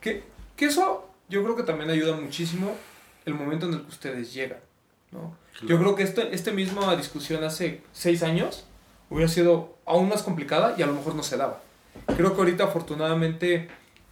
[0.00, 0.24] Que,
[0.56, 2.74] que eso yo creo que también ayuda muchísimo
[3.26, 4.60] el momento en el que ustedes llegan,
[5.12, 5.36] ¿no?
[5.66, 8.64] Yo creo que este, este misma discusión hace seis años
[9.10, 11.60] hubiera sido aún más complicada y a lo mejor no se daba.
[12.16, 13.68] Creo que ahorita afortunadamente,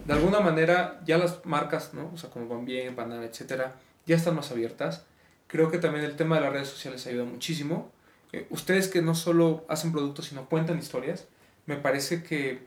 [0.08, 2.10] de alguna manera, ya las marcas, ¿no?
[2.12, 3.76] O sea, como Van Bien, Panam, etcétera,
[4.06, 5.04] ya están más abiertas.
[5.46, 7.92] Creo que también el tema de las redes sociales ayuda muchísimo.
[8.32, 11.26] Eh, ustedes que no solo hacen productos, sino cuentan historias,
[11.66, 12.66] me parece que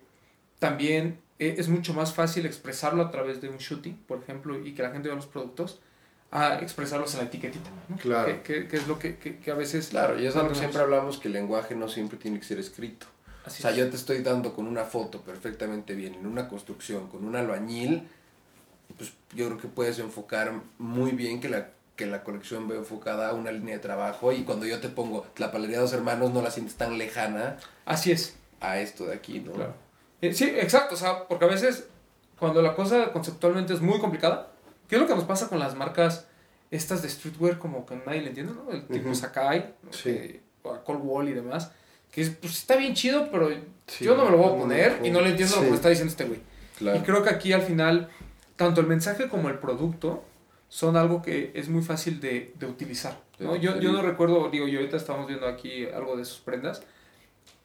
[0.59, 4.73] también eh, es mucho más fácil expresarlo a través de un shooting, por ejemplo, y
[4.73, 5.80] que la gente vea los productos,
[6.31, 7.97] a expresarlos en la etiquetita, ¿no?
[7.97, 8.26] Claro.
[8.27, 9.89] Que, que- que es lo que, que- que a veces...
[9.89, 12.57] Claro, y es algo que siempre hablamos, que el lenguaje no siempre tiene que ser
[12.59, 13.05] escrito.
[13.45, 13.77] Así O sea, es.
[13.77, 18.07] yo te estoy dando con una foto perfectamente bien, en una construcción, con un albañil,
[18.97, 23.30] pues yo creo que puedes enfocar muy bien que la, que la colección ve enfocada
[23.30, 26.31] a una línea de trabajo y cuando yo te pongo la palería de dos hermanos
[26.31, 28.35] no la sientes tan lejana Así es.
[28.59, 29.53] a esto de aquí, ¿no?
[29.53, 29.73] Claro.
[30.22, 31.88] Eh, sí, exacto, o sea, porque a veces
[32.38, 34.51] cuando la cosa conceptualmente es muy complicada,
[34.88, 36.27] ¿qué es lo que nos pasa con las marcas
[36.69, 38.72] estas de streetwear como que nadie le entiende, ¿no?
[38.72, 39.15] El tipo Ujú.
[39.15, 39.91] Sakai, ¿no?
[39.93, 40.39] Sí.
[40.63, 41.72] A Cold Wall y demás,
[42.11, 43.49] que es, pues está bien chido, pero
[43.88, 45.65] Sí, yo no me lo voy a poner no, y no le entiendo lo que
[45.67, 45.71] sí.
[45.71, 46.39] me está diciendo este güey.
[46.77, 46.97] Claro.
[46.97, 48.09] Y creo que aquí al final,
[48.55, 50.23] tanto el mensaje como el producto
[50.69, 53.17] son algo que es muy fácil de, de utilizar.
[53.39, 53.55] ¿no?
[53.55, 56.83] Yo, yo no recuerdo, digo, y ahorita estamos viendo aquí algo de sus prendas.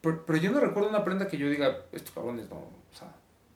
[0.01, 2.55] Pero, pero yo no recuerdo una prenda que yo diga, estos cabrones no.
[2.57, 3.07] O sea,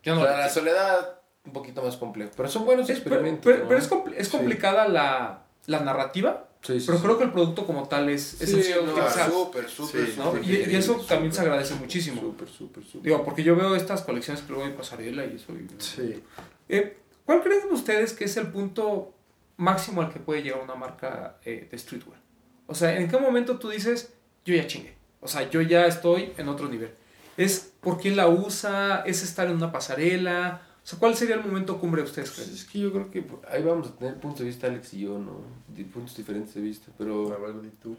[0.02, 0.22] yo O no.
[0.22, 2.30] sea, la soledad un poquito más complejo.
[2.36, 3.44] Pero son buenos Es- pero, experimentos.
[3.44, 3.68] pero- ¿no?
[3.68, 4.36] pero es, compl- es Sí.
[4.36, 7.04] complicada la, la narrativa, Sí, sí, pero sí.
[7.04, 9.30] creo que el producto como tal es, es Sí, sencillo no, utilizar.
[9.30, 10.32] súper, súper, Sí, ¿no?
[10.38, 12.20] Y, y eso digerible, también se agradece muchísimo.
[12.20, 13.02] Súper, súper, súper.
[13.02, 15.52] Digo, porque yo veo estas colecciones que luego hay pasarela y eso.
[15.52, 16.22] y- Sí.
[16.68, 19.12] Eh, ¿Cuál creen ustedes que es el punto
[19.56, 22.20] máximo al que puede llegar una marca eh, de streetwear?
[22.68, 24.12] O sea, ¿en qué momento tú dices,
[24.44, 24.94] yo ya chingué?
[25.20, 26.90] O sea, yo ya estoy en otro nivel.
[27.36, 29.02] ¿Es por quién la usa?
[29.06, 30.62] ¿Es estar en una pasarela?
[30.84, 33.24] O sea, ¿cuál sería el momento cumbre de ustedes Pues es que yo creo que
[33.48, 35.42] ahí vamos a tener puntos de vista Alex y yo, ¿no?
[35.68, 37.32] De puntos diferentes de vista, pero...
[37.32, 37.96] A ver, di tú.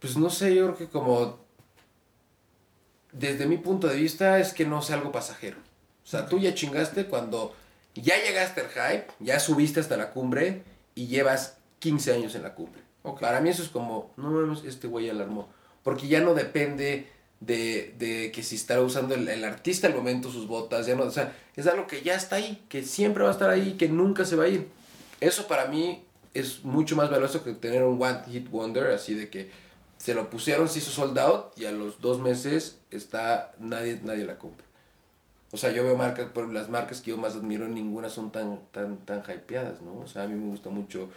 [0.00, 1.38] Pues no sé, yo creo que como...
[3.12, 5.58] Desde mi punto de vista es que no sea algo pasajero.
[6.04, 7.54] O sea, tú ya chingaste cuando
[7.94, 10.62] ya llegaste al hype, ya subiste hasta la cumbre
[10.94, 12.82] y llevas 15 años en la cumbre.
[13.20, 15.48] Para mí eso es como, no mames, este güey ya la armó.
[15.82, 17.08] Porque ya no depende
[17.40, 21.04] de, de que si está usando el, el artista al momento sus botas, ya no,
[21.04, 23.88] o sea, es algo que ya está ahí, que siempre va a estar ahí, que
[23.88, 24.68] nunca se va a ir.
[25.20, 26.04] Eso para mí
[26.34, 29.50] es mucho más valioso que tener un One Hit Wonder, así de que
[29.96, 34.24] se lo pusieron, se hizo sold out y a los dos meses está, nadie, nadie
[34.24, 34.64] la compra.
[35.50, 38.60] O sea, yo veo marcas, por las marcas que yo más admiro, ninguna son tan,
[38.70, 39.98] tan, tan hypeadas, ¿no?
[39.98, 41.08] O sea, a mí me gusta mucho,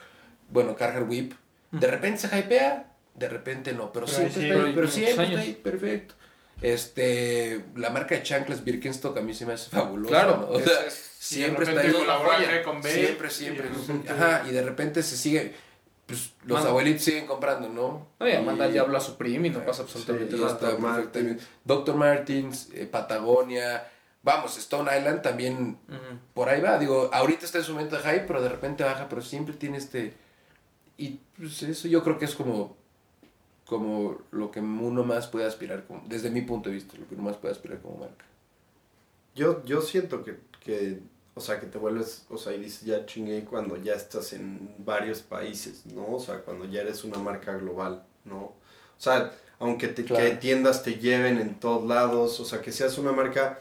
[0.50, 1.34] bueno, Carhartt Whip,
[1.72, 5.24] de repente se hypea, de repente no, pero, Pero siempre ahí está ahí, pero siempre
[5.26, 6.16] está ahí, perfecto.
[6.62, 10.46] Este, la marca de chanclas Birkenstock a mí se me hace fabulosa, Claro, ¿no?
[10.48, 11.92] O es- sea, es- siempre está ahí.
[11.92, 12.52] colabora Joya.
[12.52, 12.92] G con B.
[12.94, 13.70] Siempre, siempre.
[14.06, 15.54] Y- Ajá, y de repente se sigue,
[16.06, 18.08] pues los abuelitos siguen comprando, ¿no?
[18.20, 20.54] No, y Amanda ya habla a su prima y no pasa absolutamente Sí, nada.
[20.54, 21.96] está Dr.
[21.96, 23.88] Martins, eh, Patagonia,
[24.24, 25.78] vamos, Stone Island también
[26.34, 26.78] por ahí va.
[26.78, 29.78] Digo, ahorita está en su momento de hype, pero de repente baja, pero siempre tiene
[29.78, 30.14] este...
[30.98, 32.78] Y pues eso yo creo que es como,
[33.72, 37.16] como lo que uno más puede aspirar, como, desde mi punto de vista, lo que
[37.16, 38.26] uno más puede aspirar como marca.
[39.34, 41.00] Yo, yo siento que, que,
[41.36, 44.76] o sea, que te vuelves, o sea, y dices ya chingué cuando ya estás en
[44.80, 46.06] varios países, ¿no?
[46.16, 48.38] O sea, cuando ya eres una marca global, ¿no?
[48.40, 48.54] O
[48.98, 50.22] sea, aunque te, Claro.
[50.26, 53.60] que tiendas te lleven en todos lados, o sea, que seas una marca,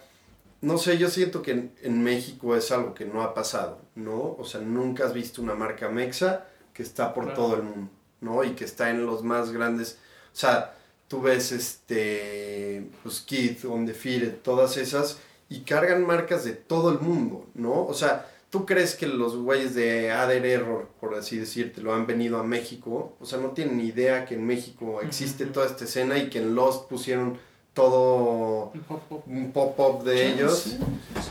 [0.61, 4.35] no sé, yo siento que en, en México es algo que no ha pasado, ¿no?
[4.41, 7.37] O sea, nunca has visto una marca mexa que está por Claro.
[7.41, 8.45] todo el mundo, ¿no?
[8.45, 9.99] Y que está en los más grandes,
[10.33, 10.77] o sea,
[11.09, 15.19] tú ves este, pues Kid, Undefeated, todas esas,
[15.49, 17.85] y cargan marcas de todo el mundo, ¿no?
[17.87, 22.07] O sea, ¿tú crees que los güeyes de Ader Error, por así decirte, lo han
[22.07, 23.17] venido a México?
[23.21, 26.39] O sea, no tienen ni idea que en México existe toda esta escena y que
[26.39, 27.39] en Lost pusieron
[27.75, 29.25] todo Un pop, pop.
[29.27, 30.59] un pop-up de ellos.
[30.59, 30.77] Sí, sí,
[31.23, 31.31] sí.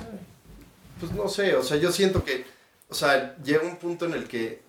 [1.00, 2.46] Pues no sé, o sea, yo siento que,
[2.90, 4.62] o sea, llega un punto en el que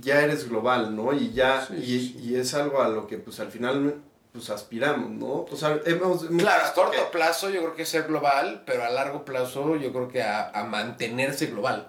[0.00, 1.12] ya eres global, ¿no?
[1.12, 2.28] Y ya, Sí, y, sí, sí.
[2.30, 3.94] y es algo a lo que pues al final
[4.32, 5.46] pues aspiramos, ¿no?
[5.50, 6.24] O sea, hemos...
[6.24, 9.76] hemos Claro, a corto que- plazo yo creo que ser global, pero a largo plazo
[9.76, 11.88] yo creo que a, a mantenerse global.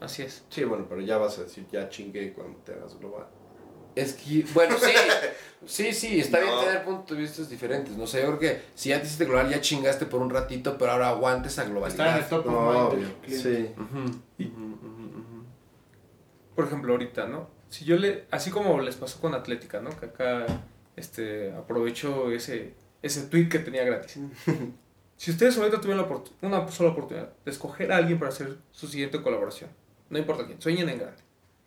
[0.00, 0.44] Así es.
[0.50, 3.26] Sí, bueno, pero ya vas a decir, ya chingué cuando te hagas global.
[3.94, 4.92] Es que, bueno, sí,
[5.66, 7.96] sí, sí, está bien tener puntos de vista diferentes.
[7.96, 10.76] No sé, yo creo que si ya te hiciste global ya chingaste por un ratito,
[10.78, 11.82] pero ahora aguantes esa Está en el
[12.24, 12.28] globalidad.
[12.28, 13.70] top No, of mind sí.
[13.76, 13.98] Ujú,
[14.38, 14.99] ujú.
[16.60, 17.48] Por ejemplo, ahorita, ¿no?
[17.70, 19.98] Si yo le, así como les pasó con Atlética, ¿no?
[19.98, 20.44] Que acá,
[20.94, 24.18] este, aprovecho ese, ese tweet que tenía gratis.
[25.16, 26.04] si ustedes ahorita tuvieran
[26.42, 29.70] una sola oportunidad de escoger a alguien para hacer su siguiente colaboración,
[30.10, 31.22] no importa quién, sueñen en grande,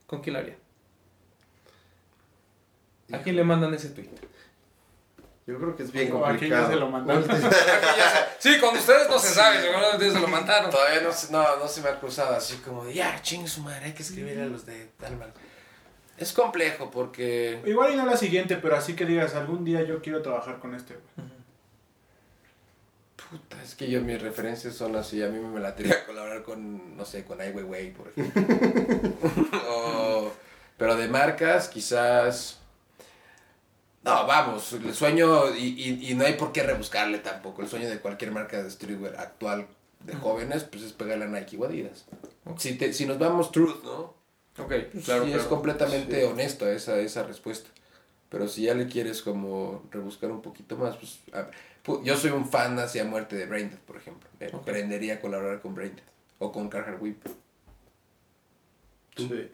[0.06, 0.57] ¿con quién la harían?
[3.11, 4.11] ¿A quién le mandan ese tweet?
[5.45, 6.70] Yo creo que es bien O a quién ya complicado.
[6.70, 7.26] se lo mandaron.
[8.40, 10.70] Sí, con ustedes no se sabe, seguramente se lo mandaron.
[10.70, 13.61] Todavía no, se- no, no se me ha cruzado así como de, ya, chingue su
[13.61, 15.40] madre, hay que escribir a los de tal marca".
[16.18, 17.61] Es complejo porque...
[17.65, 20.76] Igual y no la siguiente, pero así que digas, algún día yo quiero trabajar con
[20.76, 20.94] este.
[21.15, 21.30] güey.
[23.30, 27.03] Puta, es que yo mis referencias son así, a mí me latería colaborar con, no
[27.06, 28.44] sé, con Ai Weiwei, por ejemplo.
[29.70, 30.32] O-
[30.78, 32.60] pero de marcas, quizás...
[34.03, 37.89] No, vamos, el sueño, y, y, y no hay por qué rebuscarle tampoco, el sueño
[37.89, 39.65] de cualquier marca de streetwear actual
[40.01, 42.05] de jóvenes, pues es pegarle a Nike o Adidas.
[42.57, 44.13] Si, te, si nos vamos truth, ¿no?
[44.61, 46.25] Ok, Pues claro, sí, es completamente Sí.
[46.27, 47.69] honesto esa, esa respuesta.
[48.30, 51.19] Pero si ya le quieres como rebuscar un poquito más, pues...
[51.34, 51.49] a-
[52.03, 54.27] yo soy un fan hacia muerte de Braindead, por ejemplo.
[54.39, 54.63] Me Ok.
[54.65, 56.03] prendería a colaborar con Braindead.
[56.39, 57.23] O con Carhartt Whip.
[59.15, 59.27] ¿Tú?
[59.27, 59.49] Sí.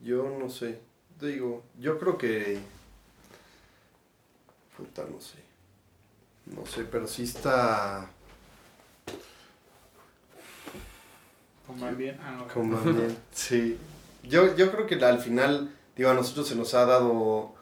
[0.00, 0.78] Yo no sé.
[1.20, 2.58] Digo, yo creo que.
[4.76, 5.38] Puta, no sé.
[6.46, 8.08] No sé, pero sí está.
[11.66, 12.18] Coman bien.
[12.22, 12.92] Ah, no.
[12.92, 13.16] Bien.
[13.32, 13.78] Sí.
[14.22, 17.54] Yo, yo creo que al final, digo, a nosotros se nos ha dado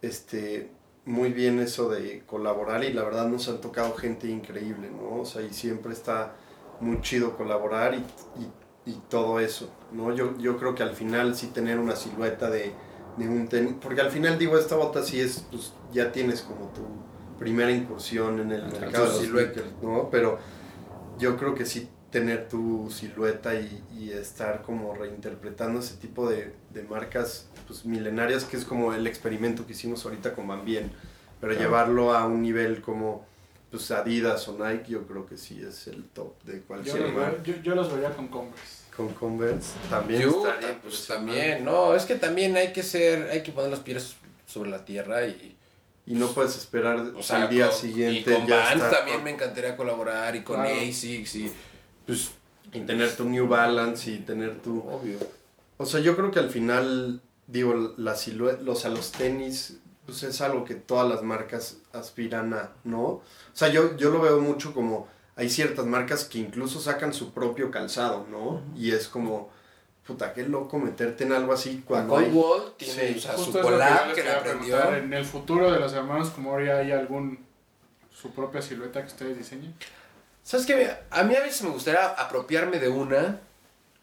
[0.00, 0.70] este
[1.04, 5.22] muy bien eso de colaborar y la verdad nos han tocado gente increíble, ¿no?
[5.22, 6.34] O sea, y siempre está
[6.80, 7.98] muy chido colaborar y,
[8.40, 10.14] y, y todo eso, ¿no?
[10.14, 12.72] Yo, yo creo que al final sí tener una silueta de,
[13.16, 16.66] de un tenis, porque al final digo, esta bota sí es, pues ya tienes como
[16.68, 16.82] tu
[17.38, 19.52] primera incursión en el mercado de los silueta.
[19.54, 20.08] sneakers, ¿no?
[20.10, 20.38] Pero
[21.18, 26.54] yo creo que sí tener tu silueta y, y estar como reinterpretando ese tipo de,
[26.72, 30.90] de marcas pues, milenarias, que es como el experimento que hicimos ahorita con Van Bien,
[31.40, 31.68] pero Claro.
[31.68, 33.26] llevarlo a un nivel como
[33.70, 37.12] pues, Adidas o Nike, yo creo que sí es el top de Yo cualquier los,
[37.14, 37.30] marca.
[37.42, 38.81] veo- yo, yo los vería con Converse.
[38.96, 43.42] Con Converse también Yuta, estaría pues también, no, es que también hay que ser, hay
[43.42, 44.16] que poner los pies
[44.46, 45.56] sobre la tierra y,
[46.06, 48.90] Y no puedes esperar o sea, al día con- siguiente y con ya Vans estar
[48.90, 50.74] también con- me encantaría colaborar y con Claro.
[50.76, 51.52] ASICS y
[52.06, 52.30] pues
[52.72, 54.80] y tener tu New Balance y tener tu...
[54.80, 55.18] obvio.
[55.78, 60.22] O sea, yo creo que al final, digo, la silueta, los, a los tenis, pues
[60.22, 63.00] es algo que todas las marcas aspiran a, ¿no?
[63.02, 65.06] O sea, yo, yo lo veo mucho como,
[65.36, 68.62] hay ciertas marcas que incluso sacan su propio calzado, ¿no?
[68.76, 69.50] Y es como,
[70.06, 72.32] puta, qué loco meterte en algo así cuando Cold hay...
[72.32, 73.78] Wall tiene Sí, o sea, Justo su lo
[74.14, 74.94] que que aprendió.
[74.94, 77.44] En el futuro de los hermanos Kumori hay algún
[78.10, 79.74] su propia silueta que ustedes diseñen.
[80.42, 80.90] ¿Sabes qué?
[81.10, 83.40] A mí a veces me gustaría apropiarme de una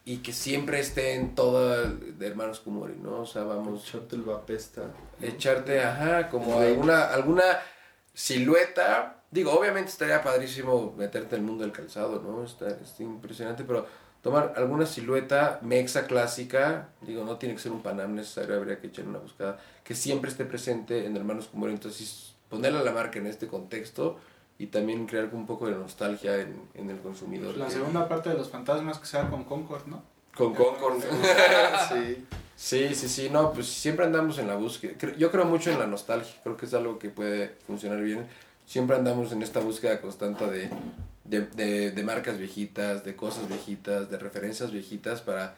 [0.05, 3.21] y que siempre esté en toda de Hermanos Kumori, ¿no?
[3.21, 4.83] O sea, vamos, Echarte el vapesta.
[5.21, 7.43] echarte, ajá, como alguna, alguna
[8.13, 9.18] silueta.
[9.31, 12.43] Digo, obviamente estaría padrísimo meterte en el mundo del calzado, ¿no?
[12.43, 13.85] Está, está impresionante, pero
[14.23, 18.87] tomar alguna silueta mexa clásica, digo, no tiene que ser un Panam necesario, habría que
[18.87, 23.19] echar una buscada, que siempre esté presente en Hermanos Kumori, entonces ponerle a la marca
[23.19, 24.17] en este contexto
[24.57, 27.55] y también crear un poco de nostalgia en, en el consumidor.
[27.55, 30.01] La que- segunda parte de los fantasmas que sea con Concord, ¿no?
[30.35, 31.01] Con Concord.
[31.89, 32.25] sí.
[32.55, 34.93] Sí, sí, sí, no, pues siempre andamos en la búsqueda.
[35.17, 38.27] Yo creo mucho en la nostalgia, creo que es algo que puede funcionar bien.
[38.69, 40.69] Siempre andamos en esta búsqueda constante de,
[41.23, 45.55] de, de, de marcas viejitas, de cosas viejitas, de referencias viejitas para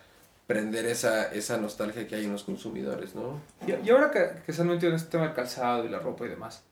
[0.48, 3.42] prender esa, esa nostalgia que hay en los consumidores, ¿no?
[3.68, 6.00] Y, y ahora que, que se han metido en este tema del calzado y la
[6.00, 6.64] ropa y demás,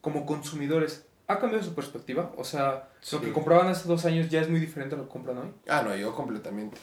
[0.00, 2.30] como consumidores, ¿ha cambiado su perspectiva?
[2.36, 3.16] O sea, Sí.
[3.16, 5.48] lo que compraban hace dos años ya es muy diferente a lo que compran hoy.
[5.68, 6.76] Ah, no, yo completamente.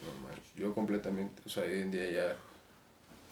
[0.00, 1.40] No yo completamente.
[1.46, 2.36] O sea, hoy en día ya.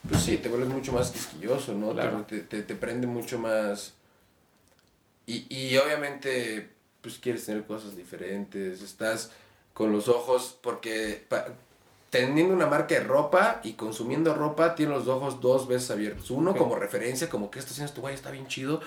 [0.09, 1.93] Pues sí, te vuelves mucho más quisquilloso, ¿no?
[1.95, 2.24] Claro.
[2.28, 3.95] Te, te, te prende mucho más.
[5.26, 6.70] Y, y obviamente,
[7.02, 8.82] pues quieres tener cosas diferentes.
[8.82, 9.30] Estás
[9.72, 11.47] con los ojos, porque pa-
[12.10, 16.30] teniendo una marca de ropa y consumiendo ropa, tienes los ojos dos veces abiertos.
[16.30, 18.80] Uno como referencia, como que esto haciendo este güey está bien chido.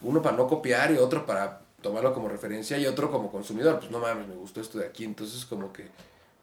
[0.00, 3.78] Uno para no copiar y otro para tomarlo como referencia y otro como consumidor.
[3.78, 5.04] Pues no mames, me gustó esto de aquí.
[5.04, 5.86] Entonces, como que,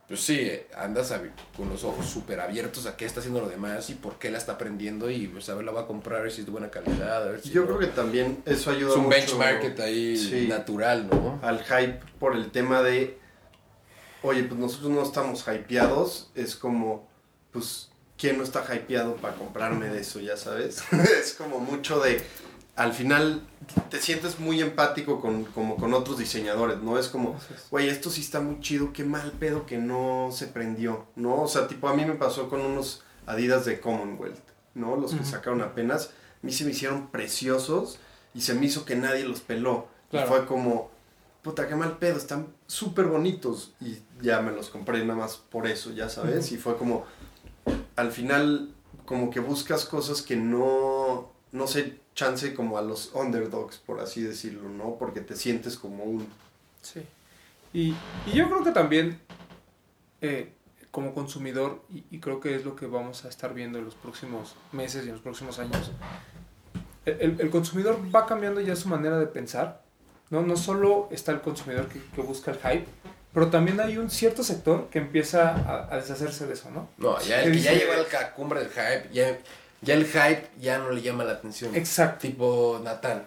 [0.08, 3.90] pues sí, andas abi- con los ojos súper abiertos a qué está haciendo lo demás
[3.90, 5.10] y por qué la está aprendiendo.
[5.10, 7.24] Y pues a ver, la voy a comprar, a ver si es de buena calidad.
[7.24, 10.48] A ver si Yo creo que también eso ayuda es un mucho benchmark ahí Sí.
[10.48, 11.40] natural, ¿no?
[11.42, 13.18] al hype por el tema de,
[14.22, 17.08] oye, pues nosotros no estamos hypeados, es como,
[17.52, 20.84] pues, ¿quién no está hypeado para comprarme de eso, ya sabes?
[21.20, 22.22] es como mucho de,
[22.76, 23.42] al final
[23.90, 26.98] te sientes muy empático con, como con otros diseñadores, ¿no?
[26.98, 27.40] Es como,
[27.70, 31.42] güey, esto sí está muy chido, qué mal pedo que no se prendió, ¿no?
[31.44, 34.42] O sea, tipo, a mí me pasó con unos Adidas de Commonwealth,
[34.74, 34.98] ¿no?
[34.98, 38.00] Los que sacaron apenas, a mí se me hicieron preciosos
[38.34, 39.88] y se me hizo que nadie los peló.
[40.10, 40.26] Claro.
[40.26, 40.92] Y fue como,
[41.44, 43.74] puta, qué mal pedo, están súper bonitos.
[43.80, 46.52] Y ya me los compré nada más por eso, ya sabes.
[46.52, 47.06] Y fue como,
[47.96, 48.74] al final,
[49.06, 54.22] como que buscas cosas que no, no sé, chance como a los underdogs, por así
[54.22, 54.98] decirlo, ¿no?
[55.00, 56.28] Porque te sientes como un...
[56.82, 57.02] Sí.
[57.74, 57.96] Y,
[58.28, 59.20] y yo creo que también,
[60.22, 60.52] eh,
[60.92, 63.96] como consumidor, y, y creo que es lo que vamos a estar viendo en los
[63.96, 65.92] próximos meses y en los próximos años,
[67.06, 69.82] el, el- consumidor va cambiando ya su manera de pensar.
[70.30, 72.86] No, no solo está el consumidor que, que busca el hype,
[73.34, 76.90] pero también hay un cierto sector que empieza a, a deshacerse de eso, ¿no?
[76.98, 79.38] No, ya el Que que ya dice- llegó a la cumbre del hype, ya,
[79.84, 81.76] ya el hype ya no le llama la atención.
[81.76, 82.28] Exacto.
[82.28, 83.26] Tipo Natal.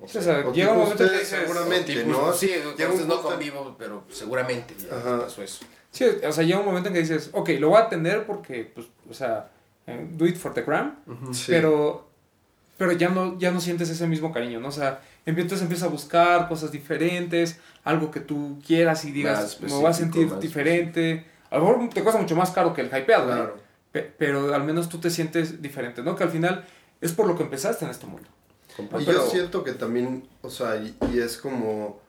[0.00, 2.32] O O sea, sea, o llega un momento que dices, seguramente, tipo, ¿no?
[2.32, 5.64] Sí, Llega un entonces no convivo, pero seguramente ya pasó eso.
[5.90, 8.64] Sí, o sea, llega un momento en que dices, ok, lo voy a atender porque,
[8.74, 9.50] pues, o sea,
[9.86, 10.96] eh, do it for the gram,
[11.32, 11.44] Sí.
[11.48, 12.08] pero,
[12.76, 14.68] pero ya no, ya no sientes ese mismo cariño, ¿no?
[14.68, 19.68] O sea, entonces empiezas a buscar cosas diferentes, algo que tú quieras y digas, me
[19.72, 21.24] voy a sentir diferente.
[21.50, 23.63] A lo mejor te cuesta mucho más caro que el hypeado, ¿no?
[23.94, 26.16] Pe- pero al menos tú te sientes diferente, ¿no?
[26.16, 26.66] Que al final
[27.00, 28.28] es por lo que empezaste en este mundo.
[28.98, 32.00] Y yo siento que también, o sea, y, y es como,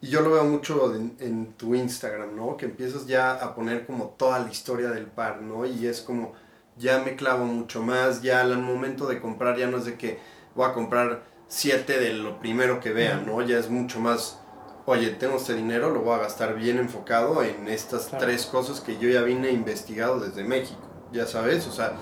[0.00, 2.56] y yo lo veo mucho en, en tu Instagram, ¿no?
[2.56, 5.66] Que empiezas ya a poner como toda la historia del par, ¿no?
[5.66, 6.32] Y es como,
[6.78, 10.18] ya me clavo mucho más, ya al momento de comprar ya no es de que
[10.54, 13.42] voy a comprar siete de lo primero que vean, ¿no?
[13.42, 14.38] Ya es mucho más,
[14.86, 18.24] oye, tengo este dinero, lo voy a gastar bien enfocado en estas Claro.
[18.24, 20.80] tres cosas que yo ya vine investigado desde México,
[21.16, 21.92] ya sabes, o sea,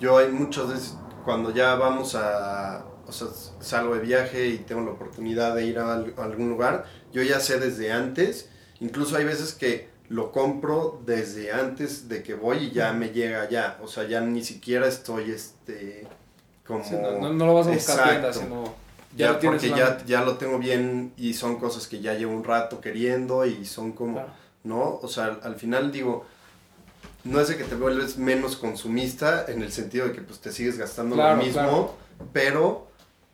[0.00, 0.94] yo hay muchas veces
[1.24, 3.28] cuando ya vamos a, o sea,
[3.60, 7.40] salgo de viaje y tengo la oportunidad de ir a, al- algún lugar, yo ya
[7.40, 8.48] sé desde antes,
[8.80, 13.48] incluso hay veces que lo compro desde antes de que voy y ya me llega
[13.48, 16.06] ya, o sea, ya ni siquiera estoy, este,
[16.66, 16.84] como...
[16.84, 18.10] Sí, no, no- lo vas a buscar Exacto.
[18.10, 18.64] tienda, sino
[19.16, 22.42] ya, Ya, porque ya, ya lo tengo bien y son cosas que ya llevo un
[22.44, 24.32] rato queriendo y son como, Claro.
[24.64, 24.98] ¿no?
[25.00, 26.26] O sea, al final digo,
[27.24, 30.52] no es de que te vuelves menos consumista en el sentido de que pues te
[30.52, 31.94] sigues gastando Claro, lo mismo, claro.
[32.32, 32.88] pero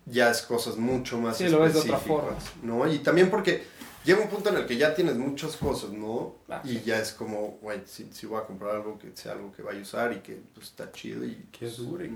[0.07, 2.85] ya es cosas mucho más Sí, lo ves de otra específicas, forma.
[2.87, 2.93] ¿no?
[2.93, 3.65] Y también porque
[4.05, 6.37] llega un punto en el que ya tienes muchas cosas, ¿no?
[6.49, 6.83] Ah, y sí.
[6.87, 9.79] ya es como, güey, si, si voy a comprar algo que sea algo que vaya
[9.79, 12.11] a usar y que pues está chido y Que dure,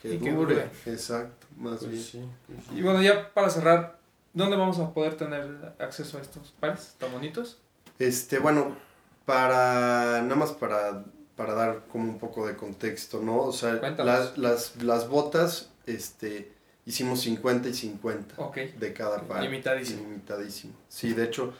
[0.00, 0.54] que Y que dure.
[0.54, 0.70] dure.
[0.86, 1.92] Exacto, más bien.
[1.92, 2.78] Pues sí, pues sí.
[2.78, 3.98] Y bueno, ya para cerrar,
[4.32, 7.58] ¿dónde vamos a poder tener acceso a estos pares tan bonitos?
[7.98, 8.76] Este, bueno,
[9.24, 11.04] para nada más para,
[11.36, 13.42] para dar como un poco de contexto, ¿no?
[13.42, 16.50] O sea, las, las, las botas, este,
[16.86, 18.56] hicimos 50 y 50 Ok.
[18.78, 19.42] de cada par.
[19.42, 20.02] Limitadísimo.
[20.02, 20.72] Limitadísimo.
[20.88, 21.52] Sí, de hecho,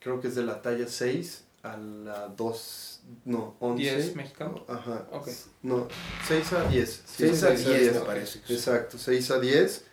[0.00, 3.82] creo que es de la talla 6 a la 2, no, 11.
[3.82, 4.64] 10 mexicano.
[4.66, 5.06] Ajá.
[5.12, 5.28] Ok.
[5.62, 5.86] No,
[6.26, 6.90] 6 a 10.
[6.90, 7.96] Sí, 6 a 10 me 10.
[7.98, 8.38] parece.
[8.48, 9.84] Exacto, 6 a 10.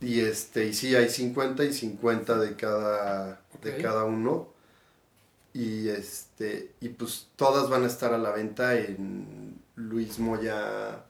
[0.00, 3.80] Y este, y sí, hay 50 y 50 de cada, de Ok.
[3.82, 4.52] cada uno.
[5.56, 11.02] Y este, y pues todas van a estar a la venta en Luis Moya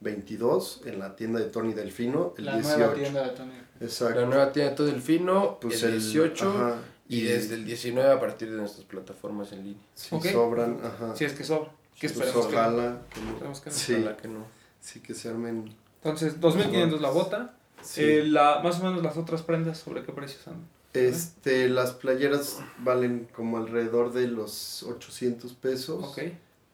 [0.00, 2.78] 22, en la tienda de Tony Delfino, el La 18.
[2.78, 3.52] nueva tienda de Tony.
[3.80, 4.20] Exacto.
[4.20, 6.76] La nueva tienda todo el fino, Pues el 18 ajá,
[7.08, 9.82] y desde el 19 a partir de nuestras plataformas en línea.
[9.94, 10.26] Si Ok.
[10.32, 11.14] sobran, ajá.
[11.14, 11.70] Si es que sobra.
[11.98, 12.46] ¿Qué Pues esperamos?
[12.46, 12.58] que no?
[12.60, 13.30] ojalá que no.
[13.32, 13.76] Esperemos que no.
[13.76, 14.46] Sí, Ojalá que no.
[14.80, 15.76] sí que se armen.
[16.02, 17.54] Entonces, 2.500 la bota.
[17.82, 18.02] Sí.
[18.02, 20.66] Eh, la, más o menos las otras prendas, ¿sobre qué precios andan?
[20.92, 26.02] Este, las playeras valen como alrededor de los 800 pesos.
[26.04, 26.18] Ok.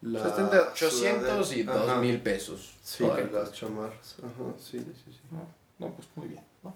[0.01, 1.93] La O sea, está entre 800 y sudadera- ajá.
[1.95, 2.73] 2000 pesos.
[2.83, 4.15] Sí, las chamarras.
[4.19, 4.83] Ajá, sí.
[5.31, 5.45] No,
[5.87, 6.43] no, pues muy bien.
[6.63, 6.75] ¿no?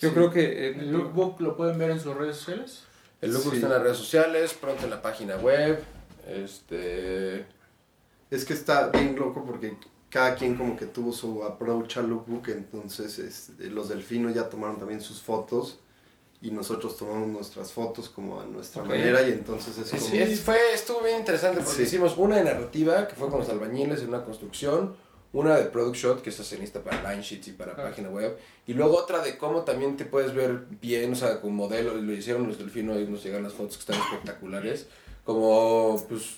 [0.00, 0.40] Yo creo que...
[0.68, 2.82] eh, El lookbook lo pueden ver en sus redes sociales.
[3.20, 3.56] El lookbook Sí.
[3.56, 5.82] está en las redes sociales, pronto en la página web.
[6.26, 7.46] Este.
[8.30, 9.76] Es que está bien loco porque
[10.10, 14.78] cada quien como que tuvo su approach al lookbook, entonces este, los delfinos ya tomaron
[14.78, 15.78] también sus fotos
[16.42, 20.02] y nosotros tomamos nuestras fotos como a nuestra manera y entonces es como...
[20.10, 21.82] Sí, es- fue, estuvo bien interesante porque Sí.
[21.84, 24.94] hicimos una de narrativa que fue con los albañiles en una construcción,
[25.32, 27.76] una de product shot que es escenista para line sheets y para Ah.
[27.76, 28.36] página web,
[28.66, 32.12] y luego otra de cómo también te puedes ver bien, o sea, con modelo, lo
[32.12, 34.86] hicieron los delfinos y nos llegan las fotos que están espectaculares,
[35.24, 36.36] como pues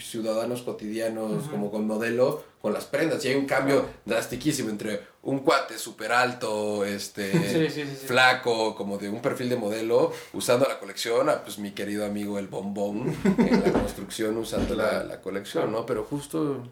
[0.00, 5.40] ciudadanos cotidianos, como con modelo, con las prendas, y hay un cambio drastiquísimo entre un
[5.40, 8.06] cuate súper alto, este Sí, sí, sí.
[8.06, 12.38] flaco, como de un perfil de modelo, usando la colección, a pues mi querido amigo
[12.38, 15.84] el bombón en la construcción usando la, la colección, ¿no?
[15.84, 16.62] Pero justo,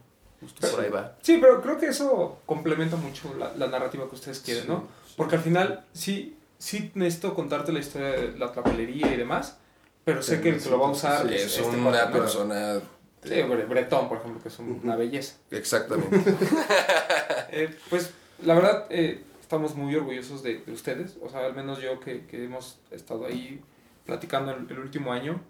[0.41, 1.17] justo por ahí va.
[1.23, 4.87] Sí, pero creo que eso complementa mucho la, la narrativa que ustedes quieren, ¿no?
[5.17, 9.57] Porque al final sí, sí necesito contarte la historia de la papelería y demás,
[10.05, 12.79] pero sé que el que lo va a usar Sí, es, Es este una persona...
[13.25, 15.35] Sí, Bre- Bretón, por ejemplo, que es una belleza.
[15.51, 16.35] Exactamente.
[17.57, 18.11] Eh, pues
[18.45, 21.17] la verdad, eh, estamos muy orgullosos de, de ustedes.
[21.23, 23.61] O sea, al menos yo que, que hemos estado ahí
[24.07, 25.41] platicando el, el último año,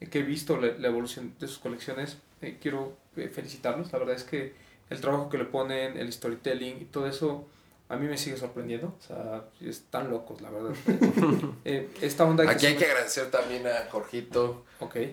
[0.00, 3.92] eh, que he visto la, la evolución de sus colecciones, eh, quiero eh, felicitarlos.
[3.92, 4.54] La verdad es que
[4.90, 7.46] el trabajo que le ponen, el storytelling y todo eso,
[7.88, 8.94] a mí me sigue sorprendiendo.
[8.98, 10.74] O sea, están locos, la verdad.
[11.64, 14.64] Eh, esta onda que Aquí hay que agradecer también a Jorgito,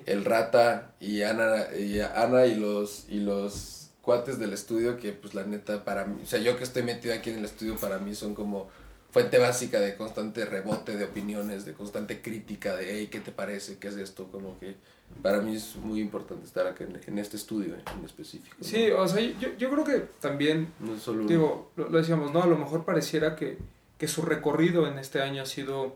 [0.05, 5.11] el Rata y Ana y, a Ana y los y los cuates del estudio que
[5.11, 7.75] pues la neta para mí, o sea, yo que estoy metido aquí en el estudio
[7.75, 8.69] para mí son como
[9.11, 13.77] fuente básica de constante rebote de opiniones, de constante crítica de, hey, ¿qué te parece?
[13.77, 14.27] ¿Qué es esto?
[14.31, 14.75] Como que
[15.21, 18.55] para mí es muy importante estar aquí en, en este estudio en específico.
[18.59, 18.67] ¿no?
[18.67, 22.43] Sí, o sea, yo, yo creo que también no solo Digo, lo, lo decíamos, ¿no?
[22.43, 23.57] A lo mejor pareciera que,
[23.97, 25.95] que su recorrido en este año ha sido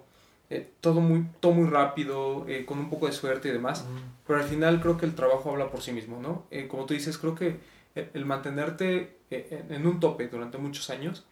[0.50, 3.86] eh, todo, muy, todo muy rápido, eh, con un poco de suerte y demás,
[4.26, 6.46] pero al final creo que el trabajo habla por sí mismo, ¿no?
[6.50, 7.58] Eh, como tú dices, creo que
[8.00, 11.26] el, el mantenerte eh, en un tope durante muchos años,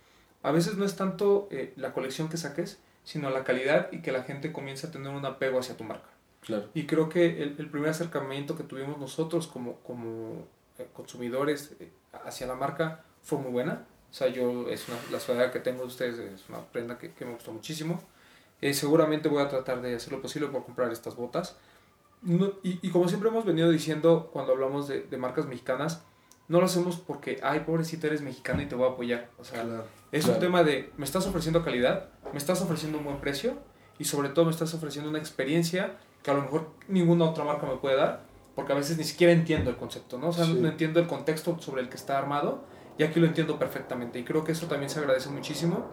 [0.44, 4.12] a veces no es tanto eh, la colección que saques, sino la calidad y que
[4.12, 6.10] la gente comience a tener un apego hacia tu marca.
[6.42, 6.70] claro.
[6.74, 10.46] Y creo que el, el primer acercamiento que tuvimos nosotros como, como
[10.78, 11.92] eh, consumidores eh,
[12.26, 13.86] hacia la marca fue muy buena.
[14.12, 17.12] O sea, yo, es una, la sudadera que tengo de ustedes es una prenda que,
[17.14, 18.02] que me gustó muchísimo.
[18.62, 21.58] Eh, seguramente voy a tratar de hacer lo posible por comprar estas botas.
[22.22, 26.04] No- y, y como siempre hemos venido diciendo cuando hablamos de, de marcas mexicanas,
[26.48, 29.30] no lo hacemos porque, ay, pobrecito, eres mexicano y te voy a apoyar.
[29.38, 29.84] O sea, Claro.
[30.12, 30.38] es Claro.
[30.40, 33.56] un tema de, me estás ofreciendo calidad, me estás ofreciendo un buen precio
[34.00, 37.66] y sobre todo me estás ofreciendo una experiencia que a lo mejor ninguna otra marca
[37.68, 38.22] me puede dar,
[38.56, 40.30] porque a veces ni siquiera entiendo el concepto, ¿no?
[40.30, 40.54] O sea, Sí.
[40.54, 42.64] no entiendo el contexto sobre el que está armado
[42.98, 45.88] y aquí lo entiendo perfectamente y creo que eso también se agradece muchísimo.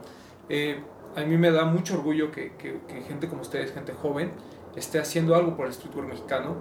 [0.49, 0.83] Eh,
[1.17, 4.33] a mí me da mucho orgullo que, que- que gente como ustedes, gente joven,
[4.77, 6.57] esté haciendo algo por el streetwear mexicano,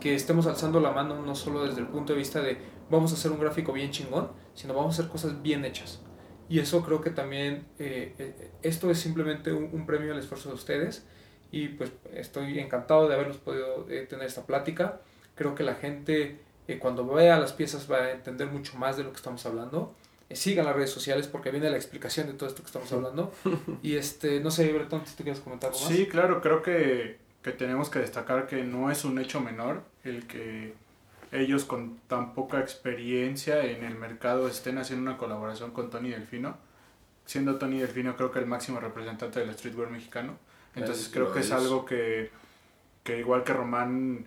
[0.00, 2.58] que estemos alzando la mano no solo desde el punto de vista de
[2.90, 6.00] vamos a hacer un gráfico bien chingón, sino vamos a hacer cosas bien hechas.
[6.48, 10.48] Y eso creo que también, eh, eh, esto es simplemente un, un premio al esfuerzo
[10.50, 11.04] de ustedes
[11.50, 15.00] y pues estoy encantado de haberlos podido eh, tener esta plática.
[15.34, 16.38] Creo que la gente
[16.68, 19.94] eh, cuando vea las piezas va a entender mucho más de lo que estamos hablando.
[20.28, 23.32] Eh, sigan las redes sociales porque viene la explicación de todo esto que estamos hablando.
[23.82, 25.88] Y este, no sé, Bretón, si tú quieres comentar algo más.
[25.88, 30.26] Sí, claro, creo que, que tenemos que destacar que no es un hecho menor el
[30.26, 30.74] que
[31.32, 36.56] ellos con tan poca experiencia en el mercado estén haciendo una colaboración con Tony Delfino,
[37.24, 40.38] siendo Tony Delfino creo que el máximo representante del streetwear mexicano.
[40.74, 41.52] Entonces creo que es.
[41.52, 42.30] algo que,
[43.02, 44.26] que igual que Román,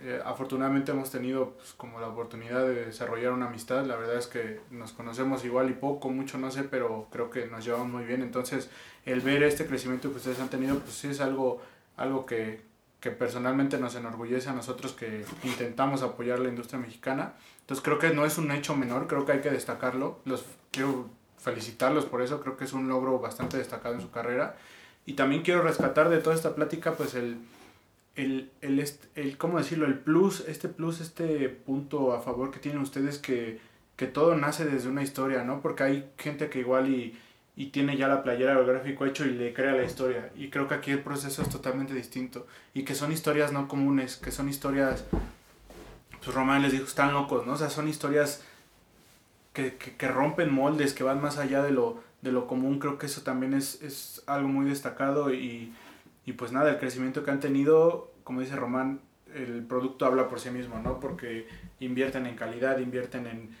[0.00, 3.84] eh, afortunadamente hemos tenido pues, como la oportunidad de desarrollar una amistad.
[3.84, 7.46] La verdad es que nos conocemos igual y poco, mucho no sé, pero creo que
[7.46, 8.22] nos llevamos muy bien.
[8.22, 8.70] Entonces
[9.04, 11.60] el ver este crecimiento que ustedes han tenido, pues sí es algo,
[11.96, 12.62] algo que,
[13.04, 17.34] que personalmente nos enorgullece a nosotros que intentamos apoyar la industria mexicana.
[17.60, 20.20] Entonces creo que no es un hecho menor, creo que hay que destacarlo.
[20.24, 24.56] Los quiero felicitarlos por eso, creo que es un logro bastante destacado en su carrera.
[25.04, 27.36] Y también quiero rescatar de toda esta plática, pues el,
[28.16, 28.82] el, el,
[29.16, 29.84] el, ¿cómo decirlo?
[29.84, 33.60] El plus, este plus, este punto a favor que tienen ustedes que,
[33.96, 35.60] que todo nace desde una historia, ¿no?
[35.60, 37.20] Porque hay gente que igual y,
[37.56, 40.30] y tiene ya la playera o el gráfico hecho y le crea la historia.
[40.36, 42.46] Y creo que aquí el proceso es totalmente distinto.
[42.72, 45.04] Y que son historias no comunes, que son historias,
[46.22, 47.52] pues Román les dijo, están locos, ¿no?
[47.52, 48.42] O sea, son historias
[49.52, 52.80] que, que, que rompen moldes, que van más allá de lo, de lo común.
[52.80, 55.72] Creo que eso también es, es algo muy destacado y,
[56.26, 59.00] y pues nada, el crecimiento que han tenido, como dice Román,
[59.32, 60.98] el producto habla por sí mismo, ¿no?
[60.98, 61.46] Porque
[61.78, 63.56] invierten en calidad, invierten en,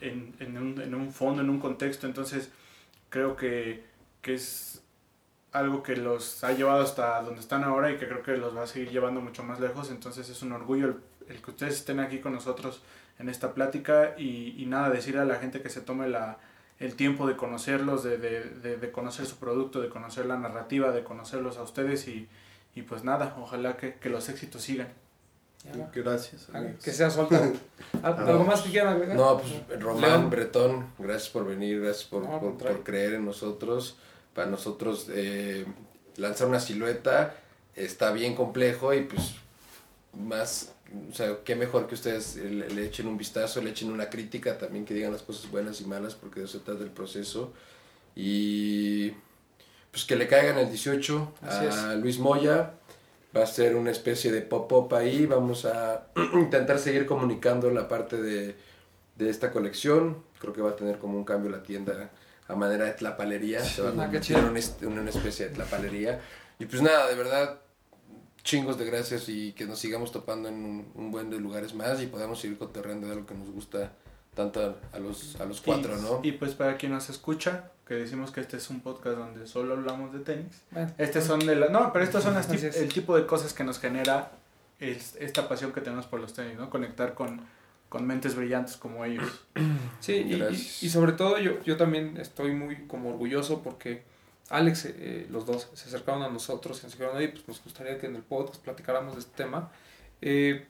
[0.00, 2.06] en, en, un, en un fondo, en un contexto.
[2.06, 2.50] Entonces,
[3.10, 3.84] creo que,
[4.22, 4.82] que es
[5.52, 8.64] algo que los ha llevado hasta donde están ahora y que creo que los va
[8.64, 9.90] a seguir llevando mucho más lejos.
[9.90, 10.98] Entonces, es un orgullo
[11.28, 12.82] el, que ustedes estén aquí con nosotros
[13.18, 16.38] en esta plática y, y nada, decirle a la gente que se tome la,
[16.78, 20.92] el tiempo de conocerlos, de, de, de, de conocer su producto, de conocer la narrativa,
[20.92, 22.28] de conocerlos a ustedes y,
[22.74, 24.88] y pues nada, ojalá que, que los éxitos sigan.
[25.64, 25.90] Ya.
[25.94, 26.46] Gracias.
[26.52, 26.82] Ah, amigos.
[26.84, 27.52] Que sea soltado.
[28.02, 29.16] ¿Al- ¿Algo más que quieran agregar?
[29.16, 30.30] No, pues Román, León.
[30.30, 33.96] Bretón, gracias por venir, gracias por, No, por- creer en nosotros.
[34.34, 35.66] Para nosotros eh,
[36.16, 37.34] lanzar una silueta
[37.74, 39.34] está bien complejo y pues
[40.16, 40.72] más,
[41.10, 44.56] o sea, qué mejor que ustedes le, le echen un vistazo, le echen una crítica,
[44.58, 47.52] también que digan las cosas buenas y malas porque de eso se trata el proceso.
[48.14, 49.10] Y
[49.90, 52.72] pues que le caigan el 18 Así a Luis Moya.
[53.36, 55.26] Va a ser una especie de pop-up ahí.
[55.26, 58.56] Vamos a intentar seguir comunicando la parte de,
[59.16, 60.22] de esta colección.
[60.38, 62.10] Creo que va a tener como un cambio la tienda
[62.48, 63.62] a manera de tlapalería.
[63.64, 66.20] Se va a Ah, una, especie de tlapalería.
[66.58, 67.60] Y pues nada, de verdad,
[68.42, 72.02] chingos de gracias y que nos sigamos topando en un, un buen de lugares más
[72.02, 73.92] y podamos seguir cotorreando de algo que nos gusta
[74.34, 76.20] tanto a, a los, a los cuatro, y, ¿no?
[76.22, 79.72] Y pues para quien nos escucha, que decimos que este es un podcast donde solo
[79.74, 80.62] hablamos de tenis.
[80.70, 83.64] Bueno, Este son de la, no, pero estos son las el tipo de cosas que
[83.64, 84.30] nos genera
[84.78, 86.68] es- esta pasión que tenemos por los tenis, ¿no?
[86.68, 87.40] Conectar con,
[87.88, 89.46] con mentes brillantes como ellos.
[90.00, 90.34] Sí, y,
[90.86, 94.04] y, sobre todo yo, yo también estoy muy como orgulloso porque
[94.48, 97.98] Alex, eh, los dos, se acercaron a nosotros y nos dijeron, oye, pues nos gustaría
[97.98, 99.70] que en el podcast platicáramos de este tema.
[100.22, 100.66] Eh,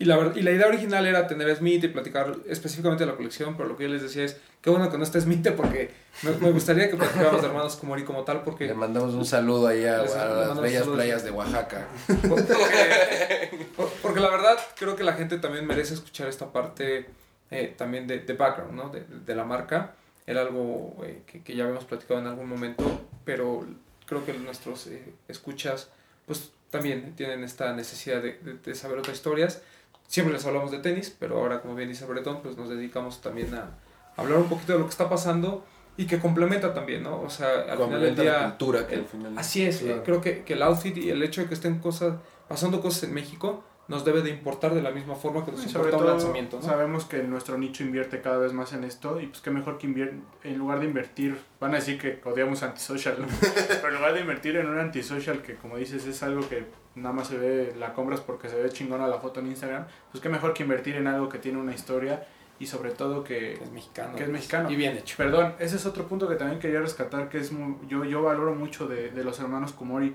[0.00, 3.16] y, la, y la idea original era tener a Smith y platicar específicamente de la
[3.16, 5.90] colección, pero lo que yo les decía es, qué bueno que no esté Smith porque
[6.22, 9.26] me, me gustaría que platicáramos de hermanos como y como tal, porque Le mandamos un
[9.26, 11.86] saludo ahí a, las bellas playas de Oaxaca.
[12.28, 17.06] Porque, por- porque la verdad creo que la gente también merece escuchar esta parte
[17.50, 18.88] eh, también de, de background, ¿no?
[18.88, 19.94] De, de la marca.
[20.26, 22.84] Era algo eh, que, que ya habíamos platicado en algún momento,
[23.24, 23.66] pero
[24.06, 25.88] creo que nuestros eh, escuchas
[26.26, 29.60] pues también tienen esta necesidad de, de- de saber otras historias.
[30.06, 33.52] Siempre les hablamos de tenis, pero ahora como bien dice Bretón, pues nos dedicamos también
[33.54, 33.70] a
[34.16, 35.64] hablar un poquito de lo que está pasando
[35.96, 37.20] y que complementa también, ¿no?
[37.20, 38.32] O sea, al final del Complementa día...
[38.32, 39.38] la cultura que el- al final...
[39.38, 39.98] Así es, Claro.
[39.98, 42.14] eh, creo que, que el outfit y el hecho de que estén cosas,
[42.48, 45.68] pasando cosas en México nos debe de importar de la misma forma que nos Y
[45.68, 46.62] sobre importa un lanzamiento, ¿no?
[46.62, 49.86] sabemos que nuestro nicho invierte cada vez más en esto y pues qué mejor que
[49.88, 50.14] invier
[50.44, 53.26] en lugar de invertir, van a decir que odiamos antisocial, ¿no?
[53.82, 56.64] pero en lugar de invertir en un antisocial que como dices es algo que
[56.94, 60.22] nada más se ve, la compras porque se ve chingona la foto en Instagram, pues
[60.22, 62.24] qué mejor que invertir en algo que tiene una historia
[62.58, 64.16] y sobre todo que, Que es mexicano.
[64.16, 64.70] que es mexicano.
[64.70, 65.16] Y bien hecho.
[65.16, 68.54] Perdón, ese es otro punto que también quería rescatar, que es muy- yo, yo valoro
[68.54, 70.14] mucho de, de los hermanos Kumori,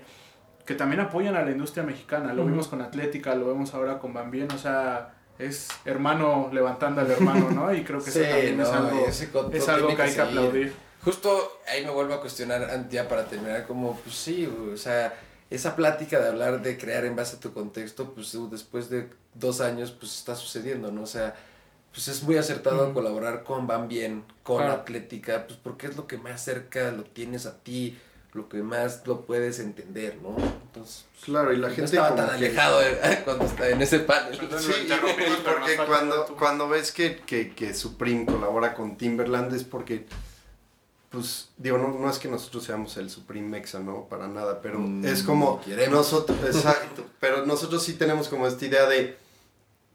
[0.64, 2.32] que también apoyan a la industria mexicana.
[2.34, 2.50] Lo Ujú.
[2.50, 7.50] vimos con Atlética, lo vemos ahora con Bambien, o sea, es hermano levantando al hermano,
[7.50, 7.72] ¿no?
[7.74, 10.20] Y creo que eso también es algo, ese es algo que hay que seguir.
[10.38, 10.72] aplaudir.
[11.04, 15.14] Justo ahí me vuelvo a cuestionar ya para terminar, como, pues sí, o sea,
[15.48, 19.08] esa plática de hablar de crear en base a tu contexto, pues uh, después de
[19.34, 21.02] dos años, pues está sucediendo, ¿no?
[21.02, 21.34] O sea,
[21.98, 24.72] pues es muy acertado colaborar con Van Bien, con Claro.
[24.74, 27.98] Atlética, pues porque es lo que más cerca lo tienes a ti,
[28.34, 30.36] lo que más lo puedes entender, ¿no?
[30.36, 33.82] Entonces, pues, Claro, y la no gente estaba tan que- alejado eh, cuando está en
[33.82, 34.38] ese panel.
[34.38, 39.52] Sí, interrumpimos, pero nos porque cuando, cuando ves que, que, que Supreme colabora con Timberland
[39.52, 40.06] es porque,
[41.10, 44.04] pues, digo, no, no es que nosotros seamos el Supreme Mexa, ¿no?
[44.08, 45.96] Para nada, pero Mm, es como queremos.
[45.96, 49.16] nosotros, exacto, pero nosotros sí tenemos como esta idea de,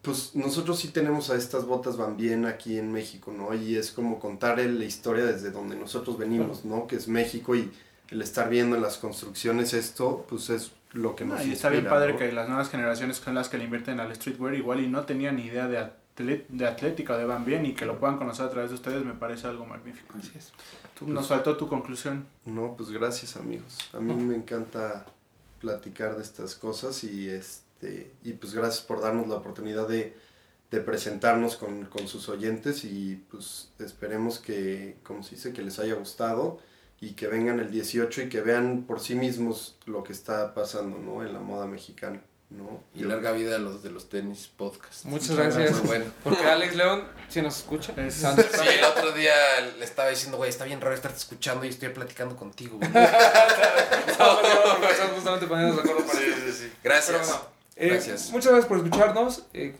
[0.03, 3.53] pues, nosotros sí tenemos a estas botas van bien aquí en México, ¿no?
[3.55, 6.85] Y es como contar el- la historia desde donde nosotros venimos, ¿no?
[6.85, 7.71] Que es México y
[8.09, 11.69] el estar viendo en las construcciones esto, pues es lo que nos Ah, y está
[11.69, 12.19] bien padre ¿no?
[12.19, 15.37] que las nuevas generaciones son las que le invierten al streetwear igual y no tenían
[15.37, 18.45] ni idea de, atlet- de atlética o de Van Bien y que lo puedan conocer
[18.45, 20.13] a través de ustedes me parece algo magnífico.
[20.19, 20.51] Así es.
[20.99, 22.27] Tú- nos faltó tu conclusión.
[22.45, 23.79] No, pues gracias amigos.
[23.93, 25.05] A mí me encanta
[25.59, 27.62] platicar de estas cosas y este
[28.23, 30.15] y pues gracias por darnos la oportunidad de,
[30.71, 35.79] de presentarnos con, con sus oyentes y pues esperemos que, como se dice, que les
[35.79, 36.59] haya gustado
[36.99, 40.97] y que vengan el 18 y que vean por sí mismos lo que está pasando,
[40.99, 41.21] ¿no?
[41.25, 42.81] En la moda mexicana, ¿no?
[42.95, 45.03] Y larga vida a los de los tenis podcast.
[45.05, 45.77] Muchas Muchas gracias.
[45.79, 46.05] Muy bueno.
[46.23, 48.45] Porque Alex León, si nos escucha, Es- Santos.
[48.53, 49.33] Sí, el otro día
[49.77, 52.89] le estaba diciendo, güey, está bien raro estarte escuchando y estoy platicando contigo, güey.
[54.07, 54.39] Estamos
[54.91, 56.25] estamos justamente poniéndonos de acuerdo para sí,
[56.57, 56.71] sí.
[56.83, 57.07] Gracias.
[57.17, 58.31] Pero bueno, eh, Gracias.
[58.31, 59.47] Muchas gracias por escucharnos.
[59.53, 59.75] Eh,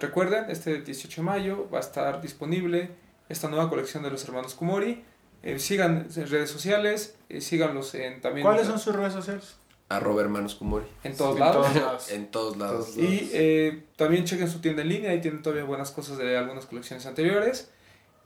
[0.00, 2.90] recuerden, este 18 de mayo va a estar disponible
[3.28, 5.04] esta nueva colección de los hermanos Kumori.
[5.42, 9.56] Eh, sigan en redes sociales, eh, síganlos en también ¿Cuáles son sus redes sociales?
[9.88, 10.86] Arroba hermanos Kumori.
[11.04, 11.66] en todos En lados.
[11.66, 12.10] todos lados.
[12.10, 12.96] En todos lados.
[12.96, 16.66] Y eh, también chequen su tienda en línea, ahí tienen todavía buenas cosas de algunas
[16.66, 17.70] colecciones anteriores.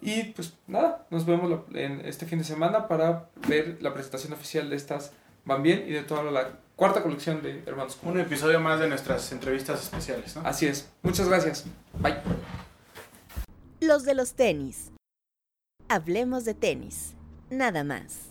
[0.00, 4.70] Y pues nada, nos vemos en este fin de semana para ver la presentación oficial
[4.70, 5.12] de estas
[5.44, 9.30] Van Bien y de toda la cuarta colección de Hermanos Un episodio más de nuestras
[9.32, 10.40] entrevistas especiales, ¿no?
[10.46, 10.88] Así es.
[11.02, 11.66] Muchas gracias.
[11.98, 12.16] Bye.
[13.80, 14.90] Los de los tenis.
[15.90, 17.12] Hablemos de tenis.
[17.50, 18.29] Nada más.